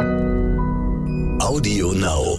Audio 0.00 1.92
Now. 1.92 2.38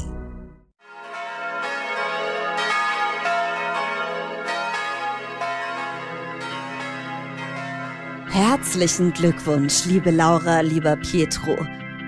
Herzlichen 8.31 9.13
Glückwunsch, 9.13 9.85
liebe 9.85 10.09
Laura, 10.09 10.61
lieber 10.61 10.95
Pietro. 10.95 11.55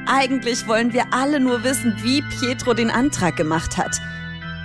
Eigentlich 0.07 0.67
wollen 0.67 0.91
wir 0.91 1.05
alle 1.11 1.39
nur 1.39 1.63
wissen, 1.63 1.95
wie 2.01 2.23
Pietro 2.39 2.73
den 2.73 2.89
Antrag 2.89 3.35
gemacht 3.35 3.77
hat. 3.77 3.99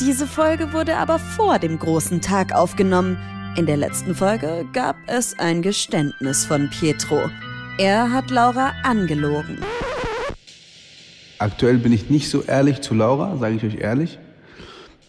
Diese 0.01 0.27
Folge 0.27 0.73
wurde 0.73 0.97
aber 0.97 1.19
vor 1.19 1.59
dem 1.59 1.79
großen 1.79 2.23
Tag 2.23 2.55
aufgenommen. 2.55 3.19
In 3.57 3.67
der 3.67 3.77
letzten 3.77 4.15
Folge 4.15 4.65
gab 4.73 4.97
es 5.07 5.39
ein 5.39 5.61
Geständnis 5.61 6.47
von 6.47 6.71
Pietro. 6.71 7.29
Er 7.77 8.11
hat 8.11 8.31
Laura 8.31 8.73
angelogen. 8.85 9.59
Aktuell 11.39 11.79
bin 11.79 11.93
ich 11.93 12.11
nicht 12.11 12.31
so 12.31 12.43
ehrlich 12.43 12.81
zu 12.81 12.95
Laura, 12.95 13.37
sage 13.37 13.57
ich 13.57 13.65
euch 13.65 13.81
ehrlich. 13.81 14.19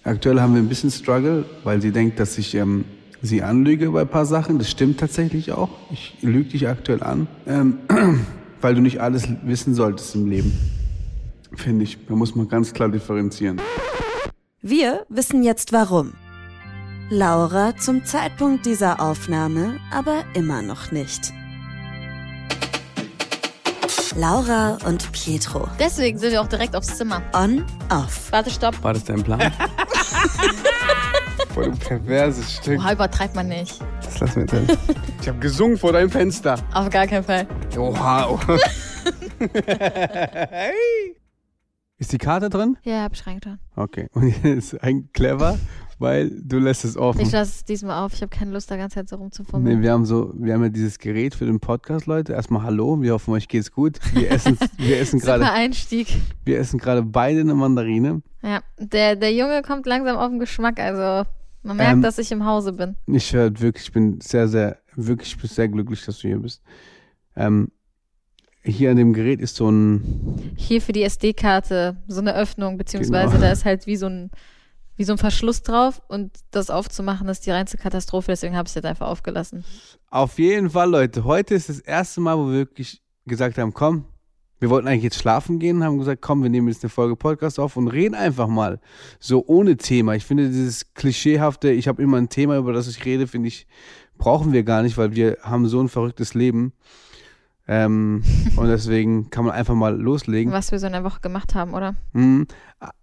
Aktuell 0.04 0.40
haben 0.40 0.54
wir 0.54 0.62
ein 0.62 0.70
bisschen 0.70 0.91
Struggle, 0.91 1.45
weil 1.63 1.81
sie 1.81 1.91
denkt, 1.91 2.20
dass 2.20 2.38
ich 2.38 2.54
ähm, 2.55 2.85
sie 3.21 3.41
anlüge 3.41 3.90
bei 3.91 4.02
ein 4.02 4.08
paar 4.08 4.26
Sachen. 4.26 4.59
Das 4.59 4.70
stimmt 4.70 4.99
tatsächlich 4.99 5.52
auch. 5.52 5.70
Ich 5.91 6.18
lüge 6.21 6.49
dich 6.49 6.68
aktuell 6.68 7.04
an, 7.04 7.27
ähm, 7.48 7.80
weil 8.62 8.76
du 8.76 8.81
nicht 8.81 9.02
alles 9.02 9.27
wissen 9.44 9.73
solltest 9.73 10.16
im 10.16 10.27
Leben. 10.27 10.54
Finde 11.55 11.84
ich. 11.84 11.98
Da 12.07 12.16
muss 12.16 12.35
man 12.35 12.48
ganz 12.48 12.73
klar 12.73 12.90
differenzieren. 12.90 13.59
Wir 14.62 15.05
wissen 15.09 15.43
jetzt 15.43 15.73
warum. 15.73 16.13
Laura 17.09 17.76
zum 17.76 18.05
Zeitpunkt 18.05 18.68
dieser 18.68 19.02
Aufnahme 19.02 19.80
aber 19.91 20.23
immer 20.35 20.62
noch 20.62 20.91
nicht. 20.91 21.34
Laura 24.16 24.77
und 24.86 25.12
Pietro. 25.12 25.68
Deswegen 25.80 26.18
sind 26.18 26.31
wir 26.31 26.41
auch 26.41 26.48
direkt 26.48 26.76
aufs 26.76 26.98
Zimmer. 26.98 27.22
On, 27.34 27.63
off. 27.90 28.32
Warte, 28.32 28.49
stopp. 28.49 28.82
War 28.84 28.94
das 28.94 29.04
dein 29.04 29.23
Plan? 29.23 29.40
Voll 31.54 31.71
du 31.71 31.77
perverses 31.77 32.55
Stück. 32.55 32.80
Oha, 32.80 32.93
übertreibt 32.93 33.35
man 33.35 33.48
nicht. 33.48 33.80
Das 34.04 34.20
lassen 34.20 34.35
wir 34.37 34.46
drin. 34.46 34.68
Ich 35.21 35.27
habe 35.27 35.40
gesungen 35.40 35.77
vor 35.77 35.93
deinem 35.93 36.10
Fenster. 36.10 36.55
Auf 36.74 36.90
gar 36.90 37.07
keinen 37.07 37.24
Fall. 37.24 37.48
Oha. 37.77 38.27
oha. 38.30 38.57
Ist 41.98 42.12
die 42.12 42.18
Karte 42.18 42.49
drin? 42.49 42.77
Ja, 42.84 43.04
hab 43.04 43.13
ich 43.13 43.26
reingetan. 43.27 43.60
Okay. 43.76 44.07
Und 44.13 44.27
jetzt 44.43 44.74
ist 44.74 44.84
ein 44.84 45.10
clever, 45.13 45.57
weil 46.00 46.32
du 46.42 46.58
lässt 46.60 46.86
es 46.86 46.98
offen. 46.98 47.22
Ich 47.22 47.32
lasse 47.32 47.52
es 47.58 47.66
diesmal 47.66 48.04
auf. 48.04 48.14
Ich 48.14 48.22
habe 48.22 48.30
keine 48.36 48.52
Lust, 48.52 48.72
da 48.72 48.78
ganze 48.78 48.96
Zeit 48.96 49.10
so 49.10 49.18
rumzufummeln. 49.18 49.78
Nee, 49.78 49.84
wir 49.84 49.92
haben 49.92 50.05
so, 50.05 50.34
wir 50.38 50.54
haben 50.54 50.64
ja 50.64 50.70
dieses 50.70 50.98
Gerät 50.98 51.36
für 51.36 51.46
den 51.46 51.60
Podcast, 51.60 52.05
Leute. 52.05 52.34
Erstmal 52.34 52.64
Hallo, 52.64 53.02
wir 53.02 53.14
hoffen, 53.14 53.34
euch 53.34 53.48
geht's 53.48 53.72
gut. 53.72 54.00
Wir 54.14 54.32
essen, 54.32 54.58
wir 54.77 54.98
essen 55.00 55.20
gerade, 55.20 55.50
Einstieg. 55.52 56.08
wir 56.46 56.58
essen 56.60 56.80
gerade 56.80 57.04
beide 57.04 57.42
eine 57.42 57.54
Mandarine. 57.54 58.22
Ja, 58.42 58.62
der, 58.80 59.16
der 59.18 59.34
Junge 59.34 59.62
kommt 59.62 59.86
langsam 59.86 60.16
auf 60.18 60.30
den 60.30 60.40
Geschmack. 60.40 60.80
Also 60.80 61.30
man 61.64 61.76
merkt, 61.77 61.94
Ähm, 61.94 62.02
dass 62.02 62.18
ich 62.18 62.32
im 62.32 62.46
Hause 62.46 62.72
bin. 62.74 62.96
Ich 63.08 63.34
höre 63.34 63.60
wirklich, 63.60 63.84
ich 63.86 63.92
bin 63.92 64.22
sehr, 64.22 64.47
sehr, 64.47 64.78
wirklich, 64.96 65.36
sehr 65.44 65.68
glücklich, 65.68 66.06
dass 66.06 66.20
du 66.20 66.28
hier 66.30 66.40
bist. 66.40 66.62
Ähm, 67.36 67.70
hier 68.64 68.92
an 68.92 68.97
dem 68.97 69.14
Gerät 69.14 69.42
ist 69.42 69.56
so 69.58 69.70
ein, 69.70 70.53
Hier 70.56 70.81
für 70.81 70.92
die 70.94 71.03
SD-Karte 71.03 71.97
so 72.08 72.22
eine 72.22 72.36
Öffnung, 72.36 72.78
beziehungsweise 72.78 73.31
Genau. 73.34 73.42
da 73.46 73.52
ist 73.52 73.66
halt 73.66 73.88
wie 73.88 73.96
so 73.96 74.06
ein 74.08 74.31
wie 75.00 75.06
so 75.06 75.14
ein 75.14 75.18
Verschluss 75.18 75.64
drauf 75.64 76.02
und 76.09 76.34
das 76.52 76.69
aufzumachen 76.69 77.30
ist 77.30 77.46
die 77.46 77.52
reinste 77.52 77.78
Katastrophe, 77.78 78.31
deswegen 78.31 78.58
habe 78.58 78.68
ich 78.68 78.72
es 78.72 78.75
jetzt 78.75 78.86
einfach 78.86 79.08
aufgelassen. 79.08 79.64
auf 80.09 80.38
jeden 80.38 80.72
Fall, 80.72 80.90
Leute, 80.90 81.24
heute 81.24 81.56
ist 81.56 81.69
das 81.69 81.80
erste 81.80 82.19
Mal, 82.19 82.38
wo 82.38 82.47
wir 82.47 82.56
wirklich 82.56 83.02
gesagt 83.25 83.58
haben, 83.58 83.74
komm, 83.74 84.03
wir 84.59 84.70
wollten 84.70 84.90
eigentlich 84.90 85.06
jetzt 85.06 85.18
schlafen 85.18 85.58
gehen, 85.58 85.86
haben 85.86 86.00
gesagt, 86.00 86.22
komm, 86.22 86.44
wir 86.44 86.50
nehmen 86.50 86.68
jetzt 86.68 86.84
eine 86.84 86.90
Folge 86.90 87.16
Podcast 87.16 87.62
auf 87.62 87.78
und 87.78 87.88
reden 87.88 88.14
einfach 88.14 88.50
mal. 88.50 88.81
So 89.22 89.46
ohne 89.47 89.78
Thema. 89.78 90.16
Ich 90.16 90.25
finde 90.25 90.50
dieses 90.50 90.94
klischeehafte, 90.94 91.72
ich 91.72 91.88
habe 91.88 92.02
immer 92.02 92.18
ein 92.18 92.28
Thema, 92.28 92.58
über 92.58 92.74
das 92.74 92.90
ich 92.90 93.06
rede, 93.06 93.25
finde 93.25 93.47
ich, 93.47 93.68
brauchen 94.18 94.52
wir 94.52 94.64
gar 94.64 94.84
nicht, 94.84 94.98
weil 94.98 95.16
wir 95.16 95.38
haben 95.42 95.66
so 95.70 95.80
ein 95.80 95.88
verrücktes 95.88 96.34
Leben. 96.34 96.74
Ähm, 97.70 98.22
und 98.58 98.68
deswegen 98.68 99.30
kann 99.30 99.46
man 99.46 99.54
einfach 99.54 99.76
mal 99.76 99.98
loslegen. 99.98 100.52
Was 100.52 100.74
wir 100.74 100.80
so 100.80 100.88
in 100.88 100.94
der 100.94 101.06
Woche 101.06 101.22
gemacht 101.22 101.56
haben, 101.56 101.74
oder? 101.74 101.96
Mhm. 102.12 102.48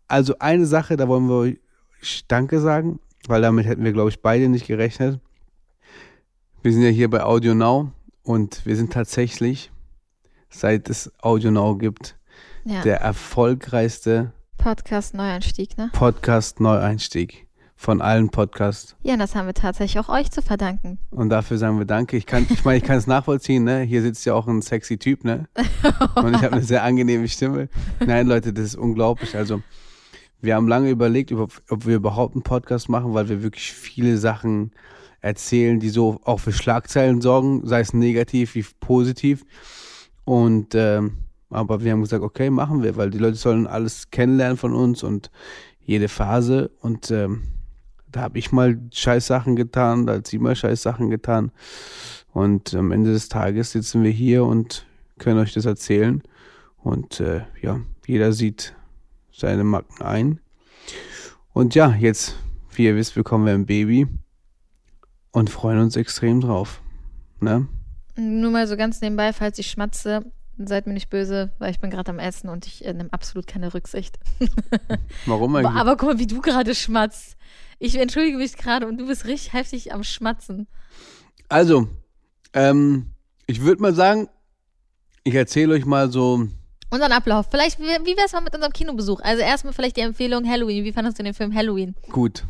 Also 0.08 0.34
eine 0.40 0.66
Sache, 0.66 0.98
da 0.98 1.08
wollen 1.08 1.26
wir 1.26 1.36
euch 1.36 1.58
Danke 2.28 2.60
sagen, 2.60 2.98
weil 3.28 3.42
damit 3.42 3.66
hätten 3.66 3.84
wir, 3.84 3.92
glaube 3.92 4.10
ich, 4.10 4.20
beide 4.22 4.48
nicht 4.48 4.66
gerechnet. 4.66 5.20
Wir 6.62 6.72
sind 6.72 6.82
ja 6.82 6.88
hier 6.88 7.08
bei 7.10 7.22
Audio 7.22 7.54
Now 7.54 7.92
und 8.22 8.64
wir 8.66 8.76
sind 8.76 8.92
tatsächlich, 8.92 9.70
seit 10.50 10.88
es 10.90 11.12
Audio 11.22 11.50
Now 11.50 11.76
gibt, 11.76 12.16
Ja. 12.64 12.82
der 12.82 13.00
erfolgreichste 13.00 14.32
Podcast 14.58 15.14
Neueinstieg, 15.14 15.76
ne? 15.78 15.90
Podcast-Neueinstieg 15.92 17.46
von 17.78 18.00
allen 18.00 18.30
Podcasts. 18.30 18.96
Ja, 19.02 19.12
und 19.12 19.18
das 19.20 19.34
haben 19.34 19.46
wir 19.46 19.54
tatsächlich 19.54 19.98
auch 20.02 20.08
euch 20.08 20.30
zu 20.30 20.40
verdanken. 20.42 20.98
Und 21.10 21.28
dafür 21.28 21.58
sagen 21.58 21.78
wir 21.78 21.84
Danke. 21.84 22.16
Ich 22.16 22.24
kann, 22.26 22.46
ich 22.48 22.64
meine, 22.64 22.78
ich 22.78 22.84
kann 22.84 22.96
es 22.96 23.06
nachvollziehen, 23.06 23.64
ne? 23.64 23.82
Hier 23.82 24.00
sitzt 24.02 24.24
ja 24.24 24.32
auch 24.34 24.46
ein 24.48 24.62
sexy 24.62 24.96
Typ, 24.98 25.24
ne? 25.24 25.46
Und 26.16 26.34
ich 26.34 26.42
habe 26.42 26.52
eine 26.54 26.62
sehr 26.62 26.82
angenehme 26.82 27.28
Stimme. 27.28 27.68
Nein, 28.04 28.26
Leute, 28.26 28.52
das 28.54 28.64
ist 28.64 28.76
unglaublich. 28.76 29.36
Also, 29.36 29.62
wir 30.40 30.54
haben 30.54 30.68
lange 30.68 30.90
überlegt, 30.90 31.32
ob, 31.32 31.60
wir 31.68 31.96
überhaupt 31.96 32.34
einen 32.34 32.42
Podcast 32.42 32.88
machen, 32.88 33.14
weil 33.14 33.28
wir 33.28 33.42
wirklich 33.42 33.72
viele 33.72 34.16
Sachen 34.18 34.72
erzählen, 35.20 35.80
die 35.80 35.88
so 35.88 36.20
auch 36.24 36.40
für 36.40 36.52
Schlagzeilen 36.52 37.20
sorgen, 37.20 37.66
sei 37.66 37.80
es 37.80 37.92
negativ 37.92 38.54
wie 38.54 38.64
positiv. 38.80 39.44
Und 40.24 40.74
ähm, 40.74 41.18
aber 41.50 41.82
wir 41.82 41.92
haben 41.92 42.02
gesagt, 42.02 42.22
okay, 42.22 42.50
machen 42.50 42.82
wir, 42.82 42.96
weil 42.96 43.10
die 43.10 43.18
Leute 43.18 43.36
sollen 43.36 43.66
alles 43.66 44.10
kennenlernen 44.10 44.56
von 44.56 44.74
uns 44.74 45.02
und 45.02 45.30
jede 45.80 46.08
Phase. 46.08 46.70
Und 46.80 47.10
ähm, 47.10 47.42
da 48.10 48.22
habe 48.22 48.38
ich 48.38 48.52
mal 48.52 48.78
scheiß 48.92 49.26
Sachen 49.26 49.56
getan, 49.56 50.06
da 50.06 50.14
hat 50.14 50.26
sie 50.26 50.38
mal 50.38 50.56
scheiß 50.56 50.82
Sachen 50.82 51.10
getan. 51.10 51.52
Und 52.32 52.74
am 52.74 52.92
Ende 52.92 53.12
des 53.12 53.28
Tages 53.28 53.72
sitzen 53.72 54.02
wir 54.02 54.10
hier 54.10 54.44
und 54.44 54.86
können 55.18 55.38
euch 55.38 55.54
das 55.54 55.64
erzählen. 55.64 56.22
Und 56.82 57.20
äh, 57.20 57.42
ja, 57.62 57.80
jeder 58.06 58.32
sieht 58.32 58.74
seine 59.36 59.64
Macken 59.64 60.02
ein. 60.02 60.40
Und 61.52 61.74
ja, 61.74 61.94
jetzt, 61.94 62.36
wie 62.74 62.84
ihr 62.86 62.96
wisst, 62.96 63.14
bekommen 63.14 63.46
wir 63.46 63.52
ein 63.52 63.66
Baby 63.66 64.06
und 65.32 65.50
freuen 65.50 65.78
uns 65.80 65.96
extrem 65.96 66.40
drauf. 66.40 66.80
Ne? 67.40 67.68
Nur 68.16 68.50
mal 68.50 68.66
so 68.66 68.76
ganz 68.76 69.00
nebenbei, 69.00 69.32
falls 69.32 69.58
ich 69.58 69.70
schmatze, 69.70 70.32
seid 70.56 70.86
mir 70.86 70.94
nicht 70.94 71.10
böse, 71.10 71.52
weil 71.58 71.70
ich 71.70 71.80
bin 71.80 71.90
gerade 71.90 72.10
am 72.10 72.18
Essen 72.18 72.48
und 72.48 72.66
ich 72.66 72.84
äh, 72.84 72.94
nehme 72.94 73.12
absolut 73.12 73.46
keine 73.46 73.74
Rücksicht. 73.74 74.18
Warum 75.26 75.54
eigentlich? 75.54 75.70
Aber, 75.70 75.80
aber 75.80 75.96
guck 75.96 76.08
mal, 76.08 76.18
wie 76.18 76.26
du 76.26 76.40
gerade 76.40 76.74
schmatzt. 76.74 77.36
Ich 77.78 77.96
entschuldige 77.96 78.38
mich 78.38 78.56
gerade 78.56 78.86
und 78.86 78.96
du 78.96 79.06
bist 79.06 79.26
richtig 79.26 79.52
heftig 79.52 79.92
am 79.92 80.02
Schmatzen. 80.02 80.66
Also, 81.48 81.88
ähm, 82.54 83.10
ich 83.46 83.60
würde 83.60 83.82
mal 83.82 83.94
sagen, 83.94 84.28
ich 85.24 85.34
erzähle 85.34 85.74
euch 85.74 85.84
mal 85.84 86.10
so, 86.10 86.48
Unseren 86.96 87.12
Ablauf. 87.12 87.46
Vielleicht, 87.50 87.78
wie 87.78 87.84
wie 87.84 88.16
wär's 88.16 88.32
mal 88.32 88.40
mit 88.40 88.54
unserem 88.54 88.72
Kinobesuch? 88.72 89.20
Also 89.20 89.42
erstmal 89.42 89.74
vielleicht 89.74 89.98
die 89.98 90.00
Empfehlung 90.00 90.48
Halloween. 90.48 90.82
Wie 90.82 90.92
fandest 90.92 91.18
du 91.18 91.22
den 91.22 91.34
Film 91.34 91.54
Halloween? 91.54 91.94
gut. 92.10 92.46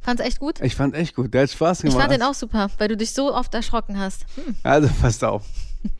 Fand's 0.00 0.22
echt 0.22 0.38
gut? 0.38 0.60
Ich 0.60 0.76
fand 0.76 0.94
echt 0.94 1.16
gut. 1.16 1.32
Der 1.32 1.42
hat 1.42 1.50
Spaß 1.50 1.78
Ich 1.78 1.90
gemacht. 1.90 2.02
fand 2.02 2.12
den 2.12 2.22
auch 2.22 2.34
super, 2.34 2.68
weil 2.76 2.88
du 2.88 2.96
dich 2.96 3.12
so 3.12 3.34
oft 3.34 3.54
erschrocken 3.54 3.98
hast. 3.98 4.26
Hm. 4.36 4.54
Also 4.62 4.88
passt 5.00 5.24
auf. 5.24 5.44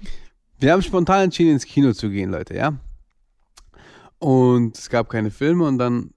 Wir 0.61 0.73
haben 0.73 0.83
spontan 0.83 1.23
entschieden, 1.25 1.53
ins 1.53 1.65
Kino 1.65 1.93
zu 1.93 2.11
gehen, 2.11 2.31
Leute, 2.31 2.55
ja? 2.55 2.75
Und 4.19 4.77
es 4.77 4.91
gab 4.91 5.09
keine 5.09 5.31
Filme 5.31 5.65
und 5.65 5.79
dann 5.79 6.11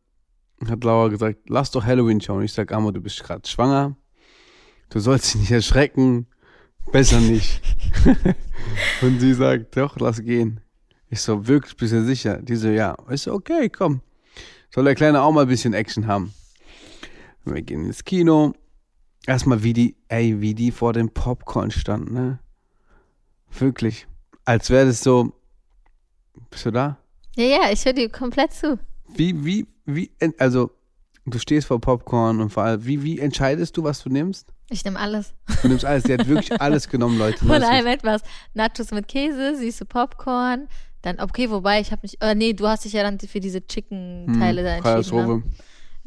hat 0.67 0.83
Laura 0.83 1.07
gesagt, 1.07 1.49
lass 1.49 1.71
doch 1.71 1.85
Halloween 1.85 2.19
schauen. 2.21 2.43
Ich 2.43 2.53
sag, 2.53 2.71
Amo, 2.73 2.91
du 2.91 3.01
bist 3.01 3.23
gerade 3.23 3.47
schwanger. 3.47 3.95
Du 4.89 4.99
sollst 4.99 5.33
dich 5.33 5.41
nicht 5.41 5.51
erschrecken. 5.51 6.27
Besser 6.91 7.21
nicht. 7.21 7.61
und 9.01 9.19
sie 9.19 9.33
sagt, 9.33 9.77
doch, 9.77 9.97
lass 9.97 10.21
gehen. 10.21 10.59
Ich 11.09 11.21
so, 11.21 11.47
wirklich, 11.47 11.75
bist 11.75 11.93
du 11.93 12.03
sicher? 12.03 12.37
Die 12.37 12.55
so, 12.55 12.67
ja. 12.69 12.95
Ich 13.09 13.21
so, 13.21 13.33
okay, 13.33 13.69
komm. 13.69 14.01
Soll 14.73 14.83
der 14.83 14.95
Kleine 14.95 15.21
auch 15.21 15.31
mal 15.31 15.41
ein 15.41 15.47
bisschen 15.47 15.73
Action 15.73 16.05
haben. 16.05 16.33
Wir 17.45 17.61
gehen 17.63 17.85
ins 17.85 18.03
Kino. 18.03 18.53
Erstmal, 19.25 19.63
wie 19.63 19.73
die, 19.73 19.95
ey, 20.07 20.39
wie 20.39 20.53
die 20.53 20.71
vor 20.71 20.93
dem 20.93 21.09
Popcorn 21.09 21.71
stand, 21.71 22.11
ne? 22.11 22.39
Wirklich. 23.57 24.07
Als 24.45 24.69
wäre 24.69 24.85
das 24.85 25.01
so. 25.01 25.33
Bist 26.51 26.65
du 26.65 26.71
da? 26.71 26.97
Ja, 27.35 27.45
ja, 27.45 27.71
ich 27.71 27.83
höre 27.85 27.93
dir 27.93 28.09
komplett 28.09 28.53
zu. 28.53 28.79
Wie, 29.07 29.43
wie, 29.43 29.67
wie, 29.85 30.11
also, 30.37 30.71
du 31.25 31.39
stehst 31.39 31.67
vor 31.67 31.81
Popcorn 31.81 32.39
und 32.39 32.51
vor 32.51 32.63
allem, 32.63 32.85
wie, 32.85 33.03
wie 33.03 33.19
entscheidest 33.19 33.75
du, 33.77 33.83
was 33.83 34.03
du 34.03 34.09
nimmst? 34.09 34.53
Ich 34.69 34.85
nehme 34.85 34.99
alles. 34.99 35.33
Du 35.63 35.67
nimmst 35.67 35.85
alles. 35.85 36.03
Der 36.03 36.19
hat 36.19 36.27
wirklich 36.27 36.51
alles 36.61 36.87
genommen, 36.87 37.17
Leute. 37.17 37.39
Von 37.39 37.63
allem 37.63 37.87
etwas. 37.87 38.21
Nachos 38.53 38.91
mit 38.91 39.07
Käse, 39.07 39.55
süße 39.55 39.85
Popcorn. 39.85 40.67
Dann, 41.01 41.19
okay, 41.19 41.49
wobei, 41.49 41.79
ich 41.79 41.91
habe 41.91 42.01
mich, 42.03 42.21
äh, 42.21 42.35
nee, 42.35 42.53
du 42.53 42.67
hast 42.67 42.85
dich 42.85 42.93
ja 42.93 43.03
dann 43.03 43.19
für 43.19 43.39
diese 43.39 43.65
Chicken-Teile 43.65 44.63
da 44.63 44.77
Hm, 44.77 44.85
entschieden. 44.85 45.17
Ne? 45.17 45.41
Katastrophe. 45.41 45.43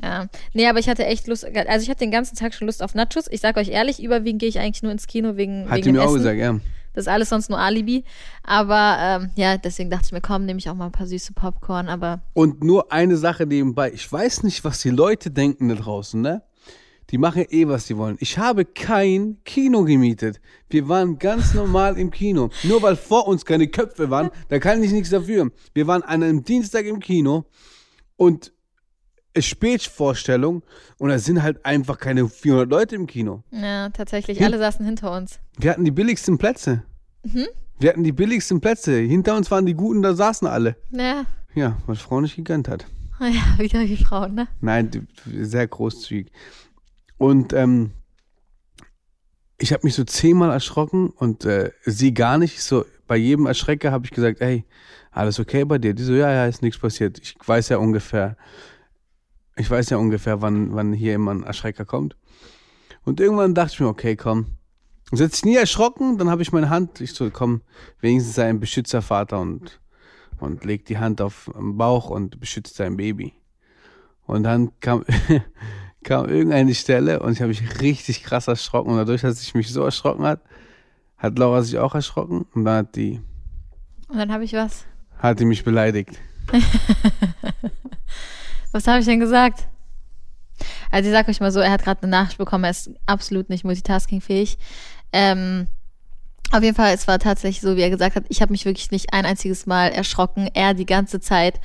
Ja. 0.03 0.27
Nee, 0.53 0.67
aber 0.69 0.79
ich 0.79 0.89
hatte 0.89 1.07
echt 1.07 1.27
Lust, 1.29 1.45
also 1.45 1.83
ich 1.83 1.91
hatte 1.91 2.01
den 2.01 2.11
ganzen 2.11 2.37
Tag 2.37 2.55
schon 2.55 2.67
Lust 2.67 2.83
auf 2.83 2.95
Nachos. 2.95 3.27
Ich 3.31 3.41
sag 3.41 3.57
euch 3.57 3.69
ehrlich, 3.69 4.03
überwiegend 4.03 4.41
gehe 4.41 4.49
ich 4.49 4.59
eigentlich 4.59 4.83
nur 4.83 4.93
ins 4.93 5.07
Kino 5.07 5.37
wegen, 5.37 5.69
Hat 5.71 5.79
wegen 5.79 5.93
mir 5.93 6.03
auch 6.03 6.13
gesagt, 6.13 6.39
ja. 6.39 6.59
Das 6.95 7.05
ist 7.05 7.09
alles 7.09 7.31
sonst 7.31 7.49
nur 7.49 7.59
Alibi. 7.59 8.05
Aber 8.43 8.97
ähm, 9.01 9.31
ja, 9.35 9.57
deswegen 9.57 9.89
dachte 9.89 10.07
ich 10.07 10.13
mir, 10.13 10.21
komm, 10.21 10.45
nehme 10.45 10.59
ich 10.59 10.69
auch 10.69 10.75
mal 10.75 10.87
ein 10.87 10.93
paar 10.93 11.07
süße 11.07 11.33
Popcorn. 11.33 11.89
Aber 11.89 12.21
Und 12.35 12.63
nur 12.63 12.93
eine 12.93 13.17
Sache 13.17 13.47
nebenbei. 13.47 13.91
Ich 13.93 14.11
weiß 14.11 14.43
nicht, 14.43 14.63
was 14.65 14.81
die 14.81 14.91
Leute 14.91 15.31
denken 15.31 15.69
da 15.71 15.75
draußen, 15.77 16.21
ne? 16.21 16.43
Die 17.13 17.19
machen 17.19 17.45
eh, 17.51 17.69
was 17.69 17.87
sie 17.87 17.97
wollen. 17.97 18.17
Ich 18.21 18.39
habe 18.39 18.65
kein 18.65 19.37
Kino 19.45 19.85
gemietet. 19.85 20.41
Wir 20.71 20.89
waren 20.89 21.19
ganz 21.19 21.53
normal 21.55 21.99
im 21.99 22.11
Kino. 22.11 22.49
Nur 22.65 22.81
weil 22.83 22.97
vor 22.97 23.29
uns 23.29 23.45
keine 23.45 23.69
Köpfe 23.69 24.09
waren, 24.11 24.31
da 24.49 24.59
kann 24.59 24.83
ich 24.83 24.91
nichts 24.93 25.11
dafür. 25.11 25.51
Wir 25.75 25.87
waren 25.87 26.03
an 26.03 26.23
einem 26.23 26.43
Dienstag 26.43 26.87
im 26.87 27.01
Kino 27.01 27.45
und 28.17 28.53
es 29.35 29.47
Spätvorstellung 29.47 30.63
und 30.99 31.09
da 31.11 31.19
sind 31.19 31.43
halt 31.43 31.65
einfach 31.65 31.99
keine 31.99 32.29
400 32.29 32.69
Leute 32.71 32.97
im 32.97 33.07
Kino. 33.07 33.43
ja, 33.51 33.89
tatsächlich, 33.91 34.39
Hm. 34.39 34.47
alle 34.47 34.59
saßen 34.59 34.85
hinter 34.85 35.15
uns. 35.17 35.39
Wir 35.59 35.71
hatten 35.71 35.85
die 35.85 35.91
billigsten 35.91 36.39
Plätze. 36.39 36.83
Wir 37.79 37.91
hatten 37.91 38.05
die 38.05 38.13
billigsten 38.13 38.61
Plätze. 38.61 38.97
Hinter 38.99 39.37
uns 39.37 39.51
waren 39.51 39.65
die 39.67 39.75
Guten, 39.75 40.03
da 40.03 40.15
saßen 40.15 40.47
alle. 40.49 40.77
Ja, 40.91 41.25
Ja, 41.55 41.77
was 41.87 42.01
Frau 42.01 42.21
nicht 42.21 42.37
gegönnt 42.37 42.69
hat. 42.69 42.87
ja 43.21 43.59
wieder 43.63 43.85
die 43.85 43.97
Frauen, 44.03 44.35
ne? 44.35 44.49
Nein, 44.61 45.07
sehr 45.27 45.67
großzügig. 45.67 46.31
Und 47.23 47.53
ähm, 47.53 47.93
ich 49.57 49.73
habe 49.73 49.87
mich 49.87 49.95
so 49.95 50.03
zehnmal 50.03 50.51
erschrocken 50.51 51.11
und 51.11 51.45
äh, 51.45 51.71
sie 51.85 52.13
gar 52.15 52.37
nicht. 52.37 52.61
So 52.61 52.85
bei 53.07 53.17
jedem 53.17 53.47
Erschrecker 53.47 53.93
habe 53.93 54.05
ich 54.05 54.11
gesagt, 54.11 54.41
ey, 54.41 54.65
alles 55.13 55.39
okay 55.39 55.65
bei 55.65 55.79
dir? 55.79 55.95
Die 55.95 56.03
so, 56.03 56.15
ja, 56.15 56.33
ja, 56.33 56.47
ist 56.47 56.63
nichts 56.63 56.81
passiert. 56.81 57.21
Ich 57.21 57.37
weiß 57.47 57.69
ja 57.69 57.77
ungefähr, 57.77 58.37
ich 59.55 59.71
weiß 59.71 59.91
ja 59.91 59.99
ungefähr, 59.99 60.43
wann, 60.43 60.75
wann 60.75 60.93
hier 60.93 61.15
immer 61.15 61.31
ein 61.31 61.45
Erschrecker 61.45 61.85
kommt. 61.85 62.17
Und 63.05 63.21
irgendwann 63.21 63.55
dachte 63.55 63.75
ich 63.75 63.79
mir, 63.81 63.87
okay, 63.87 64.17
komm. 64.17 64.59
Und 65.13 65.21
jetzt 65.21 65.37
ich 65.37 65.45
nie 65.45 65.55
erschrocken, 65.55 66.19
dann 66.19 66.29
habe 66.29 66.43
ich 66.43 66.51
meine 66.51 66.71
Hand, 66.71 67.01
ich 67.01 67.15
so, 67.15 67.31
komm, 67.31 67.61
wenigstens 68.01 68.35
sei 68.35 68.49
ein 68.49 68.59
Beschützervater 68.59 69.39
und, 69.39 69.81
und 70.41 70.65
leg 70.65 70.87
die 70.87 70.99
Hand 70.99 71.21
auf 71.21 71.49
den 71.55 71.77
Bauch 71.77 72.11
und 72.11 72.41
beschützt 72.41 72.75
sein 72.75 72.97
Baby. 72.97 73.33
Und 74.27 74.43
dann 74.43 74.73
kam, 74.81 75.05
kam 76.05 76.29
irgendeine 76.29 76.75
Stelle 76.75 77.21
und 77.21 77.33
ich 77.33 77.41
habe 77.41 77.49
mich 77.49 77.81
richtig 77.81 78.23
krass 78.23 78.49
erschrocken. 78.49 78.91
Und 78.93 78.99
dadurch, 78.99 79.23
dass 79.23 79.43
ich 79.43 79.55
mich 79.55 79.71
so 79.73 79.85
erschrocken 79.85 80.25
hat, 80.25 80.41
hat 81.19 81.39
Laura 81.39 81.63
sich 81.63 81.79
auch 81.79 81.95
erschrocken 81.95 82.47
und 82.55 82.65
dann 82.65 82.79
hat 82.79 82.97
die, 82.97 83.21
Und 84.09 84.19
dann 84.19 84.33
habe 84.33 84.45
ich 84.45 84.53
was. 84.53 84.85
hat 85.19 85.39
die 85.41 85.45
mich 85.45 85.65
beleidigt. 85.65 86.19
Was 88.73 88.87
habe 88.87 89.01
ich 89.01 89.05
denn 89.05 89.21
gesagt? 89.21 89.69
Also 90.91 91.09
ich 91.09 91.15
sag 91.15 91.29
euch 91.29 91.41
mal 91.41 91.53
so, 91.53 91.61
er 91.61 91.71
hat 91.71 91.85
gerade 91.85 92.03
eine 92.03 92.11
Nachricht 92.11 92.39
bekommen, 92.39 92.65
er 92.65 92.71
ist 92.71 92.91
absolut 93.07 93.51
nicht 93.51 93.65
multitaskingfähig. 93.65 94.59
Ähm, 95.13 95.67
auf 96.53 96.63
jeden 96.63 96.77
Fall, 96.77 96.95
es 96.95 97.07
war 97.09 97.19
tatsächlich 97.19 97.61
so, 97.61 97.77
wie 97.77 97.83
er 97.83 97.91
gesagt 97.91 98.17
hat, 98.17 98.25
ich 98.29 98.41
habe 98.43 98.53
mich 98.53 98.65
wirklich 98.65 98.91
nicht 98.91 99.13
ein 99.13 99.27
einziges 99.27 99.67
Mal 99.67 99.91
erschrocken, 99.91 100.49
er 100.55 100.75
die 100.75 100.87
ganze 100.87 101.21
Zeit. 101.21 101.61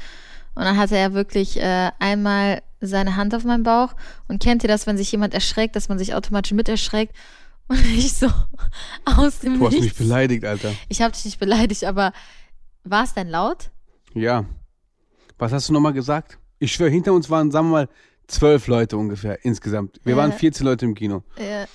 Und 0.56 0.64
dann 0.64 0.78
hatte 0.78 0.98
er 0.98 1.14
wirklich 1.14 1.60
äh, 1.62 1.92
einmal 2.00 2.62
seine 2.82 3.16
Hand 3.16 3.34
auf 3.36 3.44
meinem 3.44 3.64
Bauch. 3.64 3.94
Und 4.28 4.42
kennt 4.42 4.64
ihr 4.64 4.68
das, 4.70 4.88
wenn 4.88 4.98
sich 4.98 5.12
jemand 5.12 5.34
erschreckt, 5.34 5.76
dass 5.76 5.90
man 5.90 5.98
sich 5.98 6.14
automatisch 6.14 6.52
mit 6.54 6.70
erschreckt? 6.70 7.16
Und 7.68 7.84
ich 7.86 8.14
so 8.14 8.28
aus 9.06 9.40
dem 9.40 9.60
Du 9.60 9.66
hast 9.66 9.74
mich 9.74 9.82
Nichts. 9.82 9.98
beleidigt, 9.98 10.46
Alter. 10.46 10.74
Ich 10.88 11.02
habe 11.02 11.12
dich 11.14 11.26
nicht 11.26 11.40
beleidigt, 11.40 11.84
aber 11.84 12.14
war 12.84 13.04
es 13.04 13.14
denn 13.14 13.28
laut? 13.28 13.72
Ja. 14.14 14.46
Was 15.38 15.52
hast 15.52 15.68
du 15.70 15.74
nochmal 15.74 15.94
gesagt? 15.94 16.38
Ich 16.60 16.72
schwöre, 16.74 16.90
hinter 16.90 17.14
uns 17.14 17.30
waren, 17.30 17.52
sagen 17.52 17.68
wir 17.68 17.72
mal, 17.72 17.90
zwölf 18.28 18.68
Leute 18.68 18.98
ungefähr 18.98 19.44
insgesamt. 19.46 20.00
Wir 20.04 20.12
Ja. 20.12 20.18
waren 20.18 20.32
14 20.34 20.66
Leute 20.66 20.86
im 20.86 20.96
Kino. 20.96 21.24
Äh, 21.36 21.66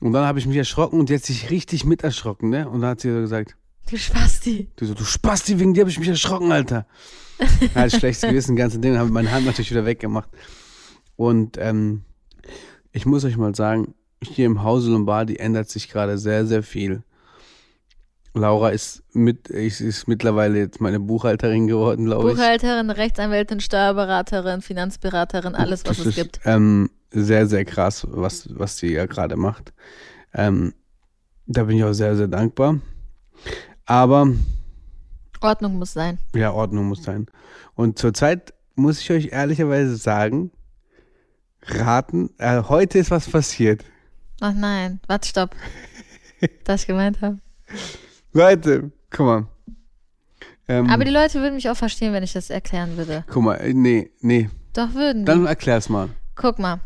Und 0.00 0.12
dann 0.12 0.24
habe 0.26 0.38
ich 0.38 0.46
mich 0.46 0.56
erschrocken 0.56 0.98
und 1.00 1.10
hat 1.10 1.22
sich 1.24 1.50
richtig 1.50 1.84
mit 1.84 2.02
erschrocken, 2.02 2.48
ne? 2.50 2.68
Und 2.68 2.80
dann 2.80 2.90
hat 2.90 3.00
sie 3.00 3.10
so 3.12 3.18
gesagt, 3.20 3.56
du 3.90 3.96
Spasti. 3.96 4.70
du 4.76 4.86
so, 4.86 4.94
du 4.94 5.04
Spasti, 5.04 5.58
wegen 5.58 5.74
dir 5.74 5.80
habe 5.80 5.90
ich 5.90 5.98
mich 5.98 6.08
erschrocken, 6.08 6.52
Alter. 6.52 6.86
Ja, 7.74 7.82
hat 7.82 7.92
schlechtes 7.92 8.28
Gewissen, 8.28 8.56
ganze 8.56 8.78
Ding, 8.78 8.96
habe 8.98 9.10
meine 9.10 9.30
Hand 9.30 9.46
natürlich 9.46 9.70
wieder 9.70 9.84
weggemacht. 9.84 10.28
Und 11.16 11.56
ähm, 11.58 12.02
ich 12.92 13.06
muss 13.06 13.24
euch 13.24 13.36
mal 13.36 13.54
sagen, 13.54 13.94
hier 14.22 14.46
im 14.46 14.62
Hause 14.62 14.90
Lombardi 14.90 15.36
ändert 15.36 15.68
sich 15.68 15.88
gerade 15.88 16.18
sehr, 16.18 16.46
sehr 16.46 16.62
viel. 16.62 17.02
Laura 18.34 18.68
ist 18.70 19.02
mit, 19.12 19.48
ist 19.48 20.08
mittlerweile 20.08 20.58
jetzt 20.58 20.80
meine 20.80 21.00
Buchhalterin 21.00 21.66
geworden, 21.66 22.04
glaube 22.04 22.30
ich. 22.30 22.36
Buchhalterin, 22.36 22.90
Rechtsanwältin, 22.90 23.60
Steuerberaterin, 23.60 24.60
Finanzberaterin, 24.60 25.54
alles, 25.54 25.84
was 25.86 25.96
das 25.96 26.00
es 26.00 26.06
ist, 26.06 26.14
gibt. 26.16 26.40
Ähm, 26.44 26.90
sehr, 27.10 27.46
sehr 27.46 27.64
krass, 27.64 28.06
was, 28.10 28.48
was 28.50 28.76
sie 28.76 28.92
ja 28.92 29.06
gerade 29.06 29.36
macht. 29.36 29.72
Ähm, 30.34 30.74
da 31.46 31.64
bin 31.64 31.78
ich 31.78 31.84
auch 31.84 31.92
sehr, 31.92 32.14
sehr 32.16 32.28
dankbar. 32.28 32.80
Aber 33.86 34.28
Ordnung 35.40 35.78
muss 35.78 35.92
sein. 35.92 36.18
ja, 36.34 36.52
Ordnung 36.52 36.88
muss 36.88 37.04
sein. 37.04 37.26
Und 37.74 37.98
zurzeit 37.98 38.52
muss 38.74 39.00
ich 39.00 39.10
euch 39.10 39.32
ehrlicherweise 39.32 39.96
sagen, 39.96 40.50
raten, 41.62 42.30
äh, 42.38 42.62
heute 42.64 42.98
ist 42.98 43.10
was 43.10 43.28
passiert. 43.28 43.84
Ach 44.40 44.52
nein, 44.52 45.00
warte, 45.06 45.28
stopp. 45.28 45.56
Was 46.66 46.82
ich 46.82 46.86
gemeint 46.86 47.22
habe. 47.22 47.38
Leute, 48.34 48.90
guck 49.10 49.26
mal. 49.26 49.46
Ähm, 50.68 50.90
Aber 50.90 51.04
die 51.06 51.10
Leute 51.10 51.40
würden 51.40 51.54
mich 51.54 51.70
auch 51.70 51.76
verstehen, 51.76 52.12
wenn 52.12 52.22
ich 52.22 52.34
das 52.34 52.50
erklären 52.50 52.98
würde. 52.98 53.24
guck 53.28 53.42
mal, 53.42 53.54
äh, 53.54 53.72
nee, 53.72 54.10
nee. 54.20 54.50
Doch 54.74 54.92
würden 54.92 55.20
die. 55.24 55.24
Dann 55.24 55.46
erklär's 55.46 55.88
mal. 55.88 56.10
Guck 56.34 56.58
mal. 56.58 56.80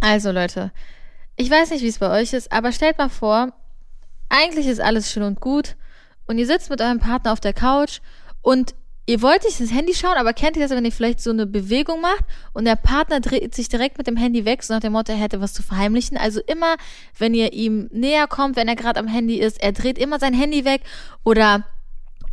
Also 0.00 0.30
Leute, 0.30 0.72
ich 1.36 1.50
weiß 1.50 1.70
nicht, 1.70 1.82
wie 1.82 1.88
es 1.88 1.98
bei 1.98 2.10
euch 2.10 2.32
ist, 2.32 2.50
aber 2.50 2.72
stellt 2.72 2.96
mal 2.96 3.10
vor, 3.10 3.52
eigentlich 4.30 4.66
ist 4.66 4.80
alles 4.80 5.12
schön 5.12 5.24
und 5.24 5.40
gut 5.40 5.76
und 6.26 6.38
ihr 6.38 6.46
sitzt 6.46 6.70
mit 6.70 6.80
eurem 6.80 6.98
Partner 6.98 7.32
auf 7.32 7.40
der 7.40 7.52
Couch 7.52 8.00
und 8.42 8.74
ihr 9.06 9.22
wollt 9.22 9.44
nicht 9.44 9.60
ins 9.60 9.72
Handy 9.72 9.94
schauen, 9.94 10.16
aber 10.16 10.32
kennt 10.32 10.56
ihr 10.56 10.62
das, 10.62 10.76
wenn 10.76 10.84
ihr 10.84 10.92
vielleicht 10.92 11.20
so 11.20 11.30
eine 11.30 11.46
Bewegung 11.46 12.00
macht 12.00 12.24
und 12.52 12.64
der 12.64 12.76
Partner 12.76 13.20
dreht 13.20 13.54
sich 13.54 13.68
direkt 13.68 13.98
mit 13.98 14.06
dem 14.06 14.16
Handy 14.16 14.44
weg, 14.44 14.62
so 14.62 14.74
nach 14.74 14.80
dem 14.80 14.92
Motto, 14.92 15.12
er 15.12 15.18
hätte 15.18 15.40
was 15.40 15.52
zu 15.52 15.62
verheimlichen. 15.62 16.16
Also 16.16 16.40
immer, 16.46 16.76
wenn 17.18 17.32
ihr 17.32 17.52
ihm 17.52 17.88
näher 17.92 18.26
kommt, 18.26 18.56
wenn 18.56 18.68
er 18.68 18.76
gerade 18.76 18.98
am 18.98 19.06
Handy 19.06 19.36
ist, 19.36 19.62
er 19.62 19.72
dreht 19.72 19.98
immer 19.98 20.18
sein 20.18 20.34
Handy 20.34 20.64
weg 20.64 20.82
oder 21.24 21.64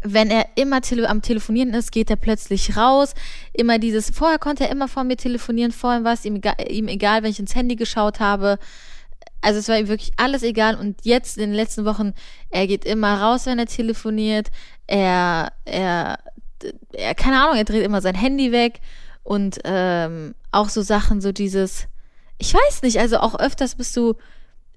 wenn 0.06 0.30
er 0.30 0.46
immer 0.56 0.81
tele 0.81 1.10
am 1.10 1.22
Telefonieren 1.22 1.74
ist, 1.74 1.92
geht 1.92 2.10
er 2.10 2.18
plötzlich 2.18 2.75
raus. 2.75 3.13
Immer 3.54 3.80
dieses, 3.80 4.10
vorher 4.10 4.38
konnte 4.38 4.66
er 4.66 4.72
immer 4.72 4.88
vor 4.88 5.04
mir 5.06 5.16
telefonieren, 5.16 5.72
vorher 5.72 6.04
war 6.04 6.13
es 6.13 6.25
ihm 6.25 6.36
egal, 6.36 6.56
ihm 6.69 6.89
egal, 6.89 7.24
wenn 7.24 7.31
ich 7.31 7.39
ins 7.39 7.56
Handy 7.56 7.75
geschaut 7.75 8.19
habe. 8.19 8.60
Also 9.44 9.60
es 9.60 9.68
war 9.68 9.78
ihm 9.78 9.90
wirklich 9.90 10.13
alles 10.16 10.42
egal 10.42 10.75
und 10.75 11.04
jetzt 11.04 11.38
in 11.38 11.50
den 11.50 11.54
letzten 11.54 11.84
Wochen, 11.84 12.13
er 12.50 12.66
geht 12.66 12.86
immer 12.86 13.22
raus, 13.22 13.45
wenn 13.45 13.60
er 13.60 13.66
telefoniert. 13.66 14.48
Er, 14.88 15.51
er, 15.66 16.19
er 16.94 17.13
keine 17.13 17.42
Ahnung, 17.42 17.57
er 17.57 17.66
dreht 17.66 17.84
immer 17.84 18.01
sein 18.01 18.16
Handy 18.16 18.54
weg 18.54 18.80
und 19.24 19.60
ähm, 19.65 20.34
auch 20.51 20.70
so 20.70 20.82
Sachen, 20.82 21.20
so 21.20 21.34
dieses, 21.34 21.88
ich 22.38 22.53
weiß 22.53 22.84
nicht, 22.84 23.00
also 23.00 23.18
auch 23.18 23.38
öfters 23.38 23.75
bist 23.75 23.98
du 23.98 24.15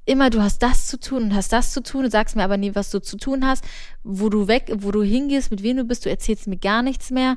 immer, 0.04 0.30
du 0.30 0.42
hast 0.42 0.62
das 0.62 0.86
zu 0.86 0.98
tun 0.98 1.24
und 1.24 1.34
hast 1.34 1.52
das 1.52 1.72
zu 1.72 1.80
tun, 1.80 2.02
du 2.02 2.10
sagst 2.10 2.34
mir 2.34 2.42
aber 2.42 2.56
nie, 2.56 2.74
was 2.74 2.90
du 2.90 3.00
zu 3.00 3.16
tun 3.16 3.46
hast, 3.46 3.64
wo 4.02 4.28
du 4.28 4.48
weg, 4.48 4.72
wo 4.78 4.90
du 4.90 5.02
hingehst, 5.02 5.52
mit 5.52 5.62
wem 5.62 5.76
du 5.76 5.84
bist, 5.84 6.04
du 6.06 6.10
erzählst 6.10 6.48
mir 6.48 6.58
gar 6.58 6.82
nichts 6.82 7.10
mehr. 7.12 7.36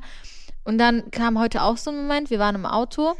Und 0.62 0.78
dann 0.78 1.10
kam 1.10 1.38
heute 1.38 1.62
auch 1.62 1.78
so 1.78 1.90
ein 1.90 1.96
Moment, 1.96 2.28
wir 2.28 2.38
waren 2.38 2.54
im 2.54 2.66
Auto 2.66 3.14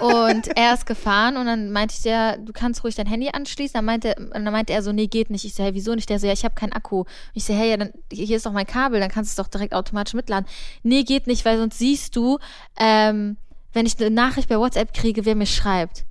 und 0.00 0.56
er 0.56 0.72
ist 0.72 0.86
gefahren 0.86 1.36
und 1.36 1.46
dann 1.46 1.72
meinte 1.72 1.94
ich 1.94 2.02
der, 2.02 2.38
du 2.38 2.52
kannst 2.52 2.82
ruhig 2.82 2.94
dein 2.94 3.06
Handy 3.06 3.28
anschließen. 3.30 3.74
Dann 3.74 3.84
meinte, 3.84 4.14
und 4.16 4.44
dann 4.44 4.52
meinte 4.52 4.72
er 4.72 4.82
so, 4.82 4.92
nee, 4.92 5.08
geht 5.08 5.28
nicht. 5.28 5.44
Ich 5.44 5.54
so, 5.54 5.62
hey, 5.62 5.74
wieso 5.74 5.94
nicht? 5.94 6.08
Der 6.08 6.18
so, 6.18 6.26
ja, 6.26 6.32
ich 6.32 6.44
habe 6.44 6.54
keinen 6.54 6.72
Akku. 6.72 7.04
Ich 7.34 7.44
so, 7.44 7.52
hey, 7.52 7.70
ja, 7.70 7.76
dann, 7.76 7.92
hier 8.10 8.36
ist 8.36 8.46
doch 8.46 8.52
mein 8.52 8.66
Kabel, 8.66 8.98
dann 8.98 9.10
kannst 9.10 9.30
du 9.30 9.42
es 9.42 9.46
doch 9.46 9.50
direkt 9.50 9.74
automatisch 9.74 10.14
mitladen. 10.14 10.48
Nee, 10.82 11.02
geht 11.02 11.26
nicht, 11.26 11.44
weil 11.44 11.58
sonst 11.58 11.78
siehst 11.78 12.16
du, 12.16 12.38
ähm, 12.78 13.36
wenn 13.72 13.86
ich 13.86 14.00
eine 14.00 14.10
Nachricht 14.10 14.48
bei 14.48 14.58
WhatsApp 14.58 14.94
kriege, 14.94 15.26
wer 15.26 15.34
mir 15.34 15.46
schreibt. 15.46 16.06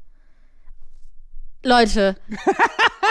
Leute. 1.64 2.16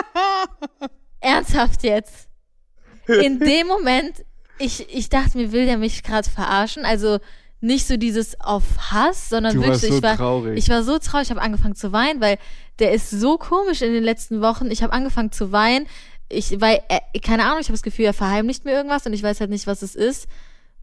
Ernsthaft 1.20 1.82
jetzt. 1.82 2.28
In 3.06 3.40
dem 3.40 3.66
Moment, 3.66 4.24
ich, 4.58 4.86
ich 4.94 5.08
dachte 5.08 5.36
mir, 5.38 5.52
will 5.52 5.66
der 5.66 5.78
mich 5.78 6.02
gerade 6.02 6.28
verarschen? 6.28 6.84
Also 6.84 7.18
nicht 7.60 7.86
so 7.86 7.96
dieses 7.96 8.40
auf 8.40 8.64
Hass, 8.92 9.28
sondern 9.30 9.56
Du 9.56 9.62
wirklich, 9.62 9.80
so 9.90 9.96
ich 9.96 10.02
war, 10.02 10.16
traurig. 10.16 10.56
ich 10.58 10.68
war 10.68 10.82
so 10.84 10.98
traurig, 10.98 11.26
ich 11.26 11.30
habe 11.30 11.42
angefangen 11.42 11.74
zu 11.74 11.92
weinen, 11.92 12.20
weil 12.20 12.38
der 12.78 12.92
ist 12.92 13.10
so 13.10 13.36
komisch 13.36 13.82
in 13.82 13.92
den 13.92 14.04
letzten 14.04 14.40
Wochen. 14.40 14.70
Ich 14.70 14.82
habe 14.82 14.92
angefangen 14.92 15.32
zu 15.32 15.50
weinen. 15.50 15.86
Ich, 16.28 16.60
weil, 16.60 16.80
er, 16.88 17.00
keine 17.20 17.44
Ahnung, 17.44 17.58
ich 17.60 17.66
habe 17.66 17.72
das 17.74 17.82
Gefühl, 17.82 18.04
er 18.04 18.14
verheimlicht 18.14 18.64
mir 18.64 18.72
irgendwas 18.72 19.06
und 19.06 19.12
ich 19.12 19.22
weiß 19.22 19.40
halt 19.40 19.50
nicht, 19.50 19.66
was 19.66 19.82
es 19.82 19.94
ist. 19.94 20.28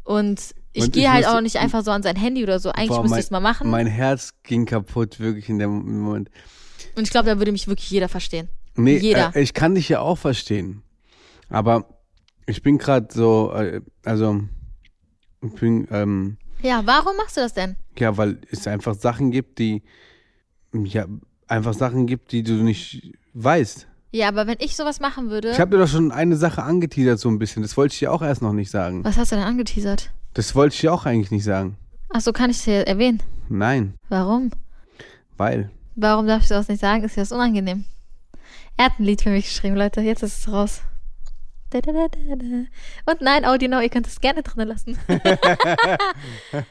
Und 0.04 0.42
ich 0.74 0.84
Und 0.84 0.94
gehe 0.94 1.04
ich 1.04 1.10
halt 1.10 1.28
auch 1.28 1.42
nicht 1.42 1.58
einfach 1.58 1.84
so 1.84 1.92
an 1.92 2.04
sein 2.04 2.16
Handy 2.16 2.44
oder 2.44 2.60
so. 2.60 2.70
Eigentlich 2.72 2.90
Boah, 2.90 3.02
müsste 3.04 3.20
ich 3.20 3.26
es 3.26 3.32
mal 3.32 3.40
machen. 3.40 3.70
Mein 3.70 3.88
Herz 3.88 4.34
ging 4.44 4.66
kaputt, 4.66 5.20
wirklich 5.20 5.48
in 5.50 5.60
dem 5.60 6.02
Moment. 6.02 6.30
und 6.96 7.04
ich 7.04 7.10
glaube, 7.10 7.28
da 7.30 7.38
würde 7.38 7.52
mich 7.52 7.68
wirklich 7.68 7.90
jeder 7.90 8.10
verstehen. 8.10 8.50
Nee, 8.76 8.98
Jeder. 8.98 9.34
Äh, 9.36 9.42
ich 9.42 9.54
kann 9.54 9.76
dich 9.76 9.88
ja 9.88 10.02
auch 10.02 10.18
verstehen. 10.18 10.84
Aber 11.50 11.86
ich 12.46 12.62
bin 12.62 12.78
gerade 12.78 13.08
so, 13.14 13.52
äh, 13.54 13.82
also, 14.04 14.42
ich 15.42 15.54
bin, 15.54 15.88
ähm, 15.92 16.38
Ja, 16.62 16.82
warum 16.86 17.16
machst 17.18 17.38
du 17.38 17.42
das 17.42 17.54
denn? 17.54 17.76
ja, 17.98 18.16
weil 18.18 18.40
es 18.52 18.68
einfach 18.68 18.96
Sachen 18.96 19.32
gibt, 19.32 19.60
die, 19.60 19.84
ja, 20.74 21.06
einfach 21.48 21.74
Sachen 21.74 22.08
gibt, 22.08 22.32
die 22.32 22.44
du 22.44 22.54
nicht 22.54 23.14
weißt. 23.34 23.88
Ja, 24.12 24.30
aber 24.30 24.48
wenn 24.48 24.58
ich 24.60 24.76
sowas 24.76 25.00
machen 25.02 25.30
würde. 25.30 25.52
Ich 25.52 25.60
habe 25.60 25.72
dir 25.72 25.78
doch 25.84 25.90
schon 25.90 26.12
eine 26.12 26.38
Sache 26.38 26.64
angeteasert, 26.64 27.20
so 27.20 27.30
ein 27.30 27.38
bisschen. 27.38 27.62
Das 27.64 27.76
wollte 27.76 27.94
ich 27.94 28.00
dir 28.00 28.12
auch 28.14 28.22
erst 28.22 28.42
noch 28.42 28.54
nicht 28.54 28.72
sagen. 28.72 29.04
was 29.04 29.18
hast 29.18 29.32
du 29.32 29.36
denn 29.36 29.44
angeteasert? 29.44 30.12
Das 30.34 30.56
wollte 30.56 30.74
ich 30.76 30.82
dir 30.82 30.94
auch 30.94 31.06
eigentlich 31.06 31.32
nicht 31.32 31.44
sagen. 31.44 31.78
Achso, 32.10 32.32
kann 32.32 32.50
ich 32.50 32.64
dir 32.64 32.88
erwähnen? 32.88 33.22
Nein, 33.50 33.94
Warum? 34.10 34.52
weil. 35.38 35.70
Warum 35.96 36.28
darf 36.28 36.42
ich 36.44 36.48
sowas 36.48 36.68
nicht 36.70 36.80
sagen? 36.82 37.04
Ist 37.04 37.16
ja 37.18 37.24
das 37.24 37.32
unangenehm. 37.32 37.86
Er 38.78 38.86
hat 38.86 39.00
ein 39.00 39.04
Lied 39.06 39.22
für 39.22 39.30
mich 39.30 39.46
geschrieben, 39.46 39.76
Leute. 39.76 40.02
Jetzt 40.02 40.24
ist 40.24 40.40
es 40.40 40.52
raus. 40.52 40.82
Da, 41.76 41.82
da, 41.82 41.92
da, 41.92 42.08
da, 42.08 42.36
da. 42.36 43.12
Und 43.12 43.22
nein, 43.22 43.44
Audi 43.44 43.68
Now, 43.68 43.82
ihr 43.82 43.90
könnt 43.90 44.08
es 44.08 44.22
gerne 44.22 44.44
drinnen 44.44 44.70
lassen. 44.70 44.98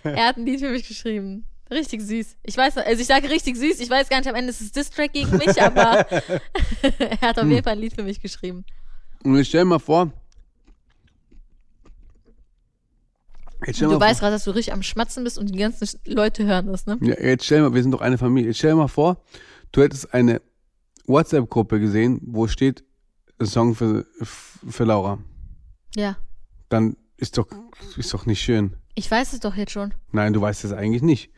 er 0.02 0.26
hat 0.26 0.38
ein 0.38 0.46
Lied 0.46 0.61
für 0.61 0.70
mich 0.70 0.88
geschrieben. 0.88 1.44
Richtig 1.70 2.00
süß. 2.00 2.37
Ich 2.42 2.56
weiß, 2.56 2.78
also 2.78 3.00
ich 3.02 3.06
sage 3.06 3.28
richtig 3.28 3.56
süß. 3.58 3.80
Ich 3.80 3.90
weiß 3.90 4.08
gar 4.08 4.16
nicht, 4.18 4.28
am 4.28 4.34
Ende 4.34 4.49
ist 4.49 4.62
es 4.62 4.73
Distrack 4.73 5.12
gegen 5.12 5.37
mich, 5.37 5.61
aber 5.61 6.06
er 6.99 7.20
hat 7.20 7.38
auf 7.38 7.46
jeden 7.46 7.62
Fall 7.62 7.75
ein 7.75 7.80
Lied 7.80 7.92
für 7.94 8.02
mich 8.02 8.23
geschrieben. 8.23 8.64
Und 9.25 9.37
jetzt 9.37 9.49
stell 9.49 9.61
dir 9.61 9.66
mal 9.66 9.78
vor. 9.78 10.11
Jetzt 13.66 13.82
du 13.82 14.00
weißt 14.00 14.20
gerade, 14.20 14.37
dass 14.37 14.44
du 14.44 14.52
richtig 14.52 14.73
am 14.73 14.82
Schmatzen 14.82 15.23
bist 15.23 15.37
und 15.38 15.50
die 15.50 15.58
ganzen 15.58 15.87
Leute 16.06 16.46
hören 16.46 16.68
das, 16.68 16.87
ne? 16.87 16.99
ja, 17.02 17.20
jetzt 17.20 17.44
stell 17.44 17.61
mal, 17.61 17.75
wir 17.75 17.82
sind 17.82 17.92
doch 17.92 18.00
eine 18.00 18.16
Familie. 18.16 18.49
Jetzt 18.49 18.58
stell 18.58 18.70
dir 18.70 18.76
mal 18.76 18.88
vor, 18.88 19.23
du 19.73 19.82
hättest 19.82 20.14
eine 20.14 20.40
WhatsApp-Gruppe 21.06 21.78
gesehen, 21.78 22.20
wo 22.25 22.46
steht 22.46 22.84
Song 23.43 23.75
für, 23.75 24.07
für 24.23 24.85
Laura. 24.85 25.19
Ja. 25.97 26.17
Dann 26.69 26.97
ist 27.17 27.38
doch, 27.38 27.47
ist 27.97 28.12
doch 28.14 28.26
nicht 28.26 28.41
schön. 28.43 28.76
Ich 28.95 29.11
weiß 29.11 29.33
es 29.33 29.41
doch 29.41 29.55
jetzt 29.57 29.73
schon. 29.73 29.93
Nein, 30.12 30.33
du 30.33 30.41
weißt 30.41 30.64
es 30.64 30.73
eigentlich 30.73 31.03
nicht. 31.03 31.31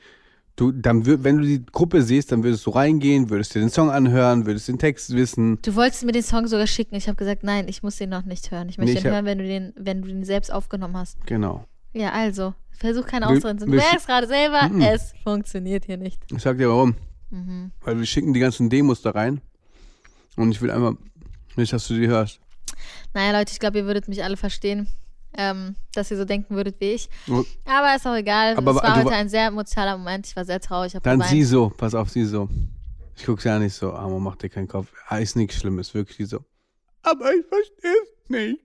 Du, 0.56 0.72
dann, 0.72 1.04
wür- 1.04 1.22
wenn 1.22 1.36
du 1.38 1.44
die 1.44 1.64
Gruppe 1.66 2.02
siehst, 2.02 2.32
dann 2.32 2.42
würdest 2.42 2.64
du 2.64 2.70
reingehen, 2.70 3.28
würdest 3.28 3.54
dir 3.54 3.60
den 3.60 3.68
Song 3.68 3.90
anhören, 3.90 4.46
würdest 4.46 4.68
den 4.68 4.78
Text 4.78 5.14
wissen. 5.14 5.58
Du 5.62 5.74
wolltest 5.74 6.04
mir 6.04 6.12
den 6.12 6.22
Song 6.22 6.46
sogar 6.46 6.66
schicken. 6.66 6.94
Ich 6.94 7.08
habe 7.08 7.16
gesagt, 7.16 7.42
nein, 7.42 7.68
ich 7.68 7.82
muss 7.82 7.96
den 7.96 8.08
noch 8.10 8.24
nicht 8.24 8.50
hören. 8.50 8.68
Ich 8.70 8.78
möchte 8.78 8.92
Nee, 8.92 8.98
ich 8.98 9.02
den 9.02 9.10
hab- 9.12 9.16
hören, 9.16 9.24
wenn 9.26 9.38
du 9.38 9.44
den, 9.44 9.72
wenn 9.76 10.00
du 10.02 10.08
den 10.08 10.24
selbst 10.24 10.50
aufgenommen 10.50 10.96
hast. 10.96 11.18
Genau. 11.26 11.66
Ja, 11.92 12.12
also, 12.12 12.54
versuch 12.72 13.06
keine 13.06 13.26
Ausreden. 13.28 13.58
Du 13.58 13.66
wir 13.66 13.76
merkst 13.76 14.06
gerade 14.06 14.26
selber, 14.26 14.68
Mhm. 14.70 14.80
es 14.80 15.12
funktioniert 15.22 15.84
hier 15.84 15.98
nicht. 15.98 16.22
Ich 16.34 16.42
sag 16.42 16.56
dir 16.56 16.68
warum. 16.70 16.94
Mhm. 17.30 17.72
Weil 17.82 17.98
wir 17.98 18.06
schicken 18.06 18.32
die 18.32 18.40
ganzen 18.40 18.70
Demos 18.70 19.02
da 19.02 19.10
rein. 19.10 19.42
Und 20.36 20.50
ich 20.52 20.62
will 20.62 20.70
einfach 20.70 20.94
nicht, 21.56 21.72
dass 21.72 21.86
du 21.88 21.94
die 21.94 22.06
hörst. 22.08 22.40
Naja, 23.14 23.38
Leute, 23.38 23.52
ich 23.52 23.58
glaube, 23.58 23.78
ihr 23.78 23.86
würdet 23.86 24.08
mich 24.08 24.22
alle 24.24 24.36
verstehen, 24.36 24.88
ähm, 25.36 25.76
dass 25.94 26.10
ihr 26.10 26.16
so 26.16 26.24
denken 26.24 26.54
würdet 26.56 26.76
wie 26.80 26.92
ich. 26.92 27.08
Und 27.26 27.46
Aber 27.64 27.94
ist 27.94 28.06
auch 28.06 28.14
egal. 28.16 28.56
Aber 28.56 28.70
es 28.72 28.76
wa- 28.78 28.82
war 28.82 28.96
heute 29.04 29.14
ein 29.14 29.28
sehr 29.28 29.46
emotionaler 29.46 29.96
Moment. 29.98 30.26
Ich 30.26 30.36
war 30.36 30.44
sehr 30.44 30.60
traurig. 30.60 30.92
Dann 31.02 31.18
geweint. 31.18 31.30
sie 31.30 31.44
so, 31.44 31.70
pass 31.70 31.94
auf, 31.94 32.10
sie 32.10 32.24
so. 32.24 32.48
Ich 33.16 33.24
guck's 33.24 33.44
ja 33.44 33.58
nicht 33.58 33.74
so, 33.74 33.92
aber 33.94 34.18
mach 34.18 34.36
dir 34.36 34.48
keinen 34.50 34.68
Kopf. 34.68 34.88
Ah, 35.08 35.18
ist 35.18 35.36
nichts 35.36 35.56
Schlimmes, 35.56 35.94
wirklich 35.94 36.28
so. 36.28 36.40
Aber 37.02 37.32
ich 37.32 37.44
verstehe 37.46 37.92
es 38.02 38.30
nicht. 38.30 38.60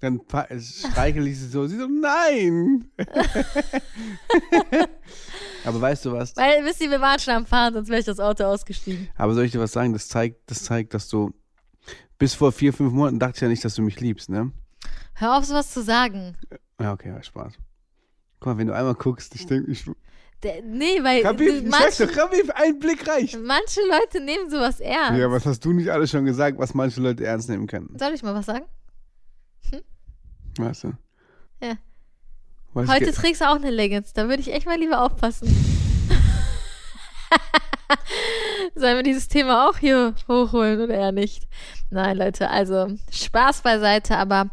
Dann 0.00 0.20
pa- 0.26 0.46
streichel 0.60 1.26
ich 1.26 1.38
sie 1.38 1.48
so, 1.48 1.66
sie 1.66 1.78
so, 1.78 1.86
nein. 1.88 2.90
aber 5.66 5.80
weißt 5.80 6.04
du 6.04 6.12
was? 6.12 6.36
Weil, 6.36 6.64
wisst 6.64 6.80
ihr, 6.80 6.90
wir 6.90 7.00
waren 7.00 7.18
schon 7.18 7.34
am 7.34 7.46
Fahren, 7.46 7.74
sonst 7.74 7.88
wäre 7.88 8.00
ich 8.00 8.06
das 8.06 8.20
Auto 8.20 8.44
ausgestiegen. 8.44 9.08
Aber 9.16 9.34
soll 9.34 9.44
ich 9.44 9.52
dir 9.52 9.60
was 9.60 9.72
sagen? 9.72 9.92
Das 9.92 10.08
zeigt, 10.08 10.50
das 10.50 10.64
zeigt, 10.64 10.94
dass 10.94 11.08
du 11.08 11.32
bis 12.18 12.34
vor 12.34 12.52
vier, 12.52 12.72
fünf 12.72 12.92
Monaten 12.92 13.18
dachte 13.18 13.36
ich 13.36 13.40
ja 13.42 13.48
nicht, 13.48 13.64
dass 13.64 13.74
du 13.74 13.82
mich 13.82 14.00
liebst, 14.00 14.30
ne? 14.30 14.52
Hör 15.14 15.36
auf, 15.36 15.44
sowas 15.44 15.70
zu 15.70 15.82
sagen. 15.82 16.36
Ja, 16.80 16.92
okay, 16.92 17.08
ja, 17.08 17.22
Spaß. 17.22 17.54
Guck 18.40 18.46
mal, 18.46 18.58
wenn 18.58 18.66
du 18.66 18.74
einmal 18.74 18.94
guckst, 18.94 19.34
ich 19.34 19.46
denke, 19.46 19.70
ich. 19.70 19.84
Der, 20.42 20.62
nee, 20.62 21.02
weil 21.02 21.22
Khabib, 21.22 21.64
du, 21.64 21.70
manche, 21.70 22.06
doch, 22.06 22.14
Khabib, 22.14 22.50
ein 22.54 22.78
Blick 22.78 23.06
reicht. 23.08 23.38
manche 23.42 23.80
Leute 23.88 24.22
nehmen 24.22 24.50
sowas 24.50 24.80
ernst. 24.80 25.18
Ja, 25.18 25.30
was 25.30 25.46
hast 25.46 25.64
du 25.64 25.72
nicht 25.72 25.88
alles 25.88 26.10
schon 26.10 26.26
gesagt, 26.26 26.58
was 26.58 26.74
manche 26.74 27.00
Leute 27.00 27.24
ernst 27.24 27.48
nehmen 27.48 27.66
können? 27.66 27.96
Soll 27.98 28.12
ich 28.12 28.22
mal 28.22 28.34
was 28.34 28.46
sagen? 28.46 28.66
Weißt 30.58 30.84
du? 30.84 30.92
Ja. 31.60 31.74
Was 32.76 32.88
Heute 32.90 33.10
trägst 33.10 33.40
du 33.40 33.48
auch 33.48 33.56
eine 33.56 33.70
Leggings. 33.70 34.12
Da 34.12 34.28
würde 34.28 34.42
ich 34.42 34.52
echt 34.52 34.66
mal 34.66 34.78
lieber 34.78 35.00
aufpassen. 35.02 35.48
Sollen 38.74 38.96
wir 38.96 39.02
dieses 39.02 39.28
Thema 39.28 39.66
auch 39.68 39.78
hier 39.78 40.14
hochholen 40.28 40.80
oder 40.82 40.94
eher 40.94 41.12
nicht? 41.12 41.48
Nein, 41.90 42.18
Leute, 42.18 42.50
also 42.50 42.88
Spaß 43.10 43.62
beiseite, 43.62 44.18
aber 44.18 44.50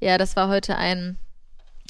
ja, 0.00 0.16
das 0.16 0.34
war 0.36 0.48
heute 0.48 0.76
ein, 0.76 1.18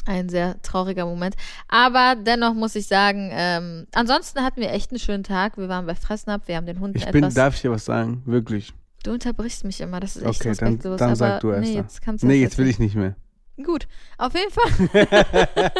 ein 0.06 0.28
sehr 0.28 0.60
trauriger 0.62 1.06
Moment. 1.06 1.36
Aber 1.68 2.16
dennoch 2.20 2.54
muss 2.54 2.74
ich 2.74 2.88
sagen, 2.88 3.30
ähm, 3.32 3.86
ansonsten 3.94 4.42
hatten 4.42 4.60
wir 4.60 4.72
echt 4.72 4.90
einen 4.90 4.98
schönen 4.98 5.22
Tag. 5.22 5.56
Wir 5.56 5.68
waren 5.68 5.86
bei 5.86 5.94
Fressnapf, 5.94 6.48
wir 6.48 6.56
haben 6.56 6.66
den 6.66 6.80
Hunden 6.80 6.96
ich 6.98 7.06
bin, 7.06 7.22
etwas. 7.22 7.34
darf 7.34 7.54
ich 7.54 7.60
dir 7.62 7.70
was 7.70 7.84
sagen? 7.84 8.22
Wirklich. 8.26 8.74
du 9.04 9.12
unterbrichst 9.12 9.62
mich 9.64 9.80
immer, 9.80 10.00
das 10.00 10.16
ist 10.16 10.24
echt 10.24 10.40
Okay, 10.40 10.54
dann, 10.58 10.66
respektlos. 10.68 10.98
dann 10.98 11.08
aber 11.10 11.16
sag 11.16 11.40
du 11.42 11.50
erst. 11.52 11.68
nee, 11.68 11.74
jetzt 11.76 12.02
kannst 12.02 12.24
du 12.24 12.26
nee, 12.26 12.40
jetzt 12.40 12.58
will 12.58 12.66
ich 12.66 12.80
nicht 12.80 12.96
mehr. 12.96 13.14
Gut, 13.62 13.88
auf 14.18 14.34
jeden 14.34 14.52
Fall. 14.52 15.06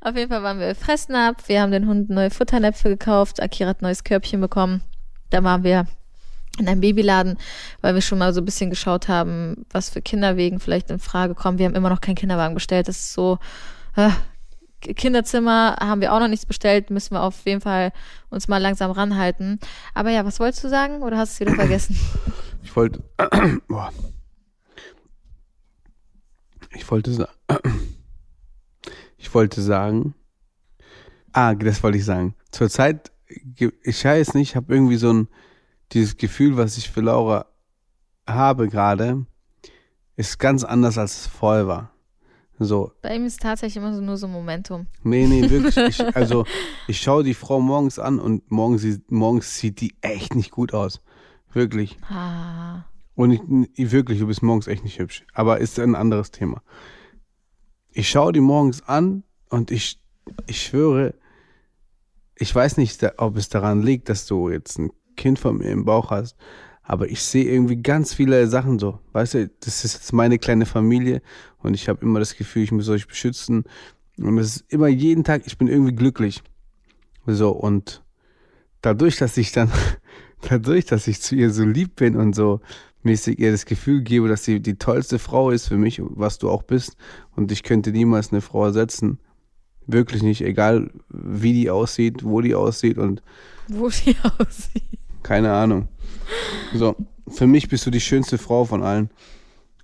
auf 0.00 0.16
jeden 0.16 0.30
Fall 0.30 0.42
waren 0.42 0.60
wir 0.60 0.74
Fressnapf. 0.76 1.48
Wir 1.48 1.60
haben 1.60 1.72
den 1.72 1.88
Hunden 1.88 2.14
neue 2.14 2.30
Futternäpfe 2.30 2.88
gekauft. 2.88 3.42
Akira 3.42 3.70
hat 3.70 3.82
ein 3.82 3.86
neues 3.86 4.04
Körbchen 4.04 4.40
bekommen. 4.40 4.82
Da 5.30 5.42
waren 5.42 5.64
wir 5.64 5.86
in 6.58 6.68
einem 6.68 6.80
Babyladen, 6.80 7.36
weil 7.80 7.94
wir 7.94 8.02
schon 8.02 8.18
mal 8.18 8.32
so 8.32 8.40
ein 8.40 8.44
bisschen 8.44 8.70
geschaut 8.70 9.08
haben, 9.08 9.66
was 9.70 9.90
für 9.90 10.02
Kinderwegen 10.02 10.60
vielleicht 10.60 10.90
in 10.90 10.98
Frage 10.98 11.34
kommen. 11.34 11.58
Wir 11.58 11.66
haben 11.66 11.74
immer 11.74 11.90
noch 11.90 12.00
keinen 12.00 12.16
Kinderwagen 12.16 12.54
bestellt. 12.54 12.86
Das 12.86 12.96
ist 12.96 13.12
so. 13.12 13.38
Äh, 13.96 14.10
Kinderzimmer 14.80 15.76
haben 15.78 16.00
wir 16.00 16.12
auch 16.14 16.20
noch 16.20 16.28
nichts 16.28 16.46
bestellt. 16.46 16.90
Müssen 16.90 17.14
wir 17.14 17.22
auf 17.22 17.44
jeden 17.44 17.60
Fall 17.60 17.92
uns 18.30 18.48
mal 18.48 18.58
langsam 18.58 18.90
ranhalten. 18.90 19.58
Aber 19.94 20.10
ja, 20.10 20.24
was 20.24 20.40
wolltest 20.40 20.64
du 20.64 20.68
sagen? 20.68 21.02
Oder 21.02 21.18
hast 21.18 21.38
du 21.38 21.44
es 21.44 21.48
wieder 21.48 21.56
vergessen? 21.56 21.98
Ich 22.62 22.74
wollte. 22.76 23.02
Ich 26.74 26.90
wollte 26.90 27.12
sagen. 27.12 27.32
Ich 29.22 29.34
wollte 29.34 29.60
sagen. 29.60 30.14
Ah, 31.32 31.54
das 31.54 31.82
wollte 31.82 31.98
ich 31.98 32.04
sagen. 32.06 32.34
Zurzeit, 32.52 33.12
ich 33.26 34.02
weiß 34.04 34.32
nicht, 34.32 34.50
ich 34.50 34.56
habe 34.56 34.72
irgendwie 34.74 34.96
so 34.96 35.12
ein. 35.12 35.28
Dieses 35.92 36.16
Gefühl, 36.16 36.56
was 36.56 36.78
ich 36.78 36.88
für 36.88 37.02
Laura 37.02 37.46
habe 38.26 38.68
gerade, 38.68 39.26
ist 40.16 40.38
ganz 40.38 40.64
anders, 40.64 40.96
als 40.96 41.20
es 41.20 41.26
vorher 41.26 41.66
war. 41.66 41.90
So, 42.58 42.92
Bei 43.02 43.14
ihm 43.14 43.24
ist 43.26 43.34
es 43.34 43.38
tatsächlich 43.38 43.76
immer 43.76 43.92
so 43.94 44.00
nur 44.00 44.16
so 44.16 44.26
Momentum. 44.28 44.86
Nee, 45.02 45.26
nee, 45.26 45.48
wirklich. 45.50 45.76
Ich, 46.00 46.16
also, 46.16 46.46
ich 46.88 47.00
schaue 47.00 47.22
die 47.24 47.34
Frau 47.34 47.60
morgens 47.60 47.98
an 47.98 48.18
und 48.20 48.50
morgens, 48.50 48.82
sieht- 48.82 49.10
morgens 49.10 49.58
sieht 49.58 49.80
die 49.80 49.94
echt 50.00 50.34
nicht 50.34 50.50
gut 50.50 50.72
aus. 50.72 51.02
Wirklich. 51.52 51.98
Ah. 52.08 52.84
Und 53.20 53.32
ich, 53.32 53.40
ich- 53.74 53.92
wirklich, 53.92 54.18
du 54.18 54.26
bist 54.26 54.42
morgens 54.42 54.66
echt 54.66 54.82
nicht 54.82 54.98
hübsch. 54.98 55.26
Aber 55.34 55.58
ist 55.58 55.78
ein 55.78 55.94
anderes 55.94 56.30
Thema. 56.30 56.62
Ich 57.92 58.08
schaue 58.08 58.32
die 58.32 58.40
morgens 58.40 58.80
an 58.88 59.24
und 59.50 59.70
ich, 59.70 60.00
ich 60.46 60.62
schwöre, 60.62 61.12
ich 62.34 62.54
weiß 62.54 62.78
nicht, 62.78 63.04
ob 63.18 63.36
es 63.36 63.50
daran 63.50 63.82
liegt, 63.82 64.08
dass 64.08 64.24
du 64.24 64.48
jetzt 64.48 64.78
ein 64.78 64.90
Kind 65.16 65.38
von 65.38 65.58
mir 65.58 65.68
im 65.70 65.84
Bauch 65.84 66.10
hast, 66.10 66.34
aber 66.82 67.10
ich 67.10 67.20
sehe 67.22 67.44
irgendwie 67.44 67.82
ganz 67.82 68.14
viele 68.14 68.46
Sachen 68.46 68.78
so. 68.78 69.00
Weißt 69.12 69.34
du, 69.34 69.48
das 69.60 69.84
ist 69.84 69.92
jetzt 69.94 70.12
meine 70.14 70.38
kleine 70.38 70.64
Familie 70.64 71.20
und 71.58 71.74
ich 71.74 71.90
habe 71.90 72.00
immer 72.00 72.20
das 72.20 72.36
Gefühl, 72.36 72.62
ich 72.62 72.72
muss 72.72 72.88
euch 72.88 73.06
beschützen. 73.06 73.64
Und 74.16 74.38
es 74.38 74.56
ist 74.56 74.72
immer 74.72 74.88
jeden 74.88 75.24
Tag, 75.24 75.42
ich 75.44 75.58
bin 75.58 75.68
irgendwie 75.68 75.94
glücklich. 75.94 76.42
So, 77.26 77.50
und 77.50 78.02
dadurch, 78.80 79.16
dass 79.18 79.36
ich 79.36 79.52
dann, 79.52 79.70
dadurch, 80.48 80.86
dass 80.86 81.06
ich 81.06 81.20
zu 81.20 81.34
ihr 81.34 81.50
so 81.50 81.64
lieb 81.64 81.96
bin 81.96 82.16
und 82.16 82.34
so 82.34 82.60
mäßig 83.02 83.38
ihr 83.38 83.50
das 83.50 83.64
Gefühl 83.64 84.02
gebe, 84.02 84.28
dass 84.28 84.44
sie 84.44 84.60
die 84.60 84.76
tollste 84.76 85.18
Frau 85.18 85.50
ist 85.50 85.68
für 85.68 85.76
mich, 85.78 86.00
was 86.02 86.38
du 86.38 86.50
auch 86.50 86.62
bist, 86.62 86.96
und 87.34 87.50
ich 87.50 87.62
könnte 87.62 87.92
niemals 87.92 88.30
eine 88.32 88.40
Frau 88.42 88.64
ersetzen. 88.66 89.18
Wirklich 89.86 90.22
nicht, 90.22 90.42
egal 90.42 90.90
wie 91.08 91.52
die 91.52 91.70
aussieht, 91.70 92.22
wo 92.24 92.40
die 92.40 92.54
aussieht 92.54 92.98
und 92.98 93.22
Wo 93.68 93.88
die 93.88 94.14
aussieht. 94.38 94.98
keine 95.22 95.52
Ahnung. 95.52 95.88
So, 96.74 96.94
für 97.28 97.46
mich 97.46 97.68
bist 97.68 97.86
du 97.86 97.90
die 97.90 98.00
schönste 98.00 98.38
Frau 98.38 98.64
von 98.64 98.82
allen 98.82 99.10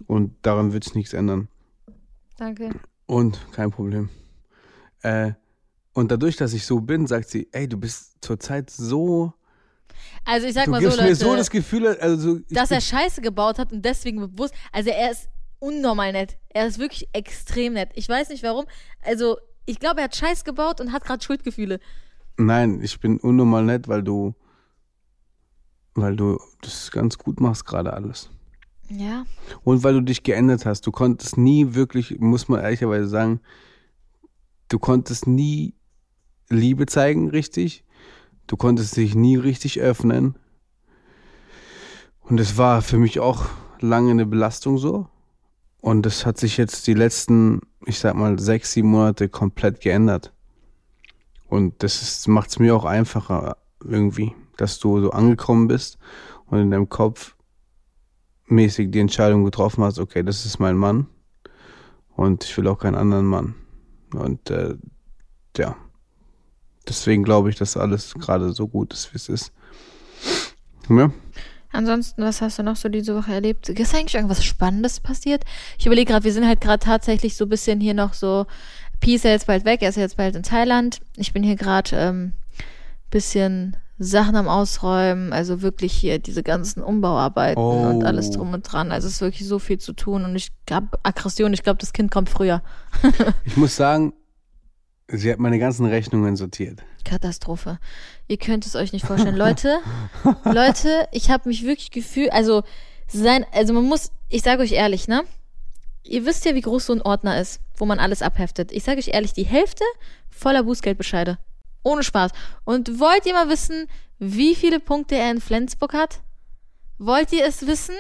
und 0.07 0.33
daran 0.43 0.73
wird 0.73 0.87
es 0.87 0.95
nichts 0.95 1.13
ändern. 1.13 1.49
Danke. 2.37 2.71
Und 3.07 3.41
kein 3.53 3.71
Problem. 3.71 4.11
Äh, 5.03 5.33
und 5.95 6.11
dadurch, 6.11 6.37
dass 6.37 6.53
ich 6.53 6.67
so 6.67 6.81
bin, 6.81 7.07
sagt 7.07 7.31
sie, 7.31 7.49
ey, 7.53 7.67
du 7.67 7.79
bist 7.79 8.17
zurzeit 8.21 8.69
so, 8.69 9.33
Also 10.25 10.47
ich 10.47 10.55
sag 10.55 10.67
du 10.67 10.71
mal 10.73 10.81
so, 10.81 10.89
gibst 10.89 10.99
Leute, 10.99 11.09
mir 11.09 11.17
so 11.17 11.37
das 11.37 11.51
Gefühl, 11.51 11.87
also 11.87 12.41
dass 12.51 12.71
er 12.71 12.81
Scheiße 12.81 13.21
gebaut 13.21 13.59
hat 13.59 13.73
und 13.73 13.85
deswegen 13.85 14.21
bewusst, 14.21 14.55
also 14.73 14.91
er 14.91 15.11
ist 15.11 15.29
unnormal 15.59 16.13
nett. 16.13 16.39
Er 16.49 16.67
ist 16.67 16.79
wirklich 16.79 17.09
extrem 17.13 17.75
nett. 17.75 17.91
Ich 17.95 18.09
weiß 18.09 18.29
nicht 18.29 18.43
warum. 18.43 18.67
Also 19.03 19.39
ich 19.65 19.79
glaube, 19.79 20.01
er 20.01 20.05
hat 20.05 20.17
Scheiß 20.17 20.45
gebaut 20.45 20.81
und 20.81 20.93
hat 20.93 21.05
gerade 21.05 21.23
Schuldgefühle. 21.23 21.81
Nein, 22.37 22.81
ich 22.83 23.01
bin 23.01 23.19
unnormal 23.19 23.65
nett, 23.65 23.89
weil 23.89 24.03
du, 24.03 24.35
weil 25.95 26.17
du 26.17 26.39
das 26.61 26.91
ganz 26.91 27.19
gut 27.19 27.41
machst 27.41 27.65
gerade 27.65 27.93
alles. 27.93 28.31
Ja. 28.89 29.25
Und 29.65 29.83
weil 29.83 29.95
du 29.95 30.01
dich 30.03 30.23
geändert 30.23 30.67
hast. 30.67 30.87
Du 30.87 30.93
konntest 30.93 31.37
nie 31.37 31.75
wirklich, 31.75 32.19
muss 32.19 32.49
man 32.49 32.61
ehrlicherweise 32.61 33.09
sagen, 33.09 33.41
du 34.69 34.79
konntest 34.79 35.27
nie 35.27 35.75
Liebe 36.49 36.87
zeigen, 36.87 37.31
richtig. 37.31 37.85
Du 38.47 38.57
konntest 38.57 38.97
dich 38.97 39.15
nie 39.15 39.37
richtig 39.37 39.81
öffnen. 39.81 40.37
Und 42.21 42.41
es 42.41 42.59
war 42.59 42.83
für 42.83 42.99
mich 42.99 43.21
auch 43.21 43.47
lange 43.81 44.11
eine 44.11 44.27
Belastung 44.27 44.79
so. 44.79 45.09
Und 45.81 46.05
das 46.05 46.27
hat 46.27 46.39
sich 46.39 46.57
jetzt 46.57 46.87
die 46.87 46.95
letzten, 46.95 47.61
ich 47.85 47.99
sag 47.99 48.15
mal, 48.15 48.39
sechs, 48.39 48.73
sieben 48.73 48.89
Monate 48.89 49.29
komplett 49.29 49.81
geändert. 49.81 50.33
Und 51.49 51.83
das 51.83 52.27
macht 52.27 52.51
es 52.51 52.59
mir 52.59 52.75
auch 52.75 52.85
einfacher 52.85 53.57
irgendwie, 53.85 54.35
dass 54.57 54.79
du 54.81 55.01
so 55.01 55.11
angekommen 55.11 55.69
bist 55.69 55.99
und 56.47 56.59
in 56.59 56.71
deinem 56.71 56.89
Kopf 56.89 57.37
mäßig 58.47 58.91
die 58.91 59.01
Entscheidung 59.01 59.45
getroffen 59.45 59.85
hast, 59.85 59.99
okay, 59.99 60.23
das 60.23 60.45
ist 60.45 60.59
mein 60.59 60.77
Mann 60.77 61.07
und 62.17 62.45
ich 62.45 62.57
will 62.57 62.67
auch 62.69 62.79
keinen 62.79 62.95
anderen 62.95 63.27
Mann. 63.27 63.55
Und 64.15 64.51
äh, 64.51 64.77
ja, 65.57 65.77
deswegen 66.89 67.23
glaube 67.25 67.51
ich, 67.51 67.57
dass 67.57 67.77
alles 67.77 68.15
gerade 68.15 68.53
so 68.53 68.69
gut 68.69 68.93
ist, 68.93 69.13
wie 69.13 69.17
es 69.17 69.29
ist. 69.29 69.53
Ja. 70.89 71.11
Ansonsten, 71.73 72.23
was 72.23 72.41
hast 72.41 72.59
du 72.59 72.63
noch 72.63 72.77
so 72.77 72.89
diese 72.89 73.15
Woche 73.15 73.33
erlebt? 73.35 73.69
Ist 73.69 73.95
eigentlich 73.95 74.15
irgendwas 74.15 74.45
Spannendes 74.45 75.01
passiert? 75.01 75.45
Ich 75.79 75.85
überlege 75.87 76.11
gerade, 76.13 76.25
wir 76.25 76.33
sind 76.33 76.47
halt 76.47 76.61
gerade 76.61 76.79
tatsächlich 76.85 77.37
so 77.37 77.45
ein 77.45 77.49
bisschen 77.51 77.81
hier 77.81 77.93
noch 77.93 78.15
so, 78.15 78.47
Pi 79.01 79.15
ist 79.17 79.25
ja 79.25 79.31
jetzt 79.33 79.47
bald 79.47 79.65
weg, 79.67 79.83
er 79.83 79.91
ist 79.91 79.97
ja 79.97 80.03
jetzt 80.03 80.17
bald 80.17 80.37
in 80.37 80.43
Thailand. 80.43 81.01
Ich 81.17 81.33
bin 81.35 81.43
hier 81.43 81.57
gerade 81.57 81.95
ähm, 81.97 82.33
bisschen 83.11 83.77
Sachen 83.99 84.37
am 84.37 84.49
Ausräumen, 84.49 85.33
also 85.33 85.61
wirklich 85.63 85.93
hier 85.93 86.19
diese 86.19 86.43
ganzen 86.43 86.83
Umbauarbeiten 86.83 87.63
Oh. 87.63 87.89
und 87.89 88.05
alles 88.05 88.31
drum 88.31 88.53
und 88.55 88.63
dran. 88.63 88.93
Also 88.93 89.09
es 89.09 89.15
ist 89.15 89.21
wirklich 89.21 89.47
so 89.49 89.59
viel 89.59 89.79
zu 89.79 89.93
tun 89.93 90.25
und 90.25 90.35
ich 90.37 90.53
habe 90.71 90.99
Aggression, 91.03 91.53
ich 91.53 91.63
glaube, 91.63 91.79
das 91.79 91.93
Kind 91.93 92.11
kommt 92.11 92.31
früher. 92.31 92.63
Ich 93.45 93.57
muss 93.57 93.77
sagen, 93.77 94.13
sie 95.09 95.33
hat 95.33 95.39
meine 95.39 95.59
ganzen 95.59 95.87
Rechnungen 95.87 96.37
sortiert. 96.37 96.83
Katastrophe. 97.05 97.79
Ihr 98.29 98.39
könnt 98.39 98.67
es 98.67 98.75
euch 98.75 98.93
nicht 98.93 99.07
vorstellen. 99.07 99.37
Leute, 99.37 99.79
Leute, 100.45 101.09
ich 101.13 101.31
habe 101.31 101.49
mich 101.49 101.65
wirklich 101.65 101.91
gefühlt, 101.91 102.33
also 102.33 102.63
sein, 103.07 103.47
also 103.53 103.73
man 103.73 103.85
muss, 103.85 104.11
ich 104.29 104.43
sage 104.43 104.63
euch 104.63 104.73
ehrlich, 104.73 105.07
ne? 105.09 105.23
Ihr 106.03 106.25
wisst 106.25 106.45
ja, 106.45 106.55
wie 106.55 106.61
groß 106.61 106.87
so 106.87 106.93
ein 106.93 107.03
Ordner 107.03 107.41
ist, 107.41 107.61
wo 107.77 107.85
man 107.85 107.99
alles 107.99 108.23
abheftet. 108.23 108.73
Ich 108.73 108.85
sage 108.85 108.99
euch 108.99 109.09
ehrlich, 109.09 109.33
die 109.33 109.45
Hälfte 109.47 109.85
voller 110.31 110.63
Bußgeldbescheide. 110.63 111.39
Ohne 111.83 112.03
Spaß. 112.03 112.33
Und 112.65 113.01
wollt 113.01 113.27
ihr 113.27 113.33
mal 113.33 113.49
wissen, 113.49 113.89
wie 114.19 114.55
viele 114.55 114.81
Punkte 114.81 115.17
er 115.17 115.31
in 115.31 115.41
Flensburg 115.41 115.95
hat? 115.95 116.21
Wollt 116.99 117.33
ihr 117.33 117.45
es 117.45 117.67
wissen? 117.67 117.95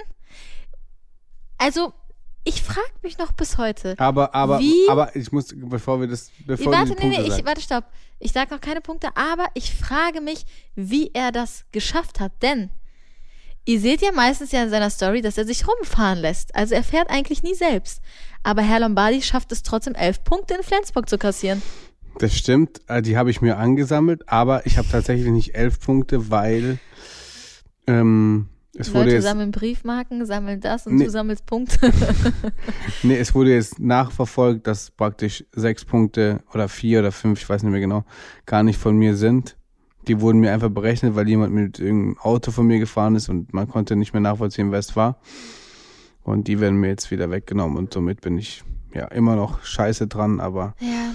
Also, 1.59 1.93
ich 2.47 2.63
frage 2.63 2.87
mich 3.03 3.19
noch 3.19 3.33
bis 3.33 3.59
heute. 3.59 3.97
Aber, 3.99 4.33
aber, 4.33 4.61
Wie? 4.61 4.89
aber 4.89 5.15
ich 5.17 5.33
muss, 5.33 5.49
bevor 5.53 6.01
wir 6.01 6.07
das, 6.07 6.31
bevor 6.47 6.73
warte, 6.73 6.91
wir 6.91 6.95
die 6.95 6.95
nee, 6.95 7.01
Punkte 7.01 7.21
nee, 7.21 7.27
ich, 7.27 7.35
sagen. 7.35 7.47
warte, 7.47 7.61
stopp. 7.61 7.85
Ich 8.21 8.33
sage 8.33 8.55
noch 8.55 8.61
keine 8.61 8.81
Punkte, 8.81 9.09
aber 9.17 9.47
ich 9.55 9.75
frage 9.75 10.21
mich, 10.21 10.47
wie 10.77 11.11
er 11.13 11.33
das 11.33 11.65
geschafft 11.73 12.21
hat. 12.21 12.33
Denn 12.43 12.71
ihr 13.65 13.81
seht 13.81 14.01
ja 14.01 14.13
meistens 14.13 14.53
ja 14.53 14.63
in 14.63 14.71
seiner 14.71 14.91
Story, 14.91 15.23
dass 15.23 15.37
er 15.37 15.45
sich 15.45 15.67
rumfahren 15.67 16.21
lässt. 16.21 16.55
Also 16.55 16.77
er 16.77 16.85
fährt 16.85 17.11
eigentlich 17.11 17.43
nie 17.43 17.55
selbst. 17.55 18.01
Aber 18.45 18.63
Herr 18.63 18.79
Lombardi 18.79 19.23
schafft 19.23 19.51
es 19.51 19.65
trotzdem, 19.65 19.97
elf 19.97 20.23
Punkte 20.23 20.55
in 20.55 20.63
Flensburg 20.63 21.09
zu 21.09 21.19
kassieren. 21.19 21.61
Das 22.21 22.33
stimmt, 22.33 22.81
äh, 22.87 23.03
die 23.03 23.19
habe 23.19 23.31
ich 23.31 23.41
mir 23.41 23.59
angesammelt, 23.59 24.29
aber 24.29 24.65
ich 24.67 24.79
habe 24.79 24.89
tatsächlich 24.89 25.29
nicht 25.31 25.57
elf 25.57 25.81
Punkte, 25.81 26.31
weil 26.31 26.79
ähm, 27.89 28.49
es 28.79 28.91
wurde 28.93 29.05
Leute 29.05 29.15
jetzt, 29.17 29.25
sammeln 29.25 29.51
Briefmarken, 29.51 30.25
sammeln 30.27 30.61
das 30.61 30.87
und 30.87 30.97
Nee. 30.97 31.05
du 31.05 31.11
sammelst 31.11 31.47
Punkte. 31.47 31.93
nee, 33.03 33.17
es 33.17 33.35
wurde 33.35 33.55
jetzt 33.55 33.79
nachverfolgt, 33.79 34.67
dass 34.67 34.91
praktisch 34.91 35.45
sechs 35.53 35.85
Punkte 35.85 36.43
oder 36.53 36.69
vier 36.69 37.01
oder 37.01 37.13
fünf, 37.13 37.41
ich 37.41 37.49
weiß 37.49 37.63
nicht 37.63 37.73
mehr 37.73 37.81
genau, 37.81 38.05
gar 38.45 38.63
nicht 38.63 38.79
von 38.79 38.97
mir 38.97 39.17
sind. 39.17 39.57
Die 40.09 40.21
wurden 40.21 40.39
mir 40.39 40.53
einfach 40.53 40.71
berechnet, 40.71 41.17
weil 41.17 41.29
jemand 41.29 41.53
mit 41.53 41.81
irgendeinem 41.81 42.19
Auto 42.19 42.51
von 42.53 42.67
mir 42.67 42.79
gefahren 42.79 43.17
ist 43.17 43.29
und 43.29 43.53
man 43.53 43.69
konnte 43.69 43.97
nicht 43.97 44.13
mehr 44.13 44.21
nachvollziehen, 44.23 44.71
wer 44.71 44.79
es 44.79 44.95
war. 44.95 45.21
Und 46.23 46.49
die 46.49 46.61
werden 46.61 46.77
mir 46.79 46.89
jetzt 46.89 47.11
wieder 47.11 47.31
weggenommen 47.31 47.77
und 47.77 47.93
somit 47.93 48.21
bin 48.21 48.39
ich 48.39 48.63
ja 48.95 49.07
immer 49.07 49.37
noch 49.37 49.63
scheiße 49.65 50.07
dran, 50.07 50.41
aber 50.41 50.75
ja, 50.81 51.13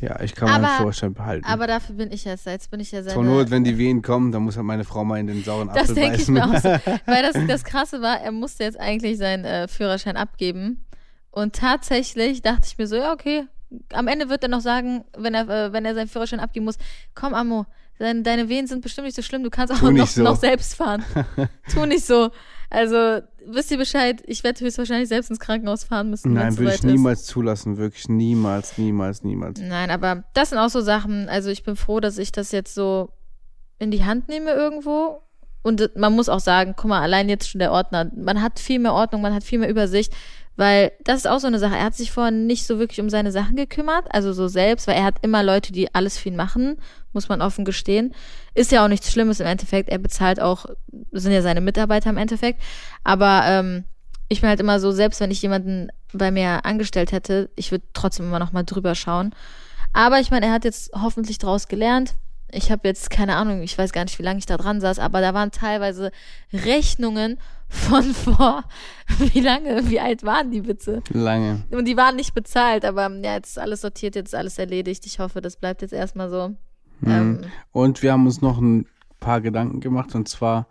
ja, 0.00 0.20
ich 0.20 0.34
kann 0.34 0.60
meinen 0.60 0.76
Führerschein 0.76 1.14
behalten. 1.14 1.46
aber 1.46 1.66
dafür 1.66 1.94
bin 1.94 2.12
ich 2.12 2.24
jetzt, 2.24 2.46
jetzt 2.46 2.70
bin 2.70 2.80
ich 2.80 2.92
ja 2.92 3.02
Zur 3.02 3.12
seine... 3.12 3.28
Not, 3.28 3.50
wenn 3.50 3.64
die 3.64 3.78
Wehen 3.78 4.02
kommen, 4.02 4.32
dann 4.32 4.42
muss 4.42 4.56
halt 4.56 4.66
meine 4.66 4.84
Frau 4.84 5.04
mal 5.04 5.18
in 5.18 5.26
den 5.26 5.42
sauren 5.42 5.68
Das 5.68 5.90
Apfel 5.90 5.94
denke 5.94 6.16
ich 6.16 6.26
beißen. 6.26 6.34
mir 6.34 6.44
auch 6.44 6.56
so. 6.56 6.68
Weil 7.06 7.22
das, 7.22 7.36
das 7.46 7.64
Krasse 7.64 8.02
war, 8.02 8.20
er 8.20 8.32
musste 8.32 8.64
jetzt 8.64 8.78
eigentlich 8.78 9.18
seinen 9.18 9.44
äh, 9.44 9.68
Führerschein 9.68 10.16
abgeben. 10.16 10.84
Und 11.30 11.54
tatsächlich 11.54 12.42
dachte 12.42 12.62
ich 12.64 12.78
mir 12.78 12.86
so, 12.86 12.96
ja, 12.96 13.12
okay. 13.12 13.46
Am 13.92 14.08
Ende 14.08 14.28
wird 14.28 14.42
er 14.42 14.48
noch 14.48 14.60
sagen, 14.60 15.04
wenn 15.16 15.34
er, 15.34 15.48
äh, 15.48 15.72
wenn 15.72 15.84
er 15.84 15.94
seinen 15.94 16.08
Führerschein 16.08 16.40
abgeben 16.40 16.64
muss, 16.66 16.78
komm, 17.14 17.34
Ammo, 17.34 17.66
deine, 17.98 18.22
deine 18.22 18.48
Wehen 18.48 18.66
sind 18.66 18.82
bestimmt 18.82 19.06
nicht 19.06 19.16
so 19.16 19.22
schlimm, 19.22 19.42
du 19.42 19.50
kannst 19.50 19.72
auch 19.74 19.82
noch, 19.82 20.06
so. 20.06 20.22
noch 20.22 20.36
selbst 20.36 20.74
fahren. 20.74 21.04
tu 21.72 21.84
nicht 21.86 22.06
so. 22.06 22.30
Also, 22.70 23.20
wisst 23.46 23.70
ihr 23.70 23.78
Bescheid, 23.78 24.22
ich 24.26 24.42
werde 24.42 24.64
höchstwahrscheinlich 24.64 25.08
selbst 25.08 25.30
ins 25.30 25.38
Krankenhaus 25.38 25.84
fahren 25.84 26.10
müssen, 26.10 26.32
Nein, 26.32 26.56
würde 26.58 26.74
ich 26.74 26.82
niemals 26.82 27.24
zulassen, 27.24 27.76
wirklich 27.76 28.08
niemals, 28.08 28.76
niemals, 28.76 29.22
niemals. 29.22 29.60
ist. 29.60 29.66
Nein, 29.66 29.90
aber 29.90 30.24
das 30.34 30.50
sind 30.50 30.58
auch 30.58 30.68
so 30.68 30.80
Sachen, 30.80 31.28
also 31.28 31.50
ich 31.50 31.62
bin 31.62 31.76
froh, 31.76 32.00
dass 32.00 32.18
ich 32.18 32.32
das 32.32 32.52
jetzt 32.52 32.74
so 32.74 33.10
in 33.78 33.90
die 33.90 34.04
Hand 34.04 34.28
nehme 34.28 34.50
irgendwo. 34.50 35.22
Und 35.62 35.96
man 35.96 36.12
muss 36.12 36.28
auch 36.28 36.40
sagen, 36.40 36.74
guck 36.76 36.88
mal, 36.88 37.02
allein 37.02 37.28
jetzt 37.28 37.50
schon 37.50 37.58
der 37.58 37.72
Ordner, 37.72 38.10
man 38.16 38.40
hat 38.40 38.60
viel 38.60 38.78
mehr 38.78 38.92
Ordnung, 38.92 39.20
man 39.20 39.34
hat 39.34 39.42
viel 39.42 39.58
mehr 39.58 39.68
Übersicht, 39.68 40.12
weil 40.56 40.92
das 41.04 41.18
ist 41.18 41.28
auch 41.28 41.38
so 41.38 41.46
eine 41.46 41.58
Sache. 41.58 41.76
Er 41.76 41.84
hat 41.84 41.94
sich 41.94 42.10
vorher 42.10 42.30
nicht 42.30 42.66
so 42.66 42.78
wirklich 42.78 43.00
um 43.00 43.10
seine 43.10 43.30
Sachen 43.30 43.56
gekümmert, 43.56 44.06
also 44.10 44.32
so 44.32 44.48
selbst, 44.48 44.86
weil 44.86 44.96
er 44.96 45.04
hat 45.04 45.16
immer 45.22 45.42
Leute, 45.42 45.72
die 45.72 45.94
alles 45.94 46.18
für 46.18 46.30
ihn 46.30 46.36
machen, 46.36 46.78
muss 47.12 47.28
man 47.28 47.42
offen 47.42 47.64
gestehen. 47.64 48.14
Ist 48.54 48.72
ja 48.72 48.84
auch 48.84 48.88
nichts 48.88 49.12
Schlimmes 49.12 49.40
im 49.40 49.46
Endeffekt. 49.46 49.88
Er 49.88 49.98
bezahlt 49.98 50.40
auch, 50.40 50.66
sind 51.12 51.32
ja 51.32 51.42
seine 51.42 51.60
Mitarbeiter 51.60 52.10
im 52.10 52.16
Endeffekt. 52.16 52.62
Aber 53.04 53.42
ähm, 53.44 53.84
ich 54.28 54.40
bin 54.40 54.48
halt 54.48 54.60
immer 54.60 54.80
so, 54.80 54.92
selbst 54.92 55.20
wenn 55.20 55.30
ich 55.30 55.42
jemanden 55.42 55.88
bei 56.12 56.30
mir 56.30 56.64
angestellt 56.64 57.12
hätte, 57.12 57.50
ich 57.54 57.70
würde 57.70 57.84
trotzdem 57.92 58.26
immer 58.26 58.38
noch 58.38 58.52
mal 58.52 58.64
drüber 58.64 58.94
schauen. 58.94 59.34
Aber 59.92 60.20
ich 60.20 60.30
meine, 60.30 60.46
er 60.46 60.52
hat 60.52 60.64
jetzt 60.64 60.90
hoffentlich 60.94 61.38
draus 61.38 61.68
gelernt. 61.68 62.14
Ich 62.50 62.70
habe 62.70 62.86
jetzt 62.86 63.10
keine 63.10 63.36
Ahnung, 63.36 63.62
ich 63.62 63.76
weiß 63.76 63.92
gar 63.92 64.04
nicht, 64.04 64.18
wie 64.18 64.22
lange 64.22 64.38
ich 64.38 64.46
da 64.46 64.56
dran 64.56 64.80
saß, 64.80 64.98
aber 64.98 65.20
da 65.20 65.34
waren 65.34 65.50
teilweise 65.50 66.12
Rechnungen 66.52 67.38
von 67.68 68.02
vor, 68.02 68.64
wie 69.18 69.40
lange, 69.40 69.88
wie 69.90 70.00
alt 70.00 70.22
waren 70.24 70.50
die 70.50 70.60
bitte? 70.62 71.02
Lange. 71.12 71.64
Und 71.70 71.86
die 71.86 71.96
waren 71.96 72.16
nicht 72.16 72.34
bezahlt, 72.34 72.84
aber 72.84 73.10
ja, 73.22 73.34
jetzt 73.34 73.50
ist 73.50 73.58
alles 73.58 73.80
sortiert, 73.80 74.14
jetzt 74.14 74.28
ist 74.28 74.34
alles 74.34 74.58
erledigt. 74.58 75.04
Ich 75.06 75.18
hoffe, 75.18 75.40
das 75.40 75.56
bleibt 75.56 75.82
jetzt 75.82 75.92
erstmal 75.92 76.30
so. 76.30 76.54
Ähm, 77.04 77.40
Und 77.72 78.02
wir 78.02 78.12
haben 78.12 78.24
uns 78.26 78.40
noch 78.40 78.58
ein 78.58 78.86
paar 79.20 79.40
Gedanken 79.40 79.80
gemacht 79.80 80.14
und 80.14 80.28
zwar, 80.28 80.66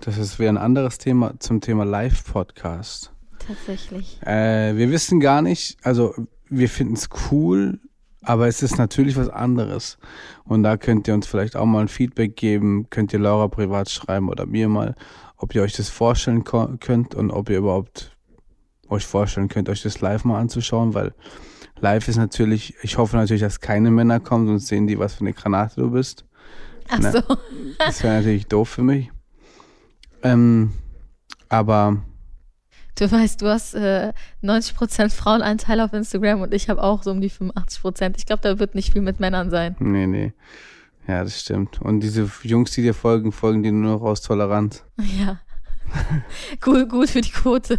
das 0.00 0.18
ist 0.18 0.38
wäre 0.38 0.52
ein 0.52 0.58
anderes 0.58 0.98
Thema 0.98 1.34
zum 1.38 1.60
Thema 1.60 1.84
Live-Podcast. 1.84 3.12
tatsächlich. 3.38 4.20
Äh, 4.22 4.76
wir 4.76 4.90
wissen 4.90 5.20
gar 5.20 5.40
nicht, 5.42 5.78
also 5.82 6.14
wir 6.48 6.68
finden 6.68 6.94
es 6.94 7.08
cool, 7.30 7.80
aber 8.22 8.48
es 8.48 8.62
ist 8.62 8.76
natürlich 8.76 9.16
was 9.16 9.28
anderes. 9.28 9.98
Und 10.44 10.62
da 10.64 10.76
könnt 10.76 11.06
ihr 11.08 11.14
uns 11.14 11.26
vielleicht 11.26 11.56
auch 11.56 11.64
mal 11.66 11.80
ein 11.80 11.88
Feedback 11.88 12.36
geben, 12.36 12.88
könnt 12.90 13.12
ihr 13.12 13.18
Laura 13.20 13.48
privat 13.48 13.88
schreiben 13.88 14.28
oder 14.28 14.46
mir 14.46 14.68
mal, 14.68 14.94
ob 15.36 15.54
ihr 15.54 15.62
euch 15.62 15.74
das 15.74 15.88
vorstellen 15.88 16.44
könnt 16.44 17.14
und 17.14 17.30
ob 17.30 17.50
ihr 17.50 17.58
überhaupt 17.58 18.16
euch 18.88 19.06
vorstellen 19.06 19.48
könnt, 19.48 19.68
euch 19.68 19.82
das 19.82 20.00
live 20.00 20.24
mal 20.24 20.38
anzuschauen, 20.40 20.94
weil 20.94 21.12
live 21.80 22.08
ist 22.08 22.16
natürlich, 22.16 22.74
ich 22.82 22.98
hoffe 22.98 23.16
natürlich, 23.16 23.42
dass 23.42 23.60
keine 23.60 23.90
Männer 23.90 24.20
kommen, 24.20 24.46
sonst 24.46 24.68
sehen 24.68 24.86
die, 24.86 24.98
was 24.98 25.14
für 25.14 25.20
eine 25.20 25.32
Granate 25.32 25.80
du 25.80 25.90
bist. 25.90 26.24
Ach 26.88 26.98
Ne. 26.98 27.12
so. 27.12 27.36
Das 27.78 28.02
wäre 28.02 28.16
natürlich 28.16 28.46
doof 28.46 28.68
für 28.68 28.82
mich. 28.82 29.10
Ähm, 30.22 30.72
aber 31.48 32.02
Du 32.98 33.10
weißt, 33.10 33.42
du 33.42 33.46
hast 33.48 33.74
äh, 33.74 34.14
90% 34.42 35.10
Frauenanteil 35.10 35.80
auf 35.80 35.92
Instagram 35.92 36.40
und 36.40 36.54
ich 36.54 36.70
habe 36.70 36.82
auch 36.82 37.02
so 37.02 37.10
um 37.10 37.20
die 37.20 37.30
85%. 37.30 38.14
Ich 38.16 38.24
glaube, 38.24 38.40
da 38.40 38.58
wird 38.58 38.74
nicht 38.74 38.92
viel 38.92 39.02
mit 39.02 39.20
Männern 39.20 39.50
sein. 39.50 39.76
Nee, 39.80 40.06
nee. 40.06 40.32
Ja, 41.06 41.22
das 41.22 41.40
stimmt. 41.40 41.80
Und 41.80 42.00
diese 42.00 42.30
Jungs, 42.42 42.72
die 42.72 42.82
dir 42.82 42.94
folgen, 42.94 43.32
folgen 43.32 43.62
dir 43.62 43.72
nur 43.72 43.94
noch 43.94 44.02
aus 44.02 44.22
Toleranz. 44.22 44.84
Ja. 45.18 45.40
gut, 46.60 46.88
gut 46.88 47.10
für 47.10 47.20
die 47.20 47.30
Quote. 47.30 47.78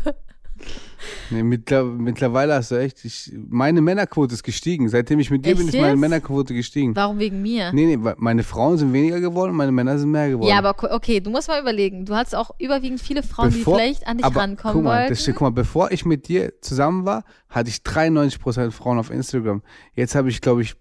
Nee, 1.30 1.44
mittler, 1.44 1.84
mittlerweile 1.84 2.56
hast 2.56 2.72
du 2.72 2.76
echt, 2.80 3.04
ich, 3.06 3.32
meine 3.50 3.82
Männerquote 3.82 4.34
ist 4.34 4.44
gestiegen. 4.44 4.90
Seitdem 4.90 5.20
ich 5.20 5.30
mit 5.30 5.46
dir 5.46 5.50
Echt 5.50 5.60
bin, 5.60 5.68
ist 5.68 5.76
meine? 5.76 5.96
Männerquote 5.96 6.54
gestiegen. 6.54 6.96
Warum 6.96 7.20
wegen 7.20 7.42
mir? 7.42 7.72
Nee, 7.74 7.86
nee, 7.86 7.98
weil 8.00 8.16
meine 8.18 8.44
Frauen 8.44 8.78
sind 8.78 8.94
weniger 8.94 9.20
geworden, 9.20 9.56
meine 9.56 9.72
Männer 9.72 9.98
sind 10.00 10.10
mehr 10.10 10.30
geworden. 10.30 10.50
Ja, 10.50 10.58
aber 10.58 10.94
okay, 10.94 11.20
du 11.20 11.30
musst 11.30 11.48
mal 11.48 11.62
überlegen. 11.62 12.06
Du 12.06 12.16
hattest 12.16 12.36
auch 12.36 12.52
überwiegend 12.60 13.02
viele 13.02 13.24
Frauen, 13.24 13.52
die 13.52 13.62
vielleicht 13.62 14.08
an 14.08 14.18
dich 14.18 14.26
aber 14.26 14.40
rankommen 14.40 14.76
guck 14.76 14.84
mal, 14.84 15.00
wollten. 15.00 15.10
das, 15.10 15.22
stimmt, 15.22 15.38
guck 15.38 15.46
mal, 15.48 15.52
bevor 15.52 15.92
ich 15.92 16.06
mit 16.06 16.28
dir 16.28 16.54
zusammen 16.62 17.06
war, 17.06 17.24
hatte 17.50 17.70
ich 17.70 17.78
93% 17.78 18.72
Frauen 18.72 18.98
auf 18.98 19.12
Instagram. 19.12 19.62
Jetzt 19.94 20.16
habe 20.16 20.30
ich, 20.30 20.42
glaube 20.42 20.62
ich, 20.62 20.76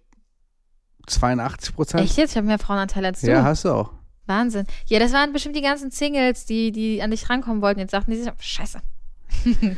82%. 1.08 1.98
Echt 1.98 2.16
jetzt? 2.16 2.32
Ich 2.32 2.36
habe 2.36 2.46
mehr 2.46 2.58
Frauenanteil 2.58 3.04
als 3.04 3.20
du. 3.20 3.28
Ja, 3.30 3.42
hast 3.44 3.64
du 3.64 3.70
auch. 3.70 3.92
Wahnsinn. 4.26 4.66
Ja, 4.86 4.98
das 4.98 5.12
waren 5.12 5.32
bestimmt 5.32 5.56
die 5.56 5.62
ganzen 5.62 5.90
Singles, 5.90 6.46
die, 6.46 6.72
die 6.72 7.00
an 7.00 7.10
dich 7.10 7.30
rankommen 7.30 7.62
wollten. 7.62 7.80
Jetzt 7.80 7.92
sagten 7.92 8.10
die 8.10 8.16
sich, 8.18 8.30
scheiße. 8.38 8.80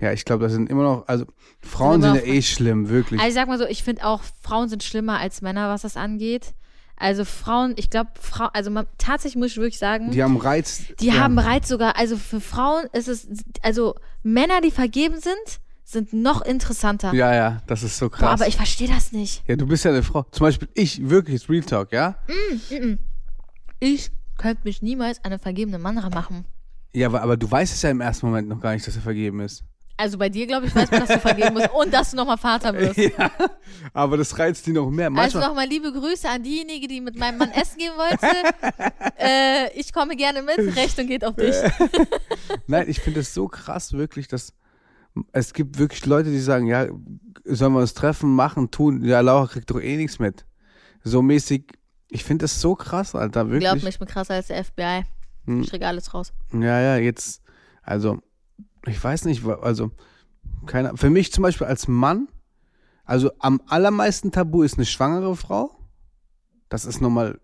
Ja, 0.00 0.12
ich 0.12 0.24
glaube, 0.24 0.44
das 0.44 0.52
sind 0.52 0.68
immer 0.68 0.82
noch, 0.82 1.08
also 1.08 1.24
Frauen 1.62 2.02
Sind 2.02 2.16
sind 2.16 2.26
ja 2.26 2.32
eh 2.34 2.42
schlimm, 2.42 2.88
wirklich. 2.88 3.18
Also 3.18 3.28
ich 3.28 3.34
sag 3.34 3.48
mal 3.48 3.58
so, 3.58 3.64
ich 3.64 3.82
finde 3.82 4.04
auch, 4.04 4.20
Frauen 4.42 4.68
sind 4.68 4.82
schlimmer 4.82 5.18
als 5.18 5.40
Männer, 5.40 5.68
was 5.68 5.82
das 5.82 5.96
angeht. 5.96 6.52
Also 6.96 7.24
Frauen, 7.24 7.74
ich 7.76 7.90
glaube, 7.90 8.10
Frau, 8.20 8.48
also 8.52 8.70
man, 8.70 8.86
tatsächlich 8.98 9.36
muss 9.38 9.52
ich 9.52 9.56
wirklich 9.56 9.78
sagen, 9.78 10.10
Die 10.10 10.22
haben 10.22 10.36
Reiz. 10.36 10.82
die 11.00 11.06
ja. 11.06 11.14
haben 11.14 11.38
Reiz 11.38 11.68
sogar, 11.68 11.96
also 11.96 12.16
für 12.16 12.40
Frauen 12.40 12.84
ist 12.92 13.08
es, 13.08 13.26
also 13.62 13.94
Männer, 14.22 14.60
die 14.62 14.70
vergeben 14.70 15.20
sind, 15.20 15.60
sind 15.86 16.12
noch 16.12 16.42
interessanter. 16.42 17.14
Ja, 17.14 17.32
ja, 17.32 17.62
das 17.68 17.84
ist 17.84 17.96
so 17.96 18.10
Boah, 18.10 18.16
krass. 18.16 18.40
aber 18.40 18.48
ich 18.48 18.56
verstehe 18.56 18.88
das 18.88 19.12
nicht. 19.12 19.44
ja, 19.46 19.54
du 19.54 19.66
bist 19.66 19.84
ja 19.84 19.92
eine 19.92 20.02
Frau. 20.02 20.24
Zum 20.32 20.44
Beispiel 20.44 20.68
ich, 20.74 21.08
wirklich, 21.08 21.48
Real 21.48 21.62
Talk, 21.62 21.92
ja? 21.92 22.16
Ich 23.78 24.10
könnte 24.36 24.62
mich 24.64 24.82
niemals 24.82 25.18
an 25.24 25.32
einen 25.32 25.40
vergebenen 25.40 25.80
Mann 25.80 25.96
ranmachen. 25.96 26.44
Ja, 26.92 27.06
aber, 27.06 27.22
aber 27.22 27.36
du 27.36 27.48
weißt 27.48 27.72
es 27.72 27.82
ja 27.82 27.90
im 27.90 28.00
ersten 28.00 28.26
Moment 28.26 28.48
noch 28.48 28.60
gar 28.60 28.72
nicht, 28.72 28.86
dass 28.86 28.96
er 28.96 29.02
vergeben 29.02 29.40
ist. 29.40 29.64
Also 29.98 30.18
bei 30.18 30.28
dir, 30.28 30.46
glaube 30.46 30.66
ich, 30.66 30.74
weiß 30.74 30.90
man, 30.90 31.00
dass 31.00 31.08
du 31.08 31.20
vergeben 31.20 31.54
musst 31.54 31.70
und 31.70 31.94
dass 31.94 32.10
du 32.10 32.16
nochmal 32.16 32.36
Vater 32.36 32.74
wirst. 32.78 32.98
Ja, 32.98 33.30
aber 33.94 34.16
das 34.16 34.36
reizt 34.38 34.66
die 34.66 34.72
noch 34.72 34.90
mehr. 34.90 35.06
Also 35.06 35.14
Manchmal, 35.16 35.48
nochmal 35.48 35.66
liebe 35.68 35.92
Grüße 35.92 36.28
an 36.28 36.42
diejenige, 36.42 36.88
die 36.88 37.00
mit 37.00 37.16
meinem 37.16 37.38
Mann 37.38 37.50
essen 37.52 37.78
gehen 37.78 37.92
wollte. 37.96 38.26
äh, 39.18 39.72
ich 39.78 39.92
komme 39.92 40.16
gerne 40.16 40.42
mit, 40.42 40.58
Rechnung 40.76 41.06
geht 41.06 41.24
auf 41.24 41.36
dich. 41.36 41.54
nein, 42.66 42.88
ich 42.88 43.00
finde 43.00 43.20
es 43.20 43.32
so 43.32 43.48
krass 43.48 43.92
wirklich, 43.92 44.28
dass 44.28 44.52
es 45.32 45.52
gibt 45.52 45.78
wirklich 45.78 46.04
Leute, 46.06 46.30
die 46.30 46.40
sagen, 46.40 46.66
ja, 46.66 46.86
sollen 47.44 47.72
wir 47.72 47.80
uns 47.80 47.94
treffen, 47.94 48.34
machen, 48.34 48.70
tun, 48.70 49.04
ja, 49.04 49.20
Laura 49.20 49.46
kriegt 49.46 49.70
doch 49.70 49.80
eh 49.80 49.96
nichts 49.96 50.18
mit. 50.18 50.44
So 51.04 51.22
mäßig, 51.22 51.72
ich 52.08 52.24
finde 52.24 52.44
das 52.44 52.60
so 52.60 52.74
krass, 52.74 53.14
Alter, 53.14 53.46
wirklich. 53.48 53.70
Glaub 53.70 53.82
mir, 53.82 53.88
ich 53.88 53.98
bin 53.98 54.08
krasser 54.08 54.34
als 54.34 54.48
der 54.48 54.64
FBI. 54.64 55.04
Hm. 55.44 55.62
Ich 55.62 55.70
kriege 55.70 55.86
alles 55.86 56.12
raus. 56.12 56.32
Ja, 56.52 56.80
ja, 56.80 56.96
jetzt, 56.96 57.42
also, 57.82 58.18
ich 58.86 59.02
weiß 59.02 59.24
nicht, 59.24 59.44
also, 59.46 59.90
keine, 60.66 60.96
für 60.96 61.10
mich 61.10 61.32
zum 61.32 61.42
Beispiel 61.42 61.66
als 61.66 61.88
Mann, 61.88 62.28
also 63.04 63.30
am 63.38 63.62
allermeisten 63.66 64.32
Tabu 64.32 64.62
ist 64.62 64.76
eine 64.76 64.86
schwangere 64.86 65.36
Frau. 65.36 65.70
Das 66.68 66.84
ist 66.84 67.00
nochmal, 67.00 67.40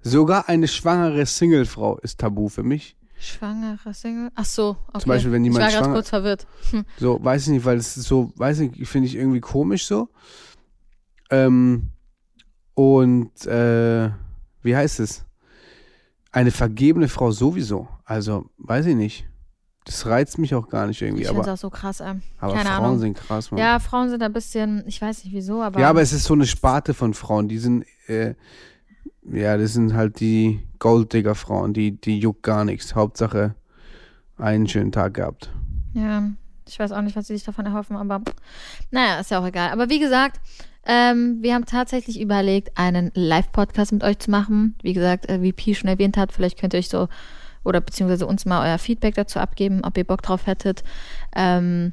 sogar 0.00 0.48
eine 0.48 0.66
schwangere 0.66 1.26
Singlefrau 1.26 1.98
ist 1.98 2.20
Tabu 2.20 2.48
für 2.48 2.62
mich. 2.62 2.96
Schwangere 3.22 3.94
Single? 3.94 4.30
Ach 4.34 4.44
so, 4.44 4.76
okay. 4.88 4.98
Zum 5.00 5.08
Beispiel, 5.08 5.32
wenn 5.32 5.44
jemand 5.44 5.68
ich 5.68 5.74
war 5.76 5.82
schwanger- 5.84 5.92
kurz 5.94 6.08
verwirrt. 6.08 6.46
So, 6.98 7.22
weiß 7.22 7.42
ich 7.42 7.48
nicht, 7.48 7.64
weil 7.64 7.76
es 7.78 7.96
ist 7.96 8.06
so, 8.06 8.32
weiß 8.36 8.60
ich, 8.60 8.88
finde 8.88 9.06
ich 9.08 9.14
irgendwie 9.16 9.40
komisch 9.40 9.86
so. 9.86 10.08
Ähm, 11.30 11.90
und, 12.74 13.46
äh, 13.46 14.10
wie 14.62 14.76
heißt 14.76 15.00
es? 15.00 15.24
Eine 16.30 16.50
vergebene 16.50 17.08
Frau 17.08 17.30
sowieso. 17.30 17.88
Also, 18.04 18.46
weiß 18.58 18.86
ich 18.86 18.96
nicht. 18.96 19.26
Das 19.84 20.06
reizt 20.06 20.38
mich 20.38 20.54
auch 20.54 20.68
gar 20.68 20.86
nicht 20.86 21.02
irgendwie. 21.02 21.22
Ich 21.22 21.28
finde 21.28 21.42
es 21.42 21.48
auch 21.48 21.56
so 21.56 21.68
krass. 21.70 22.00
Ähm. 22.00 22.22
aber 22.38 22.54
Keine 22.54 22.68
Frauen 22.70 22.84
Ahnung. 22.84 22.98
sind 23.00 23.16
krass, 23.18 23.50
Mann. 23.50 23.58
Ja, 23.60 23.78
Frauen 23.80 24.10
sind 24.10 24.22
ein 24.22 24.32
bisschen, 24.32 24.84
ich 24.86 25.02
weiß 25.02 25.24
nicht 25.24 25.34
wieso, 25.34 25.60
aber. 25.60 25.80
Ja, 25.80 25.90
aber 25.90 26.02
es 26.02 26.12
ist 26.12 26.24
so 26.24 26.34
eine 26.34 26.46
Sparte 26.46 26.94
von 26.94 27.14
Frauen. 27.14 27.48
Die 27.48 27.58
sind, 27.58 27.84
äh, 28.06 28.34
ja, 29.30 29.56
das 29.56 29.72
sind 29.72 29.94
halt 29.94 30.20
die 30.20 30.60
Golddigger-Frauen. 30.78 31.72
Die, 31.72 32.00
die 32.00 32.18
juckt 32.18 32.42
gar 32.42 32.64
nichts. 32.64 32.94
Hauptsache 32.94 33.54
einen 34.36 34.68
schönen 34.68 34.92
Tag 34.92 35.14
gehabt. 35.14 35.50
Ja, 35.94 36.30
ich 36.68 36.78
weiß 36.78 36.92
auch 36.92 37.02
nicht, 37.02 37.16
was 37.16 37.26
sie 37.26 37.34
sich 37.34 37.44
davon 37.44 37.66
erhoffen, 37.66 37.96
aber 37.96 38.22
naja, 38.90 39.20
ist 39.20 39.30
ja 39.30 39.40
auch 39.40 39.46
egal. 39.46 39.70
Aber 39.70 39.90
wie 39.90 40.00
gesagt, 40.00 40.40
ähm, 40.84 41.38
wir 41.40 41.54
haben 41.54 41.66
tatsächlich 41.66 42.20
überlegt, 42.20 42.76
einen 42.76 43.12
Live-Podcast 43.14 43.92
mit 43.92 44.02
euch 44.02 44.18
zu 44.18 44.30
machen. 44.30 44.74
Wie 44.82 44.92
gesagt, 44.92 45.28
äh, 45.28 45.40
wie 45.42 45.52
Pi 45.52 45.74
schon 45.74 45.88
erwähnt 45.88 46.16
hat, 46.16 46.32
vielleicht 46.32 46.58
könnt 46.58 46.74
ihr 46.74 46.78
euch 46.78 46.88
so 46.88 47.08
oder 47.64 47.80
beziehungsweise 47.80 48.26
uns 48.26 48.44
mal 48.44 48.68
euer 48.68 48.78
Feedback 48.78 49.14
dazu 49.14 49.38
abgeben, 49.38 49.82
ob 49.84 49.96
ihr 49.96 50.04
Bock 50.04 50.22
drauf 50.22 50.46
hättet. 50.46 50.82
Ähm, 51.36 51.92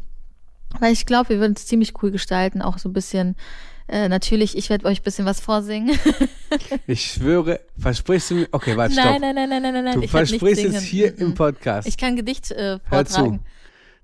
weil 0.80 0.94
ich 0.94 1.06
glaube, 1.06 1.30
wir 1.30 1.40
würden 1.40 1.54
es 1.56 1.68
ziemlich 1.68 2.02
cool 2.02 2.10
gestalten, 2.10 2.62
auch 2.62 2.80
so 2.80 2.90
ein 2.90 2.94
bisschen. 2.94 3.36
Äh, 3.90 4.08
natürlich, 4.08 4.56
ich 4.58 4.70
werde 4.70 4.86
euch 4.86 5.02
ein 5.02 5.04
bisschen 5.04 5.26
was 5.26 5.40
vorsingen. 5.40 5.98
Ich 6.88 7.06
schwöre, 7.12 7.60
versprichst 7.78 8.32
du 8.32 8.36
mir. 8.36 8.48
Okay, 8.52 8.76
warte, 8.76 8.94
stopp. 8.94 9.06
nein, 9.06 9.22
nein, 9.22 9.36
nein, 9.36 9.50
nein, 9.62 9.74
nein, 9.74 9.84
nein. 9.84 9.94
Du 9.96 10.02
ich 10.02 10.10
versprichst 10.12 10.64
es 10.66 10.82
hier 10.82 11.12
Mm, 11.14 11.22
im. 11.22 11.34
Podcast. 11.36 11.88
Ich 11.88 11.96
kann 11.98 12.16
Gedicht 12.16 12.50
äh, 12.52 12.80
Hör 12.86 13.06
zu. 13.06 13.14
vortragen. 13.14 13.40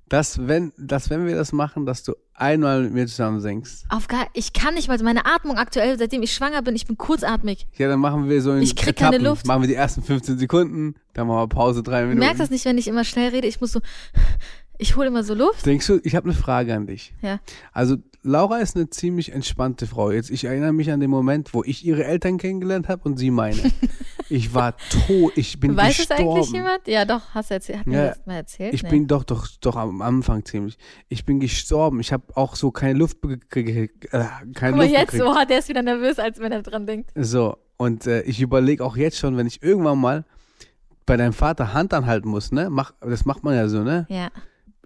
Dass 0.10 0.48
wenn, 0.48 0.72
dass 0.78 1.10
wenn 1.10 1.26
wir 1.26 1.36
das 1.36 1.52
machen, 1.52 1.88
dass 1.88 2.04
du 2.04 2.14
einmal 2.36 2.84
mit 2.84 2.94
mir 2.94 3.08
zusammen 3.08 3.40
singst. 3.42 3.86
Auf 3.90 4.08
gar, 4.08 4.28
ich 4.34 4.54
kann 4.54 4.76
nicht 4.76 4.88
mal, 4.88 5.00
meine 5.02 5.26
Atmung 5.26 5.58
aktuell, 5.58 5.98
seitdem 5.98 6.22
ich 6.22 6.34
schwanger 6.36 6.62
bin, 6.62 6.76
ich 6.76 6.86
bin 6.86 6.96
kurzatmig. 6.98 7.66
Ja, 7.78 7.88
dann 7.88 8.00
machen 8.00 8.30
wir 8.30 8.40
so 8.44 8.54
in 8.54 8.62
Ich 8.62 8.76
krieg 8.76 8.90
Etappen. 8.90 9.14
keine 9.20 9.28
Luft. 9.30 9.48
Machen 9.48 9.64
wir 9.64 9.68
die 9.68 9.74
ersten 9.74 10.04
15 10.04 10.38
Sekunden, 10.38 10.94
dann 11.14 11.26
machen 11.26 11.40
wir 11.40 11.48
Pause, 11.48 11.82
drei 11.82 12.02
Du 12.02 12.08
Minuten. 12.10 12.20
merkst 12.20 12.40
das 12.40 12.52
nicht, 12.52 12.66
wenn 12.66 12.78
ich 12.78 12.88
immer 12.88 13.04
schnell 13.04 13.30
rede. 13.32 13.48
Ich 13.48 13.60
muss 13.62 13.72
so, 13.72 13.80
ich 14.78 14.96
hole 14.96 15.08
immer 15.08 15.24
so 15.24 15.34
Luft. 15.34 15.66
Denkst 15.66 15.88
du, 15.88 16.00
ich 16.04 16.16
habe 16.16 16.26
eine 16.30 16.34
Frage 16.38 16.74
an 16.74 16.88
dich. 16.88 17.14
Ja. 17.22 17.40
Also, 17.74 17.98
Laura 18.24 18.58
ist 18.58 18.76
eine 18.76 18.90
ziemlich 18.90 19.32
entspannte 19.32 19.86
Frau. 19.86 20.10
Jetzt, 20.12 20.32
ich 20.32 20.46
erinnere 20.46 20.74
mich 20.74 20.90
an 20.92 21.00
den 21.00 21.12
Moment, 21.12 21.54
wo 21.54 21.64
ich 21.64 21.86
ihre 21.86 22.04
Eltern 22.06 22.38
kennengelernt 22.38 22.88
habe 22.90 23.04
und 23.04 23.18
sie 23.18 23.30
meine. 23.30 23.60
ich 24.30 24.54
war 24.54 24.76
tot, 25.06 25.34
ich 25.36 25.60
bin 25.60 25.78
Weiß 25.78 25.92
es 26.00 26.08
gestorben. 26.08 26.32
eigentlich 26.32 26.52
jemand? 26.52 26.88
Ja, 26.88 27.06
doch, 27.06 27.22
hast 27.36 27.52
du 27.52 27.54
erzählt. 27.56 27.80
Hat 27.80 27.88
mir 27.88 27.98
Ja, 27.98 28.08
das 28.08 28.26
mal 28.26 28.36
erzählt? 28.36 28.74
Ich 28.74 28.82
Nee. 28.84 28.90
bin 28.90 29.08
doch, 29.08 29.24
doch, 29.24 29.48
doch 29.62 29.76
am 29.76 30.02
Anfang 30.02 30.44
ziemlich. 30.44 30.78
Ich 31.08 31.24
bin 31.26 31.40
gestorben. 31.40 32.00
Ich 32.00 32.12
habe 32.12 32.24
auch 32.36 32.56
so 32.56 32.72
keine 32.72 32.98
Luft, 32.98 33.22
be- 33.22 33.38
ge- 33.38 33.64
ge- 33.64 33.90
äh, 34.12 34.26
keine 34.56 34.72
Guck 34.72 34.78
mal 34.78 34.84
Luft 34.86 34.90
jetzt, 34.92 35.12
gekriegt. 35.12 35.24
oh, 35.32 35.46
der 35.48 35.60
ist 35.60 35.70
wieder 35.70 35.84
nervös, 35.84 36.18
als 36.18 36.40
wenn 36.40 36.52
er 36.52 36.64
dran 36.64 36.88
denkt. 36.88 37.12
So, 37.16 37.58
und 37.78 38.08
äh, 38.08 38.22
ich 38.24 38.42
überlege 38.42 38.84
auch 38.84 38.98
jetzt 38.98 39.20
schon, 39.20 39.38
wenn 39.38 39.46
ich 39.46 39.62
irgendwann 39.62 40.00
mal 40.00 40.26
bei 41.06 41.16
deinem 41.16 41.34
Vater 41.34 41.74
Hand 41.74 41.94
anhalten 41.94 42.28
muss, 42.30 42.52
ne? 42.52 42.72
Mach, 42.72 42.92
das 43.02 43.26
macht 43.26 43.44
man 43.44 43.54
ja 43.54 43.68
so, 43.68 43.84
ne? 43.84 44.08
Ja. 44.10 44.30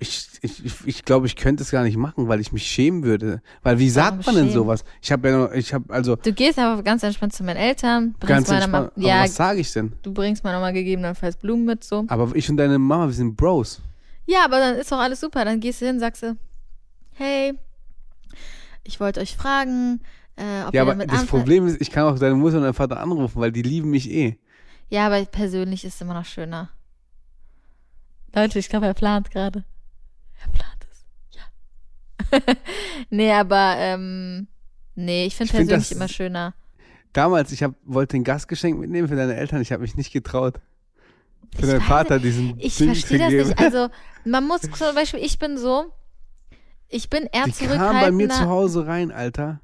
Ich, 0.01 0.27
ich, 0.41 0.63
ich, 0.85 1.03
glaube, 1.03 1.27
ich 1.27 1.35
könnte 1.35 1.63
es 1.63 1.71
gar 1.71 1.83
nicht 1.83 1.97
machen, 1.97 2.29
weil 2.29 2.39
ich 2.39 2.53
mich 2.53 2.65
schämen 2.65 3.03
würde. 3.03 3.41
Weil 3.63 3.79
wie 3.79 3.89
sagt 3.89 4.25
man 4.25 4.35
denn 4.35 4.45
schämen? 4.45 4.53
sowas? 4.53 4.85
Ich 5.01 5.11
habe 5.11 5.29
ja 5.29 5.37
noch, 5.37 5.51
ich 5.51 5.73
habe 5.73 5.93
also 5.93 6.15
Du 6.15 6.31
gehst 6.31 6.57
aber 6.57 6.81
ganz 6.83 7.03
entspannt 7.03 7.33
zu 7.33 7.43
meinen 7.43 7.57
Eltern, 7.57 8.15
bringst 8.19 8.27
ganz 8.27 8.47
meiner 8.47 8.63
entspannt. 8.63 8.97
Mama, 8.97 9.07
ja, 9.07 9.15
aber 9.15 9.23
was 9.25 9.35
sage 9.35 9.59
ich 9.59 9.73
denn? 9.73 9.91
du 10.01 10.13
bringst 10.13 10.43
meiner 10.43 10.59
Mama 10.59 10.71
gegebenenfalls 10.71 11.35
Blumen 11.35 11.65
mit, 11.65 11.83
so. 11.83 12.05
Aber 12.07 12.33
ich 12.33 12.49
und 12.49 12.57
deine 12.57 12.79
Mama, 12.79 13.07
wir 13.07 13.13
sind 13.13 13.35
Bros. 13.35 13.81
Ja, 14.25 14.45
aber 14.45 14.59
dann 14.59 14.75
ist 14.75 14.91
doch 14.91 14.99
alles 14.99 15.19
super. 15.19 15.43
Dann 15.43 15.59
gehst 15.59 15.81
du 15.81 15.87
hin, 15.87 15.99
sagst 15.99 16.23
du, 16.23 16.37
hey, 17.11 17.53
ich 18.83 18.99
wollte 18.99 19.19
euch 19.19 19.35
fragen, 19.35 20.01
äh, 20.35 20.65
ob 20.65 20.73
ja, 20.73 20.83
ihr 20.85 20.91
aber 20.91 21.05
das 21.05 21.25
Problem 21.25 21.67
ist, 21.67 21.81
ich 21.81 21.91
kann 21.91 22.05
auch 22.05 22.17
deine 22.17 22.35
Mutter 22.35 22.57
und 22.57 22.63
deinen 22.63 22.73
Vater 22.73 22.99
anrufen, 22.99 23.41
weil 23.41 23.51
die 23.51 23.61
lieben 23.61 23.89
mich 23.89 24.09
eh. 24.09 24.37
Ja, 24.89 25.07
aber 25.07 25.23
persönlich 25.25 25.83
ist 25.83 25.95
es 25.95 26.01
immer 26.01 26.13
noch 26.13 26.25
schöner. 26.25 26.69
Leute, 28.33 28.59
ich 28.59 28.69
glaube, 28.69 28.85
er 28.85 28.93
plant 28.93 29.31
gerade. 29.31 29.65
Er 30.43 30.51
plant 30.51 30.87
es. 30.91 31.05
Ja. 31.35 32.55
nee, 33.09 33.31
aber 33.31 33.75
ähm, 33.77 34.47
nee, 34.95 35.25
ich 35.25 35.35
finde 35.35 35.51
Ich 35.51 35.57
find 35.57 35.67
persönlich 35.69 35.89
das- 35.89 35.97
immer 35.97 36.07
schöner. 36.07 36.53
Damals, 37.13 37.51
ich 37.51 37.63
hab, 37.63 37.73
wollte 37.85 38.17
ein 38.17 38.23
Gastgeschenk 38.23 38.77
mitnehmen 38.79 39.07
für 39.07 39.15
deine 39.15 39.35
Eltern, 39.35 39.61
ich 39.61 39.71
habe 39.71 39.81
mich 39.81 39.95
nicht 39.97 40.13
getraut. 40.13 40.59
Für 41.55 41.61
Ich 41.65 41.67
deinen 41.71 41.81
Vater 41.81 42.19
diesen 42.19 42.59
Ich 42.59 42.75
verstehe 42.75 43.17
das 43.17 43.47
nicht. 43.47 43.59
Also, 43.59 43.89
man 44.25 44.47
muss 44.47 44.61
zum 44.73 44.93
Beispiel, 44.93 45.19
ich 45.21 45.39
bin 45.39 45.57
so, 45.57 45.91
ich 46.87 47.09
bin 47.09 47.23
eher 47.31 47.45
Die 47.45 47.51
kam 47.51 47.99
bei 47.99 48.11
mir 48.11 48.29
zu 48.29 48.35
zurückhaltender. 48.35 48.47
Hause 48.47 48.85
rein, 48.87 49.11
Alter. 49.11 49.59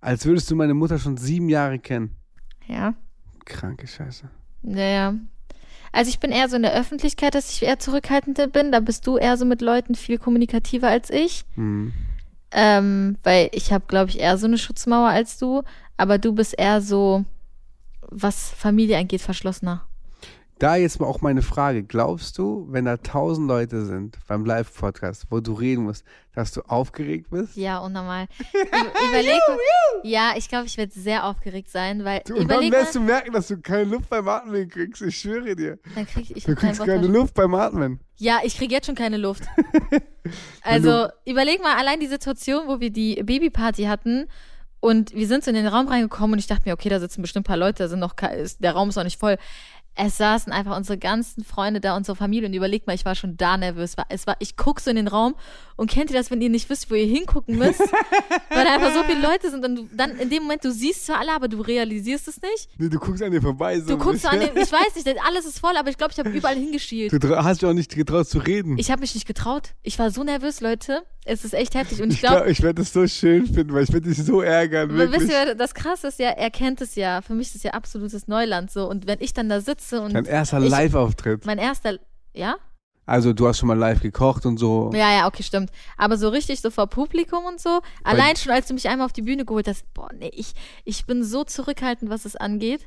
Als 0.00 0.24
würdest 0.24 0.48
du 0.50 0.54
meine 0.54 0.74
Mutter 0.74 0.98
schon 1.00 1.16
sieben 1.16 1.48
Jahre 1.48 1.78
kennen. 1.80 2.14
Ja, 2.68 2.94
Kranke 3.44 3.88
Scheiße. 3.88 4.30
ja, 4.62 4.78
ja. 4.84 5.14
Also 5.92 6.08
ich 6.08 6.20
bin 6.20 6.30
eher 6.30 6.48
so 6.48 6.56
in 6.56 6.62
der 6.62 6.74
Öffentlichkeit, 6.74 7.34
dass 7.34 7.52
ich 7.52 7.62
eher 7.62 7.78
zurückhaltender 7.78 8.46
bin. 8.46 8.72
Da 8.72 8.80
bist 8.80 9.06
du 9.06 9.16
eher 9.16 9.36
so 9.36 9.44
mit 9.44 9.60
Leuten 9.60 9.94
viel 9.94 10.18
kommunikativer 10.18 10.88
als 10.88 11.10
ich. 11.10 11.44
Hm. 11.56 11.92
Ähm, 12.52 13.16
weil 13.22 13.48
ich 13.52 13.72
habe, 13.72 13.84
glaube 13.86 14.10
ich, 14.10 14.20
eher 14.20 14.38
so 14.38 14.46
eine 14.46 14.58
Schutzmauer 14.58 15.08
als 15.08 15.38
du. 15.38 15.62
Aber 15.96 16.18
du 16.18 16.32
bist 16.32 16.58
eher 16.58 16.80
so, 16.80 17.24
was 18.08 18.50
Familie 18.50 18.98
angeht, 18.98 19.20
verschlossener. 19.20 19.84
Da 20.60 20.76
jetzt 20.76 21.00
mal 21.00 21.06
auch 21.06 21.22
meine 21.22 21.40
Frage. 21.40 21.82
Glaubst 21.82 22.36
du, 22.36 22.66
wenn 22.68 22.84
da 22.84 22.98
tausend 22.98 23.48
Leute 23.48 23.86
sind 23.86 24.18
beim 24.28 24.44
Live-Podcast, 24.44 25.24
wo 25.30 25.40
du 25.40 25.54
reden 25.54 25.84
musst, 25.84 26.04
dass 26.34 26.52
du 26.52 26.60
aufgeregt 26.68 27.30
bist? 27.30 27.56
Ja, 27.56 27.78
unnormal. 27.78 28.26
Überleg. 29.08 29.40
Ja, 30.02 30.34
ich 30.36 30.50
glaube, 30.50 30.66
ich 30.66 30.76
werde 30.76 30.92
sehr 30.92 31.24
aufgeregt 31.24 31.70
sein, 31.70 32.04
weil 32.04 32.20
Du, 32.26 32.36
und 32.36 32.50
dann 32.50 32.70
wirst 32.70 32.94
du 32.94 33.00
merken, 33.00 33.32
dass 33.32 33.48
du 33.48 33.56
keine 33.56 33.84
Luft 33.84 34.10
beim 34.10 34.28
Atmen 34.28 34.68
kriegst. 34.68 35.00
Ich 35.00 35.16
schwöre 35.16 35.56
dir. 35.56 35.78
dann 35.94 36.06
krieg 36.06 36.30
ich, 36.36 36.44
Du 36.44 36.54
kriegst 36.54 36.84
keine. 36.84 37.06
Luft 37.06 37.32
beim 37.32 37.54
Atmen. 37.54 37.98
Ja, 38.16 38.40
ich 38.44 38.54
kriege 38.58 38.74
jetzt 38.74 38.84
schon 38.84 38.94
keine 38.94 39.16
Luft. 39.16 39.44
also, 40.62 41.06
überleg 41.24 41.62
mal 41.62 41.78
allein 41.78 42.00
die 42.00 42.06
Situation, 42.06 42.68
wo 42.68 42.80
wir 42.80 42.90
die 42.90 43.14
Babyparty 43.22 43.84
hatten 43.84 44.26
und 44.80 45.14
wir 45.14 45.26
sind 45.26 45.44
so 45.44 45.50
in 45.50 45.56
den 45.56 45.66
Raum 45.66 45.88
reingekommen 45.88 46.32
und 46.32 46.38
ich 46.38 46.46
dachte 46.46 46.62
mir, 46.66 46.72
okay, 46.72 46.88
da 46.88 46.98
sitzen 47.00 47.22
bestimmt 47.22 47.44
ein 47.44 47.48
paar 47.48 47.56
Leute, 47.56 47.82
da 47.82 47.88
sind 47.88 48.00
noch, 48.00 48.14
der 48.14 48.72
Raum 48.72 48.88
ist 48.88 48.96
noch 48.96 49.04
nicht 49.04 49.18
voll. 49.18 49.36
Es 50.02 50.16
saßen 50.16 50.50
einfach 50.50 50.78
unsere 50.78 50.96
ganzen 50.96 51.44
Freunde 51.44 51.78
da, 51.78 51.94
unsere 51.94 52.16
Familie 52.16 52.48
und 52.48 52.54
überleg 52.54 52.86
mal, 52.86 52.94
ich 52.94 53.04
war 53.04 53.14
schon 53.14 53.36
da 53.36 53.58
nervös. 53.58 53.98
War, 53.98 54.06
es 54.08 54.26
war, 54.26 54.34
ich 54.38 54.56
guck 54.56 54.80
so 54.80 54.88
in 54.88 54.96
den 54.96 55.08
Raum 55.08 55.34
und 55.76 55.90
kennt 55.90 56.10
ihr 56.10 56.16
das, 56.16 56.30
wenn 56.30 56.40
ihr 56.40 56.48
nicht 56.48 56.70
wisst, 56.70 56.90
wo 56.90 56.94
ihr 56.94 57.04
hingucken 57.04 57.58
müsst? 57.58 57.80
weil 58.48 58.64
da 58.64 58.74
einfach 58.74 58.94
so 58.94 59.02
viele 59.04 59.20
Leute 59.20 59.50
sind 59.50 59.62
und 59.62 59.76
du, 59.76 59.88
dann 59.94 60.16
in 60.18 60.30
dem 60.30 60.44
Moment, 60.44 60.64
du 60.64 60.72
siehst 60.72 61.04
zwar 61.04 61.20
alle, 61.20 61.32
aber 61.32 61.48
du 61.48 61.60
realisierst 61.60 62.28
es 62.28 62.40
nicht. 62.40 62.70
Nee, 62.78 62.88
du 62.88 62.98
guckst 62.98 63.22
an 63.22 63.30
dir 63.30 63.42
vorbei. 63.42 63.78
So 63.78 63.88
Du 63.88 63.98
guckst 63.98 64.24
an 64.24 64.40
den, 64.40 64.56
ich 64.56 64.72
weiß 64.72 64.94
nicht, 65.04 65.18
alles 65.26 65.44
ist 65.44 65.58
voll, 65.58 65.76
aber 65.76 65.90
ich 65.90 65.98
glaube, 65.98 66.12
ich 66.12 66.18
habe 66.18 66.30
überall 66.30 66.56
hingeschielt. 66.56 67.12
Du 67.12 67.36
hast 67.36 67.60
dich 67.60 67.68
auch 67.68 67.74
nicht 67.74 67.94
getraut 67.94 68.26
zu 68.26 68.38
reden. 68.38 68.78
Ich 68.78 68.90
habe 68.90 69.02
mich 69.02 69.14
nicht 69.14 69.26
getraut. 69.26 69.74
Ich 69.82 69.98
war 69.98 70.10
so 70.10 70.24
nervös, 70.24 70.62
Leute. 70.62 71.02
Es 71.24 71.44
ist 71.44 71.52
echt 71.54 71.74
heftig. 71.74 72.00
Und 72.02 72.08
ich 72.08 72.14
Ich 72.14 72.20
glaube, 72.20 72.36
glaube, 72.36 72.50
ich 72.50 72.62
werde 72.62 72.80
das 72.82 72.92
so 72.92 73.06
schön 73.06 73.46
finden, 73.46 73.74
weil 73.74 73.84
ich 73.84 73.92
werde 73.92 74.08
dich 74.08 74.18
so 74.24 74.40
ärgern, 74.40 74.88
wirklich. 74.90 75.20
wisst 75.20 75.30
ihr, 75.32 75.54
das 75.54 75.74
Krasse 75.74 76.08
ist 76.08 76.18
ja, 76.18 76.30
er 76.30 76.50
kennt 76.50 76.80
es 76.80 76.94
ja. 76.94 77.20
Für 77.20 77.34
mich 77.34 77.48
ist 77.48 77.56
es 77.56 77.62
ja 77.62 77.72
absolutes 77.72 78.26
Neuland 78.26 78.70
so. 78.70 78.88
Und 78.88 79.06
wenn 79.06 79.18
ich 79.20 79.34
dann 79.34 79.48
da 79.48 79.60
sitze 79.60 80.00
und 80.00 80.14
Dein 80.14 80.24
erster 80.24 80.60
ich- 80.62 80.70
Live-Auftritt. 80.70 81.44
mein 81.46 81.58
erster, 81.58 81.98
ja? 82.32 82.56
Also 83.06 83.32
du 83.32 83.48
hast 83.48 83.58
schon 83.58 83.66
mal 83.66 83.76
live 83.78 84.00
gekocht 84.00 84.46
und 84.46 84.56
so. 84.58 84.90
Ja, 84.94 85.10
ja, 85.12 85.26
okay, 85.26 85.42
stimmt. 85.42 85.70
Aber 85.96 86.16
so 86.16 86.28
richtig 86.28 86.60
so 86.60 86.70
vor 86.70 86.86
Publikum 86.86 87.44
und 87.44 87.60
so, 87.60 87.80
allein 88.04 88.36
schon 88.36 88.52
als 88.52 88.68
du 88.68 88.74
mich 88.74 88.88
einmal 88.88 89.04
auf 89.06 89.12
die 89.12 89.22
Bühne 89.22 89.44
geholt 89.44 89.66
hast, 89.66 89.84
boah, 89.94 90.08
nee, 90.16 90.30
ich, 90.32 90.52
ich 90.84 91.06
bin 91.06 91.24
so 91.24 91.42
zurückhaltend, 91.42 92.08
was 92.10 92.24
es 92.24 92.36
angeht. 92.36 92.86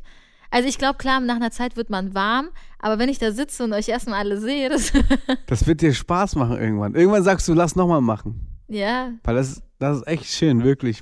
Also 0.54 0.70
ich 0.70 0.78
glaube, 0.78 1.00
klar, 1.00 1.20
nach 1.20 1.38
einer 1.38 1.50
Zeit 1.50 1.78
wird 1.78 1.90
man 1.90 2.14
warm, 2.14 2.50
aber 2.78 3.00
wenn 3.00 3.10
ich 3.10 3.18
da 3.18 3.32
sitze 3.32 3.64
und 3.64 3.74
euch 3.74 3.90
erstmal 3.90 4.20
alle 4.20 4.40
sehe, 4.40 4.70
das, 4.70 4.94
Das 5.48 5.66
wird 5.66 5.82
dir 5.82 5.92
Spaß 5.96 6.36
machen 6.36 6.60
irgendwann. 6.60 6.94
Irgendwann 6.94 7.24
sagst 7.24 7.48
du, 7.48 7.56
lass 7.56 7.76
nochmal 7.76 8.02
machen. 8.02 8.62
ja, 8.68 9.14
Weil 9.24 9.34
das, 9.34 9.64
das 9.80 9.98
ist 9.98 10.08
echt 10.08 10.26
schön, 10.26 10.64
wirklich. 10.64 11.02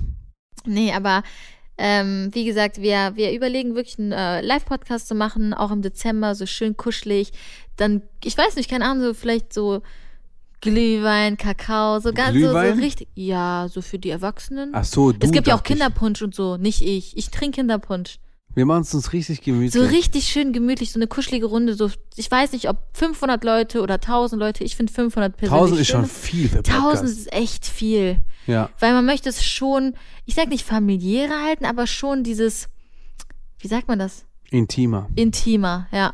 Nee, 0.63 0.93
aber 0.93 1.23
ähm, 1.77 2.29
wie 2.31 2.45
gesagt, 2.45 2.81
wir, 2.81 3.11
wir 3.15 3.33
überlegen 3.33 3.75
wirklich 3.75 3.99
einen 3.99 4.13
äh, 4.13 4.39
Live-Podcast 4.39 5.09
zu 5.09 5.15
machen, 5.15 5.53
auch 5.53 5.71
im 5.71 5.81
Dezember, 5.81 6.33
so 6.33 6.45
schön 6.45 6.77
kuschelig. 6.77 7.33
Dann, 7.75 8.03
ich 8.23 8.37
weiß 8.37 8.55
nicht, 8.55 8.69
keine 8.69 8.85
Ahnung, 8.85 9.03
so 9.03 9.13
vielleicht 9.13 9.51
so 9.51 9.81
Glühwein, 10.61 11.35
Kakao, 11.35 11.99
so 11.99 12.13
ganz 12.13 12.39
so, 12.39 12.51
so 12.51 12.57
richtig. 12.57 13.09
Ja, 13.15 13.67
so 13.69 13.81
für 13.81 13.99
die 13.99 14.11
Erwachsenen. 14.11 14.69
Ach 14.71 14.85
so, 14.85 15.11
du 15.11 15.25
es 15.25 15.33
gibt 15.33 15.47
ja 15.47 15.55
auch 15.55 15.59
dachte 15.59 15.73
ich. 15.73 15.79
Kinderpunsch 15.79 16.21
und 16.21 16.33
so, 16.33 16.55
nicht 16.55 16.81
ich. 16.81 17.17
Ich 17.17 17.31
trinke 17.31 17.57
Kinderpunsch. 17.57 18.19
Wir 18.53 18.65
machen 18.65 18.81
es 18.81 18.93
uns 18.93 19.13
richtig 19.13 19.41
gemütlich. 19.41 19.71
So 19.71 19.83
richtig 19.87 20.25
schön 20.25 20.51
gemütlich, 20.51 20.91
so 20.91 20.99
eine 20.99 21.07
kuschelige 21.07 21.45
Runde. 21.45 21.73
So, 21.75 21.89
ich 22.15 22.29
weiß 22.29 22.51
nicht, 22.51 22.69
ob 22.69 22.77
500 22.93 23.43
Leute 23.43 23.81
oder 23.81 23.95
1000 23.95 24.39
Leute. 24.39 24.63
Ich 24.63 24.75
finde 24.75 24.91
500 24.91 25.37
persönlich 25.37 25.61
1000 25.61 25.81
ist 25.81 25.87
schon 25.87 26.05
viel 26.05 26.49
für 26.49 26.57
1000 26.57 26.83
Podcast. 26.83 27.03
ist 27.03 27.33
echt 27.33 27.65
viel. 27.65 28.17
Ja. 28.47 28.69
Weil 28.79 28.93
man 28.93 29.05
möchte 29.05 29.29
es 29.29 29.43
schon, 29.43 29.93
ich 30.25 30.35
sag 30.35 30.49
nicht 30.49 30.65
familiärer 30.65 31.43
halten, 31.45 31.65
aber 31.65 31.87
schon 31.87 32.23
dieses, 32.23 32.67
wie 33.59 33.67
sagt 33.67 33.87
man 33.87 33.99
das? 33.99 34.25
Intimer. 34.49 35.09
Intimer, 35.15 35.87
ja. 35.93 36.13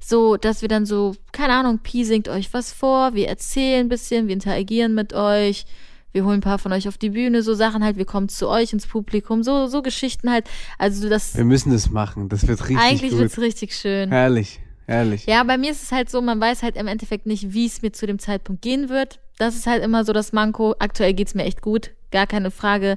So, 0.00 0.36
dass 0.36 0.62
wir 0.62 0.68
dann 0.68 0.86
so, 0.86 1.14
keine 1.32 1.54
Ahnung, 1.54 1.78
Pi 1.78 2.04
singt 2.04 2.28
euch 2.28 2.52
was 2.54 2.72
vor, 2.72 3.14
wir 3.14 3.28
erzählen 3.28 3.86
ein 3.86 3.88
bisschen, 3.88 4.26
wir 4.26 4.34
interagieren 4.34 4.94
mit 4.94 5.12
euch, 5.12 5.66
wir 6.14 6.24
holen 6.24 6.38
ein 6.38 6.42
paar 6.42 6.60
von 6.60 6.72
euch 6.72 6.86
auf 6.86 6.96
die 6.96 7.10
Bühne, 7.10 7.42
so 7.42 7.54
Sachen 7.54 7.82
halt, 7.82 7.96
wir 7.96 8.04
kommen 8.04 8.28
zu 8.28 8.48
euch 8.48 8.72
ins 8.72 8.86
Publikum, 8.86 9.42
so, 9.42 9.66
so 9.66 9.82
Geschichten 9.82 10.30
halt. 10.30 10.46
Also 10.78 11.08
das, 11.08 11.36
Wir 11.36 11.44
müssen 11.44 11.72
das 11.72 11.90
machen. 11.90 12.28
Das 12.28 12.46
wird 12.46 12.62
richtig 12.62 12.78
eigentlich 12.78 13.10
gut. 13.10 13.18
wird's 13.20 13.38
richtig 13.38 13.74
schön. 13.74 14.10
Herrlich, 14.10 14.60
herrlich. 14.86 15.26
Ja, 15.26 15.42
bei 15.42 15.58
mir 15.58 15.72
ist 15.72 15.82
es 15.82 15.90
halt 15.90 16.08
so, 16.08 16.22
man 16.22 16.40
weiß 16.40 16.62
halt 16.62 16.76
im 16.76 16.86
Endeffekt 16.86 17.26
nicht, 17.26 17.52
wie 17.52 17.66
es 17.66 17.82
mir 17.82 17.92
zu 17.92 18.06
dem 18.06 18.20
Zeitpunkt 18.20 18.62
gehen 18.62 18.88
wird. 18.88 19.18
Das 19.38 19.56
ist 19.56 19.66
halt 19.66 19.82
immer 19.82 20.04
so 20.04 20.12
das 20.12 20.32
Manko. 20.32 20.76
Aktuell 20.78 21.14
geht's 21.14 21.34
mir 21.34 21.42
echt 21.44 21.62
gut, 21.62 21.90
gar 22.12 22.28
keine 22.28 22.52
Frage. 22.52 22.96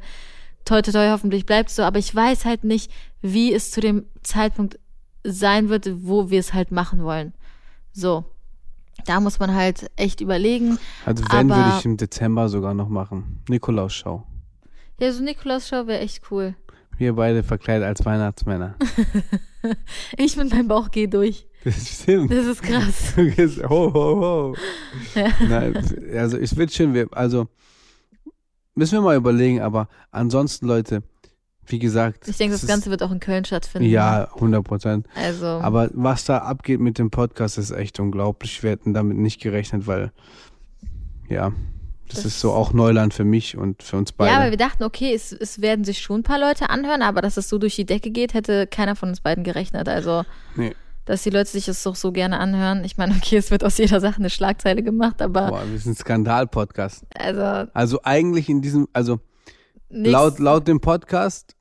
Toi, 0.63 0.83
toi, 0.83 0.91
toi, 0.91 1.09
hoffentlich 1.09 1.47
bleibt's 1.47 1.75
so. 1.75 1.81
Aber 1.81 1.97
ich 1.97 2.13
weiß 2.13 2.45
halt 2.45 2.63
nicht, 2.63 2.91
wie 3.23 3.51
es 3.51 3.71
zu 3.71 3.81
dem 3.81 4.05
Zeitpunkt 4.21 4.77
sein 5.23 5.69
wird, 5.69 5.89
wo 6.03 6.29
wir 6.29 6.39
es 6.39 6.53
halt 6.53 6.71
machen 6.71 7.03
wollen. 7.03 7.33
So. 7.93 8.25
Da 9.07 9.19
muss 9.21 9.39
man 9.39 9.55
halt 9.55 9.89
echt 9.95 10.21
überlegen. 10.21 10.77
Also 11.05 11.23
wenn, 11.31 11.49
würde 11.49 11.61
aber- 11.63 11.79
ich 11.79 11.85
im 11.85 11.97
Dezember 11.97 12.49
sogar 12.49 12.73
noch 12.73 12.89
machen. 12.89 13.41
Nikolaus-Schau. 13.49 14.27
Ja, 14.99 15.11
so 15.11 15.23
Nikolaus-Show 15.23 15.87
wäre 15.87 15.99
echt 16.01 16.29
cool. 16.29 16.55
Wir 16.97 17.13
beide 17.13 17.41
verkleidet 17.43 17.87
als 17.87 18.05
Weihnachtsmänner. 18.05 18.75
Ich 20.17 20.37
mit 20.37 20.51
meinem 20.51 20.67
Bauch 20.69 20.91
gehe 20.91 21.09
durch. 21.09 21.45
Das 21.63 22.01
stimmt. 22.01 22.31
Das 22.31 22.45
ist 22.45 22.61
krass. 22.61 23.13
Ho, 23.69 23.91
ho, 23.93 24.21
ho. 24.21 24.55
Ja. 25.15 25.27
Nein, 25.49 25.75
also 26.15 26.37
es 26.37 26.55
wird 26.55 26.71
schön. 26.71 26.93
Wir, 26.93 27.07
also 27.11 27.47
müssen 28.75 28.93
wir 28.93 29.01
mal 29.01 29.17
überlegen, 29.17 29.59
aber 29.59 29.89
ansonsten, 30.11 30.65
Leute, 30.67 31.03
wie 31.67 31.79
gesagt. 31.79 32.27
Ich 32.27 32.37
denke, 32.37 32.55
das 32.57 32.65
Ganze 32.67 32.89
wird 32.89 33.03
auch 33.03 33.11
in 33.11 33.19
Köln 33.19 33.45
stattfinden. 33.45 33.87
Ist, 33.87 33.91
ja, 33.93 34.29
100 34.35 34.63
Prozent. 34.63 35.07
Also. 35.15 35.45
Aber 35.45 35.89
was 35.93 36.25
da 36.25 36.39
abgeht 36.39 36.79
mit 36.79 36.97
dem 36.97 37.09
Podcast, 37.11 37.57
ist 37.57 37.71
echt 37.71 37.99
unglaublich. 37.99 38.63
Wir 38.63 38.71
hätten 38.71 38.93
damit 38.93 39.17
nicht 39.17 39.41
gerechnet, 39.41 39.85
weil, 39.87 40.11
ja, 41.29 41.51
das, 42.07 42.17
Das- 42.17 42.25
ist 42.25 42.39
so 42.39 42.51
auch 42.53 42.71
Neuland 42.73 43.13
für 43.13 43.25
mich 43.25 43.57
und 43.57 43.83
für 43.83 43.97
uns 43.97 44.11
beide. 44.13 44.31
Ja, 44.31 44.39
aber 44.39 44.49
wir 44.51 44.57
dachten, 44.57 44.83
okay, 44.83 45.13
es, 45.13 45.33
es 45.33 45.59
werden 45.61 45.83
sich 45.83 45.99
schon 45.99 46.21
ein 46.21 46.23
paar 46.23 46.39
Leute 46.39 46.69
anhören, 46.69 47.01
aber 47.01 47.21
dass 47.21 47.35
es 47.37 47.49
so 47.49 47.57
durch 47.57 47.75
die 47.75 47.85
Decke 47.85 48.11
geht, 48.11 48.33
hätte 48.33 48.65
keiner 48.65 48.95
von 48.95 49.09
uns 49.09 49.19
beiden 49.19 49.43
gerechnet. 49.43 49.89
Also, 49.89 50.23
Nee. 50.55 50.73
dass 51.03 51.23
die 51.23 51.31
Leute 51.31 51.49
sich 51.49 51.65
das 51.65 51.83
doch 51.83 51.95
so 51.97 52.13
gerne 52.13 52.39
anhören. 52.39 52.85
Ich 52.85 52.95
meine, 52.97 53.13
okay, 53.13 53.35
es 53.35 53.51
wird 53.51 53.65
aus 53.65 53.77
jeder 53.77 53.99
Sache 53.99 54.17
eine 54.19 54.29
Schlagzeile 54.29 54.83
gemacht, 54.83 55.21
aber 55.21 55.47
Boah, 55.49 55.63
wir 55.69 55.77
sind 55.79 55.93
ein 55.93 55.95
Skandal-Podcast. 55.97 57.03
also 57.13 57.69
Also 57.73 57.99
eigentlich 58.03 58.47
in 58.47 58.61
diesem, 58.61 58.87
also 58.93 59.19
laut, 59.89 60.39
laut 60.39 60.65
dem 60.67 60.79
Podcast 60.79 61.55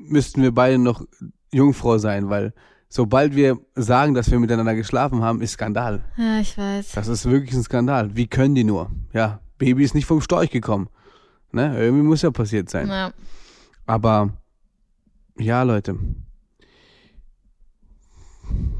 müssten 0.00 0.42
wir 0.42 0.52
beide 0.52 0.78
noch 0.78 1.04
Jungfrau 1.52 1.98
sein, 1.98 2.28
weil 2.30 2.52
sobald 2.88 3.34
wir 3.36 3.58
sagen, 3.74 4.14
dass 4.14 4.30
wir 4.30 4.38
miteinander 4.38 4.74
geschlafen 4.74 5.22
haben, 5.22 5.40
ist 5.40 5.52
Skandal. 5.52 6.04
Ja, 6.16 6.40
ich 6.40 6.56
weiß. 6.56 6.92
Das 6.92 7.08
ist 7.08 7.28
wirklich 7.28 7.54
ein 7.54 7.62
Skandal. 7.62 8.16
Wie 8.16 8.26
können 8.26 8.54
die 8.54 8.64
nur? 8.64 8.90
Ja, 9.12 9.40
Baby 9.58 9.84
ist 9.84 9.94
nicht 9.94 10.06
vom 10.06 10.20
Storch 10.20 10.50
gekommen. 10.50 10.88
Ne? 11.52 11.76
Irgendwie 11.78 12.04
muss 12.04 12.22
ja 12.22 12.30
passiert 12.30 12.70
sein. 12.70 12.88
Ja. 12.88 13.12
Aber 13.86 14.30
ja, 15.38 15.62
Leute. 15.62 15.98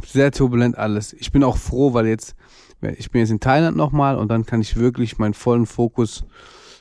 Sehr 0.05 0.33
turbulent 0.33 0.77
alles. 0.77 1.13
Ich 1.13 1.33
bin 1.33 1.45
auch 1.45 1.57
froh, 1.57 1.95
weil 1.95 2.07
jetzt, 2.07 2.35
ich 2.97 3.11
bin 3.11 3.21
jetzt 3.21 3.31
in 3.31 3.41
Thailand 3.41 3.77
nochmal 3.77 4.17
und 4.17 4.29
dann 4.29 4.47
kann 4.47 4.61
ich 4.61 4.77
wirklich 4.77 5.19
meinen 5.19 5.35
vollen 5.35 5.67
Fokus 5.67 6.25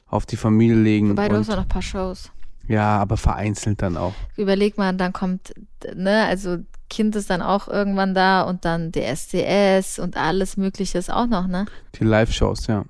auf 0.08 0.25
die 0.25 0.38
Familie 0.38 0.75
legen. 0.75 1.10
Wobei, 1.12 1.30
du 1.30 1.38
hast 1.38 1.49
ja 1.49 1.56
noch 1.56 1.63
ein 1.63 1.69
paar 1.69 1.82
Shows. 1.82 2.32
Ja, 2.69 2.97
aber 2.99 3.17
vereinzelt 3.17 3.82
dann 3.82 3.97
auch. 3.97 4.13
Überleg 4.38 4.77
mal, 4.77 4.93
dann 4.93 5.12
kommt, 5.12 5.53
ne, 5.95 6.25
also 6.25 6.60
Kind 6.88 7.15
ist 7.15 7.29
dann 7.29 7.41
auch 7.41 7.67
irgendwann 7.67 8.13
da 8.13 8.43
und 8.43 8.63
dann 8.63 8.91
der 8.91 9.10
SDS 9.10 9.97
und 9.99 10.15
alles 10.15 10.55
Mögliche 10.55 10.97
ist 10.97 11.12
auch 11.12 11.25
noch, 11.25 11.47
ne? 11.47 11.65
Die 11.95 12.03
Live-Shows, 12.03 12.67
ja. 12.67 12.86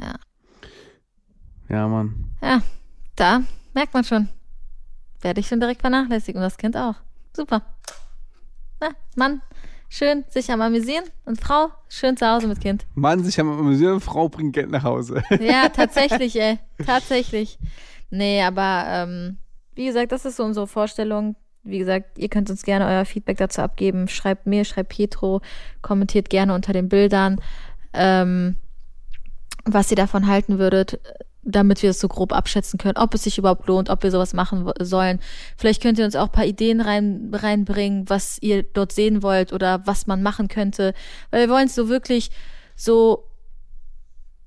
Ja. 0.00 0.14
Ja, 1.68 1.88
Mann. 1.88 2.24
Ja, 2.42 2.62
da 3.16 3.42
merkt 3.74 3.92
man 3.92 4.04
schon. 4.04 4.28
Werde 5.20 5.40
ich 5.40 5.48
schon 5.48 5.60
direkt 5.60 5.82
vernachlässigt 5.82 6.36
und 6.36 6.42
das 6.42 6.56
Kind 6.56 6.76
auch. 6.76 6.94
Super. 7.36 7.62
Na, 8.80 8.88
Mann, 9.14 9.42
schön 9.90 10.24
sich 10.30 10.50
am 10.50 10.62
Amüsieren 10.62 11.04
und 11.26 11.38
Frau, 11.38 11.68
schön 11.88 12.16
zu 12.16 12.26
Hause 12.26 12.46
mit 12.46 12.60
Kind. 12.62 12.86
Mann, 12.94 13.22
sich 13.24 13.38
am 13.38 13.50
amüsieren, 13.50 14.00
Frau 14.00 14.30
bringt 14.30 14.54
Geld 14.54 14.70
nach 14.70 14.84
Hause. 14.84 15.22
Ja, 15.38 15.68
tatsächlich, 15.74 16.40
ey. 16.40 16.58
Tatsächlich. 16.86 17.58
Nee, 18.10 18.42
aber 18.42 18.84
ähm, 18.86 19.38
wie 19.74 19.86
gesagt, 19.86 20.12
das 20.12 20.24
ist 20.24 20.36
so 20.36 20.44
unsere 20.44 20.66
Vorstellung. 20.66 21.36
Wie 21.62 21.78
gesagt, 21.78 22.18
ihr 22.18 22.28
könnt 22.28 22.50
uns 22.50 22.62
gerne 22.62 22.86
euer 22.86 23.04
Feedback 23.04 23.36
dazu 23.38 23.60
abgeben. 23.60 24.08
Schreibt 24.08 24.46
mir, 24.46 24.64
schreibt 24.64 24.90
Pietro, 24.90 25.40
kommentiert 25.82 26.30
gerne 26.30 26.54
unter 26.54 26.72
den 26.72 26.88
Bildern, 26.88 27.40
ähm, 27.92 28.56
was 29.64 29.90
ihr 29.90 29.96
davon 29.96 30.26
halten 30.26 30.58
würdet, 30.58 30.98
damit 31.42 31.82
wir 31.82 31.90
es 31.90 32.00
so 32.00 32.08
grob 32.08 32.32
abschätzen 32.32 32.78
können, 32.78 32.96
ob 32.96 33.14
es 33.14 33.24
sich 33.24 33.38
überhaupt 33.38 33.66
lohnt, 33.66 33.90
ob 33.90 34.02
wir 34.02 34.10
sowas 34.10 34.34
machen 34.34 34.70
sollen. 34.80 35.20
Vielleicht 35.56 35.82
könnt 35.82 35.98
ihr 35.98 36.04
uns 36.04 36.16
auch 36.16 36.26
ein 36.26 36.32
paar 36.32 36.46
Ideen 36.46 36.80
rein, 36.80 37.30
reinbringen, 37.32 38.08
was 38.08 38.38
ihr 38.40 38.62
dort 38.62 38.92
sehen 38.92 39.22
wollt 39.22 39.52
oder 39.52 39.86
was 39.86 40.06
man 40.06 40.22
machen 40.22 40.48
könnte. 40.48 40.94
Weil 41.30 41.46
wir 41.46 41.54
wollen 41.54 41.66
es 41.66 41.74
so 41.74 41.88
wirklich 41.88 42.30
so 42.76 43.27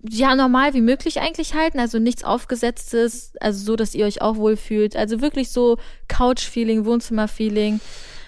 ja, 0.09 0.35
normal 0.35 0.73
wie 0.73 0.81
möglich 0.81 1.19
eigentlich 1.21 1.53
halten, 1.53 1.79
also 1.79 1.99
nichts 1.99 2.23
aufgesetztes, 2.23 3.33
also 3.39 3.63
so, 3.65 3.75
dass 3.75 3.93
ihr 3.95 4.05
euch 4.05 4.21
auch 4.21 4.35
wohlfühlt. 4.37 4.95
Also 4.95 5.21
wirklich 5.21 5.49
so 5.51 5.77
Couch-Feeling, 6.07 6.85
Wohnzimmer-Feeling. 6.85 7.79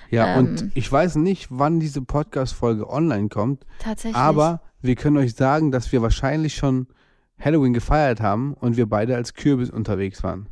Ja, 0.10 0.38
Ähm. 0.38 0.40
und 0.46 0.72
ich 0.76 0.92
weiß 0.92 1.16
nicht, 1.16 1.48
wann 1.50 1.80
diese 1.80 2.02
Podcast-Folge 2.02 2.90
online 2.90 3.30
kommt, 3.30 3.66
Tatsächlich. 3.80 4.16
aber 4.16 4.62
wir 4.82 4.96
können 4.96 5.18
euch 5.18 5.34
sagen, 5.34 5.72
dass 5.72 5.92
wir 5.92 6.02
wahrscheinlich 6.02 6.56
schon 6.56 6.88
Halloween 7.40 7.74
gefeiert 7.74 8.22
haben 8.22 8.54
und 8.54 8.78
wir 8.78 8.86
beide 8.86 9.16
als 9.16 9.34
Kürbis 9.34 9.70
unterwegs 9.72 10.22
waren. 10.24 10.48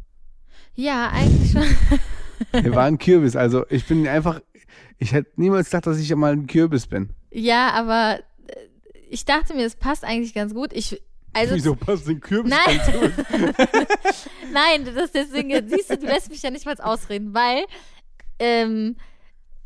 Ja, 0.73 1.09
eigentlich 1.09 1.51
schon. 1.51 1.63
Wir 2.63 2.73
waren 2.73 2.97
Kürbis, 2.97 3.35
also 3.35 3.65
ich 3.69 3.85
bin 3.85 4.07
einfach, 4.07 4.41
ich 4.97 5.11
hätte 5.11 5.29
niemals 5.35 5.67
gedacht, 5.69 5.85
dass 5.85 5.99
ich 5.99 6.15
mal 6.15 6.33
ein 6.33 6.47
Kürbis 6.47 6.87
bin. 6.87 7.11
ja, 7.29 7.69
aber 7.71 8.17
äh, 8.47 8.55
ich 9.11 9.25
dachte 9.25 9.53
mir, 9.53 9.63
es 9.65 9.75
passt 9.75 10.03
eigentlich 10.03 10.33
ganz 10.33 10.55
gut. 10.55 10.73
Ich, 10.73 10.99
also, 11.33 11.55
Wieso 11.55 11.75
passt 11.75 12.07
ein 12.07 12.19
Kürbis 12.19 12.51
Nein. 12.51 12.81
Nein, 14.51 14.85
das 14.85 15.05
ist 15.05 15.15
deswegen, 15.15 15.69
siehst 15.69 15.89
du, 15.89 15.97
du 15.97 16.05
lässt 16.05 16.29
mich 16.29 16.41
ja 16.41 16.49
nicht 16.49 16.65
mal 16.65 16.75
ausreden, 16.79 17.33
weil 17.33 17.65
ähm, 18.39 18.97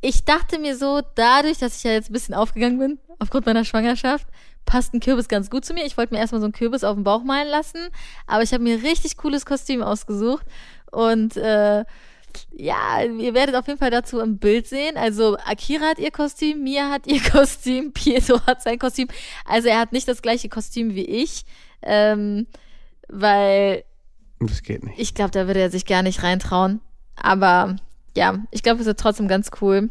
ich 0.01 0.25
dachte 0.25 0.60
mir 0.60 0.78
so, 0.78 1.01
dadurch, 1.15 1.58
dass 1.58 1.78
ich 1.78 1.84
ja 1.84 1.91
jetzt 1.91 2.10
ein 2.10 2.13
bisschen 2.13 2.36
aufgegangen 2.36 2.78
bin, 2.78 2.99
aufgrund 3.19 3.45
meiner 3.47 3.65
Schwangerschaft, 3.65 4.28
passt 4.65 4.93
ein 4.93 4.99
Kürbis 4.99 5.28
ganz 5.28 5.49
gut 5.49 5.65
zu 5.65 5.73
mir. 5.73 5.86
Ich 5.86 5.97
wollte 5.97 6.13
mir 6.13 6.19
erstmal 6.19 6.41
so 6.41 6.45
einen 6.45 6.54
Kürbis 6.54 6.84
auf 6.84 6.95
den 6.95 7.04
Bauch 7.04 7.23
malen 7.23 7.47
lassen, 7.47 7.89
aber 8.28 8.43
ich 8.43 8.54
habe 8.54 8.63
mir 8.63 8.75
ein 8.75 8.86
richtig 8.86 9.17
cooles 9.17 9.45
Kostüm 9.45 9.82
ausgesucht 9.82 10.45
und 10.91 11.38
äh, 11.38 11.86
ja, 12.56 13.02
ihr 13.04 13.34
werdet 13.34 13.56
auf 13.56 13.67
jeden 13.67 13.80
Fall 13.80 13.91
dazu 13.91 14.19
im 14.19 14.38
Bild 14.38 14.67
sehen. 14.67 14.98
Also 14.98 15.38
Akira 15.45 15.86
hat 15.89 16.00
ihr 16.00 16.12
Kostüm, 16.12 16.63
Mia 16.63 16.89
hat 16.89 17.08
ihr 17.08 17.21
Kostüm, 17.32 17.93
Pietro 17.93 18.39
hat 18.45 18.62
sein 18.62 18.80
Kostüm. 18.80 19.08
Also 19.45 19.67
er 19.69 19.80
hat 19.80 19.91
nicht 19.91 20.08
das 20.08 20.21
gleiche 20.21 20.50
Kostüm 20.50 20.95
wie 20.95 21.06
ich. 21.06 21.45
Ähm, 21.82 22.48
weil 23.08 23.84
Das 24.39 24.63
geht 24.63 24.84
nicht. 24.84 25.00
ich 25.00 25.13
glaube, 25.13 25.32
da 25.32 25.48
würde 25.48 25.60
er 25.62 25.69
sich 25.69 25.86
gar 25.86 26.04
nicht 26.04 26.24
reintrauen. 26.24 26.82
Aber 27.15 27.76
ja, 28.15 28.39
ich 28.52 28.63
glaube, 28.63 28.80
es 28.82 28.86
wird 28.86 29.00
trotzdem 29.00 29.28
ganz 29.28 29.52
cool. 29.62 29.89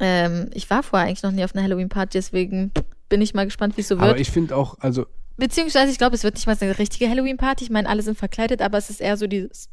Ähm, 0.00 0.50
ich 0.54 0.68
war 0.70 0.82
vorher 0.82 1.08
eigentlich 1.08 1.22
noch 1.22 1.32
nie 1.32 1.44
auf 1.44 1.54
einer 1.54 1.64
Halloween-Party, 1.64 2.18
deswegen 2.18 2.72
bin 3.08 3.20
ich 3.20 3.34
mal 3.34 3.44
gespannt, 3.44 3.76
wie 3.76 3.80
es 3.80 3.88
so 3.88 3.98
wird. 3.98 4.10
Aber 4.10 4.18
ich 4.18 4.30
finde 4.30 4.56
auch, 4.56 4.76
also 4.80 5.06
Beziehungsweise, 5.38 5.92
ich 5.92 5.98
glaube, 5.98 6.16
es 6.16 6.24
wird 6.24 6.34
nicht 6.34 6.48
mal 6.48 6.56
so 6.56 6.64
eine 6.64 6.78
richtige 6.78 7.08
Halloween-Party. 7.08 7.62
Ich 7.62 7.70
meine, 7.70 7.88
alle 7.88 8.02
sind 8.02 8.18
verkleidet, 8.18 8.60
aber 8.60 8.76
es 8.76 8.90
ist 8.90 9.00
eher 9.00 9.16
so 9.16 9.28
dieses 9.28 9.68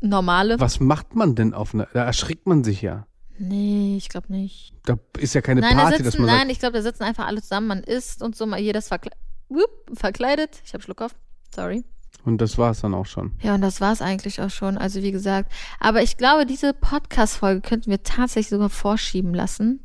normale. 0.00 0.58
was 0.60 0.80
macht 0.80 1.14
man 1.14 1.34
denn 1.34 1.54
auf 1.54 1.74
einer, 1.74 1.88
da 1.92 2.04
erschrickt 2.04 2.46
man 2.46 2.64
sich 2.64 2.82
ja. 2.82 3.06
Nee, 3.38 3.96
ich 3.96 4.08
glaube 4.10 4.32
nicht. 4.32 4.74
Da 4.84 4.98
ist 5.18 5.34
ja 5.34 5.40
keine 5.40 5.62
nein, 5.62 5.76
da 5.76 5.82
Party, 5.84 6.02
dass 6.02 6.12
sitzen, 6.12 6.22
man 6.22 6.26
nein, 6.26 6.38
sagt, 6.40 6.52
ich 6.52 6.58
glaube, 6.58 6.76
da 6.76 6.82
sitzen 6.82 7.04
einfach 7.04 7.26
alle 7.26 7.40
zusammen. 7.40 7.68
Man 7.68 7.82
isst 7.82 8.22
und 8.22 8.36
so, 8.36 8.44
mal 8.44 8.60
jedes 8.60 8.88
verkle 8.88 9.12
Whoop, 9.48 9.98
verkleidet. 9.98 10.60
Ich 10.64 10.74
habe 10.74 10.82
Schluck 10.82 11.00
auf. 11.00 11.14
Sorry. 11.54 11.82
und 12.24 12.38
das 12.40 12.58
war 12.58 12.70
es 12.70 12.82
dann 12.82 12.94
auch 12.94 13.06
schon. 13.06 13.32
Ja, 13.42 13.54
und 13.54 13.62
das 13.62 13.80
war's 13.80 14.02
eigentlich 14.02 14.40
auch 14.42 14.50
schon. 14.50 14.76
Also 14.76 15.02
wie 15.02 15.10
gesagt, 15.10 15.50
aber 15.80 16.02
ich 16.02 16.16
glaube, 16.18 16.44
diese 16.44 16.74
Podcast-Folge 16.74 17.62
könnten 17.62 17.90
wir 17.90 18.02
tatsächlich 18.02 18.50
sogar 18.50 18.68
vorschieben 18.68 19.32
lassen, 19.34 19.80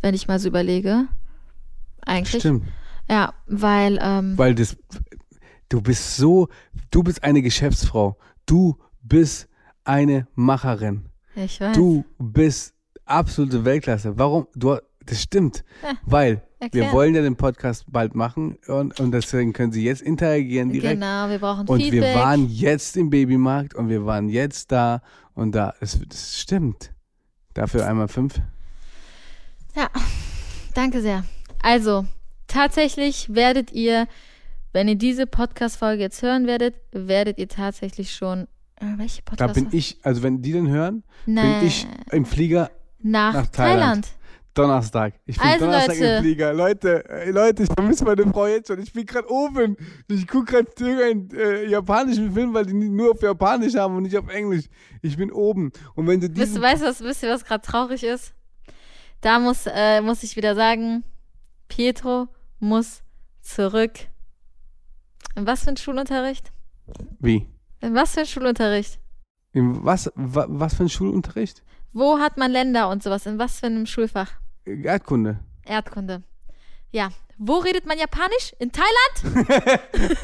wenn 0.00 0.14
ich 0.14 0.26
mal 0.26 0.38
so 0.38 0.48
überlege. 0.48 1.08
Eigentlich. 2.06 2.40
Stimmt. 2.40 2.64
Ja, 3.10 3.34
weil, 3.46 3.98
ähm, 4.02 4.36
Weil 4.36 4.54
das, 4.54 4.76
du 5.68 5.80
bist 5.82 6.16
so, 6.16 6.48
du 6.90 7.02
bist 7.02 7.22
eine 7.22 7.42
Geschäftsfrau. 7.42 8.16
Du 8.46 8.78
bist 9.08 9.48
eine 9.84 10.26
Macherin. 10.34 11.06
ich 11.34 11.60
weiß. 11.60 11.74
Du 11.76 12.04
bist 12.18 12.74
absolute 13.04 13.64
Weltklasse. 13.64 14.18
Warum? 14.18 14.46
Du, 14.54 14.76
das 15.06 15.22
stimmt. 15.22 15.64
Ja, 15.82 15.92
Weil 16.04 16.42
erklär. 16.58 16.84
wir 16.84 16.92
wollen 16.92 17.14
ja 17.14 17.22
den 17.22 17.36
Podcast 17.36 17.84
bald 17.90 18.14
machen 18.14 18.58
und, 18.66 19.00
und 19.00 19.12
deswegen 19.12 19.52
können 19.52 19.72
Sie 19.72 19.84
jetzt 19.84 20.02
interagieren 20.02 20.70
direkt. 20.70 20.94
Genau, 21.00 21.28
wir 21.30 21.38
brauchen 21.38 21.66
Und 21.68 21.80
Feedback. 21.82 22.02
wir 22.02 22.14
waren 22.14 22.48
jetzt 22.50 22.96
im 22.96 23.08
Babymarkt 23.10 23.74
und 23.74 23.88
wir 23.88 24.04
waren 24.04 24.28
jetzt 24.28 24.70
da 24.72 25.00
und 25.34 25.52
da. 25.54 25.74
Das, 25.80 25.98
das 26.06 26.38
stimmt. 26.38 26.92
Dafür 27.54 27.86
einmal 27.86 28.08
fünf. 28.08 28.40
Ja, 29.74 29.88
danke 30.74 31.00
sehr. 31.00 31.24
Also, 31.62 32.04
tatsächlich 32.46 33.34
werdet 33.34 33.72
ihr, 33.72 34.06
wenn 34.72 34.86
ihr 34.88 34.96
diese 34.96 35.26
Podcast-Folge 35.26 36.02
jetzt 36.02 36.20
hören 36.22 36.46
werdet, 36.46 36.74
werdet 36.92 37.38
ihr 37.38 37.48
tatsächlich 37.48 38.14
schon. 38.14 38.46
Äh, 38.80 38.96
welche 38.96 39.22
Da 39.22 39.30
Podcast? 39.30 39.54
bin 39.54 39.68
ich, 39.72 39.98
also 40.02 40.22
wenn 40.22 40.40
die 40.42 40.52
den 40.52 40.68
hören, 40.68 41.02
nee, 41.26 41.40
bin 41.42 41.66
ich 41.66 41.86
im 42.12 42.24
Flieger 42.24 42.70
nach, 43.00 43.34
nach 43.34 43.46
Thailand. 43.46 43.80
Thailand. 43.80 44.08
Donnerstag. 44.54 45.14
Ich 45.24 45.38
bin 45.38 45.46
Also, 45.46 45.66
Donnerstag 45.66 45.94
Leute. 45.98 46.04
im 46.16 46.22
Flieger. 46.22 46.52
Leute, 46.52 47.08
ey, 47.08 47.30
Leute, 47.30 47.62
ich 47.62 47.68
vermisse 47.72 48.04
meine 48.04 48.26
Frau 48.26 48.46
jetzt 48.48 48.66
schon. 48.66 48.80
Ich 48.80 48.92
bin 48.92 49.06
gerade 49.06 49.30
oben. 49.30 49.76
Ich 50.08 50.26
gucke 50.26 50.46
gerade 50.64 50.70
irgendeinen 50.80 51.30
äh, 51.38 51.66
japanischen 51.68 52.32
Film, 52.32 52.52
weil 52.54 52.66
die 52.66 52.72
nur 52.74 53.12
auf 53.12 53.22
Japanisch 53.22 53.76
haben 53.76 53.94
und 53.96 54.02
nicht 54.02 54.16
auf 54.16 54.28
Englisch. 54.28 54.64
Ich 55.00 55.16
bin 55.16 55.30
oben. 55.30 55.70
Und 55.94 56.08
wenn 56.08 56.20
du 56.20 56.26
Wisst, 56.28 56.36
diesen... 56.38 56.62
weißt 56.62 56.82
du, 56.82 56.86
was, 56.86 57.00
wisst 57.00 57.22
ihr, 57.22 57.30
was 57.30 57.44
gerade 57.44 57.62
traurig 57.64 58.02
ist? 58.02 58.34
Da 59.20 59.38
muss, 59.38 59.66
äh, 59.66 60.00
muss 60.00 60.24
ich 60.24 60.34
wieder 60.34 60.56
sagen, 60.56 61.04
Pietro 61.68 62.26
muss 62.58 63.02
zurück. 63.42 63.92
In 65.36 65.46
was 65.46 65.62
für 65.62 65.70
ein 65.70 65.76
Schulunterricht? 65.76 66.50
Wie? 67.20 67.46
In 67.80 67.94
was 67.94 68.14
für 68.14 68.20
ein 68.20 68.26
Schulunterricht? 68.26 68.98
In 69.52 69.84
was, 69.84 70.10
wa, 70.14 70.46
was 70.48 70.74
für 70.74 70.84
ein 70.84 70.88
Schulunterricht? 70.88 71.62
Wo 71.92 72.18
hat 72.18 72.36
man 72.36 72.50
Länder 72.50 72.88
und 72.90 73.02
sowas? 73.02 73.26
In 73.26 73.38
was 73.38 73.60
für 73.60 73.66
einem 73.66 73.86
Schulfach? 73.86 74.32
Erdkunde. 74.64 75.40
Erdkunde. 75.64 76.22
Ja. 76.90 77.10
Wo 77.38 77.58
redet 77.58 77.86
man 77.86 77.98
Japanisch? 77.98 78.54
In 78.58 78.72
Thailand? 78.72 79.48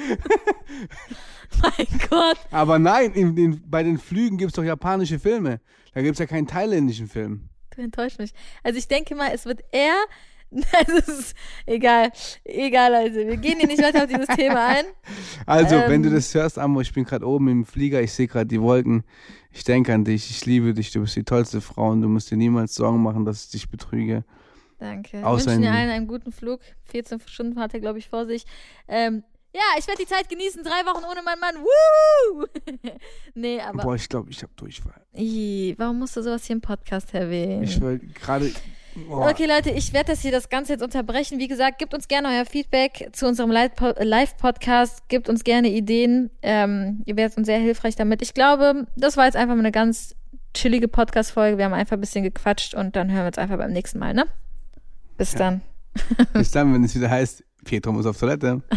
mein 1.62 1.86
Gott. 2.08 2.38
Aber 2.50 2.78
nein, 2.78 3.12
in 3.12 3.36
den, 3.36 3.70
bei 3.70 3.82
den 3.82 3.98
Flügen 3.98 4.38
gibt 4.38 4.50
es 4.50 4.56
doch 4.56 4.64
japanische 4.64 5.18
Filme. 5.18 5.60
Da 5.94 6.02
gibt 6.02 6.14
es 6.14 6.18
ja 6.18 6.26
keinen 6.26 6.46
thailändischen 6.46 7.08
Film. 7.08 7.48
Du 7.74 7.82
enttäuscht 7.82 8.18
mich. 8.18 8.32
Also 8.62 8.78
ich 8.78 8.88
denke 8.88 9.14
mal, 9.14 9.30
es 9.32 9.46
wird 9.46 9.62
eher. 9.72 9.96
Also 10.72 10.92
es 10.98 11.08
ist 11.08 11.34
egal. 11.66 12.10
Egal, 12.44 12.94
also 12.94 13.16
wir 13.20 13.36
gehen 13.36 13.58
hier 13.58 13.68
nicht 13.68 13.82
weiter 13.82 14.02
auf 14.04 14.08
dieses 14.10 14.26
Thema 14.36 14.66
ein. 14.66 14.84
Also, 15.46 15.76
Ähm. 15.76 15.84
wenn 15.90 16.02
du 16.02 16.10
das 16.10 16.34
hörst, 16.34 16.58
Amo, 16.58 16.80
ich 16.80 16.92
bin 16.92 17.04
gerade 17.04 17.26
oben 17.26 17.48
im 17.48 17.64
Flieger, 17.64 18.00
ich 18.02 18.12
sehe 18.12 18.26
gerade 18.26 18.46
die 18.46 18.60
Wolken. 18.60 19.04
Ich 19.52 19.64
denke 19.64 19.92
an 19.94 20.04
dich, 20.04 20.30
ich 20.30 20.44
liebe 20.46 20.74
dich, 20.74 20.90
du 20.92 21.00
bist 21.00 21.16
die 21.16 21.24
tollste 21.24 21.60
Frau 21.60 21.90
und 21.90 22.02
du 22.02 22.08
musst 22.08 22.30
dir 22.30 22.36
niemals 22.36 22.74
Sorgen 22.74 23.02
machen, 23.02 23.24
dass 23.24 23.44
ich 23.44 23.50
dich 23.50 23.70
betrüge. 23.70 24.24
Danke. 24.78 25.24
Außer 25.26 25.46
wünschen 25.46 25.62
dir 25.62 25.68
in- 25.68 25.74
allen 25.74 25.90
einen 25.90 26.06
guten 26.06 26.32
Flug. 26.32 26.60
14 26.84 27.20
Stunden 27.26 27.58
hat 27.60 27.74
er, 27.74 27.80
glaube 27.80 27.98
ich, 27.98 28.08
vor 28.08 28.26
sich. 28.26 28.44
Ähm, 28.88 29.22
ja, 29.54 29.60
ich 29.78 29.86
werde 29.88 30.02
die 30.02 30.08
Zeit 30.08 30.28
genießen. 30.28 30.62
Drei 30.62 30.86
Wochen 30.86 31.04
ohne 31.04 31.22
meinen 31.22 31.40
Mann. 31.40 31.56
Woo! 31.56 32.46
nee, 33.34 33.60
aber. 33.60 33.82
Boah, 33.82 33.94
ich 33.96 34.08
glaube, 34.08 34.30
ich 34.30 34.42
habe 34.42 34.52
Durchfall. 34.56 35.02
Warum 35.76 35.98
musst 35.98 36.16
du 36.16 36.22
sowas 36.22 36.44
hier 36.44 36.54
im 36.54 36.62
Podcast 36.62 37.12
erwähnen? 37.14 37.64
Ich 37.64 37.80
will 37.80 37.98
gerade. 38.14 38.52
Boah. 39.08 39.30
Okay, 39.30 39.46
Leute, 39.46 39.70
ich 39.70 39.92
werde 39.92 40.12
das 40.12 40.20
hier 40.20 40.32
das 40.32 40.48
Ganze 40.48 40.72
jetzt 40.72 40.82
unterbrechen. 40.82 41.38
Wie 41.38 41.48
gesagt, 41.48 41.78
gebt 41.78 41.94
uns 41.94 42.08
gerne 42.08 42.28
euer 42.28 42.44
Feedback 42.44 43.08
zu 43.12 43.26
unserem 43.26 43.50
Live- 43.50 43.72
Live-Podcast. 43.98 45.08
Gebt 45.08 45.28
uns 45.28 45.44
gerne 45.44 45.68
Ideen. 45.68 46.30
Ähm, 46.42 47.02
ihr 47.06 47.16
werdet 47.16 47.36
uns 47.36 47.46
sehr 47.46 47.58
hilfreich 47.58 47.96
damit. 47.96 48.22
Ich 48.22 48.34
glaube, 48.34 48.86
das 48.96 49.16
war 49.16 49.26
jetzt 49.26 49.36
einfach 49.36 49.54
mal 49.54 49.60
eine 49.60 49.72
ganz 49.72 50.14
chillige 50.54 50.88
Podcast-Folge. 50.88 51.58
Wir 51.58 51.64
haben 51.64 51.74
einfach 51.74 51.96
ein 51.96 52.00
bisschen 52.00 52.24
gequatscht 52.24 52.74
und 52.74 52.96
dann 52.96 53.10
hören 53.10 53.22
wir 53.22 53.26
uns 53.28 53.38
einfach 53.38 53.58
beim 53.58 53.72
nächsten 53.72 53.98
Mal, 53.98 54.14
ne? 54.14 54.26
Bis 55.16 55.32
dann. 55.32 55.60
Bis 56.32 56.50
dann, 56.50 56.72
wenn 56.72 56.84
es 56.84 56.94
wieder 56.94 57.10
heißt, 57.10 57.44
Pietro 57.64 57.92
muss 57.92 58.06
auf 58.06 58.18
Toilette. 58.18 58.62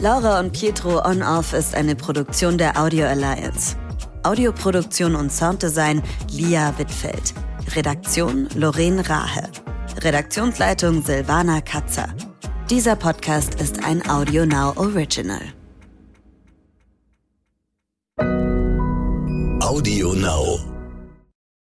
Laura 0.00 0.38
und 0.38 0.52
Pietro 0.52 1.04
On 1.04 1.22
Off 1.22 1.52
ist 1.52 1.74
eine 1.74 1.96
Produktion 1.96 2.56
der 2.56 2.80
Audio 2.80 3.06
Alliance. 3.06 3.76
Audioproduktion 4.22 5.16
und 5.16 5.32
Sounddesign 5.32 6.02
Lia 6.30 6.76
Wittfeld. 6.78 7.34
Redaktion 7.76 8.48
Lorraine 8.54 9.00
Rahe. 9.08 9.48
Redaktionsleitung 10.02 11.02
Silvana 11.02 11.60
Katzer. 11.60 12.08
Dieser 12.70 12.96
Podcast 12.96 13.60
ist 13.60 13.84
ein 13.84 14.08
Audio 14.08 14.46
Now 14.46 14.72
Original. 14.76 15.42
Audio 19.60 20.14
Now. 20.14 20.77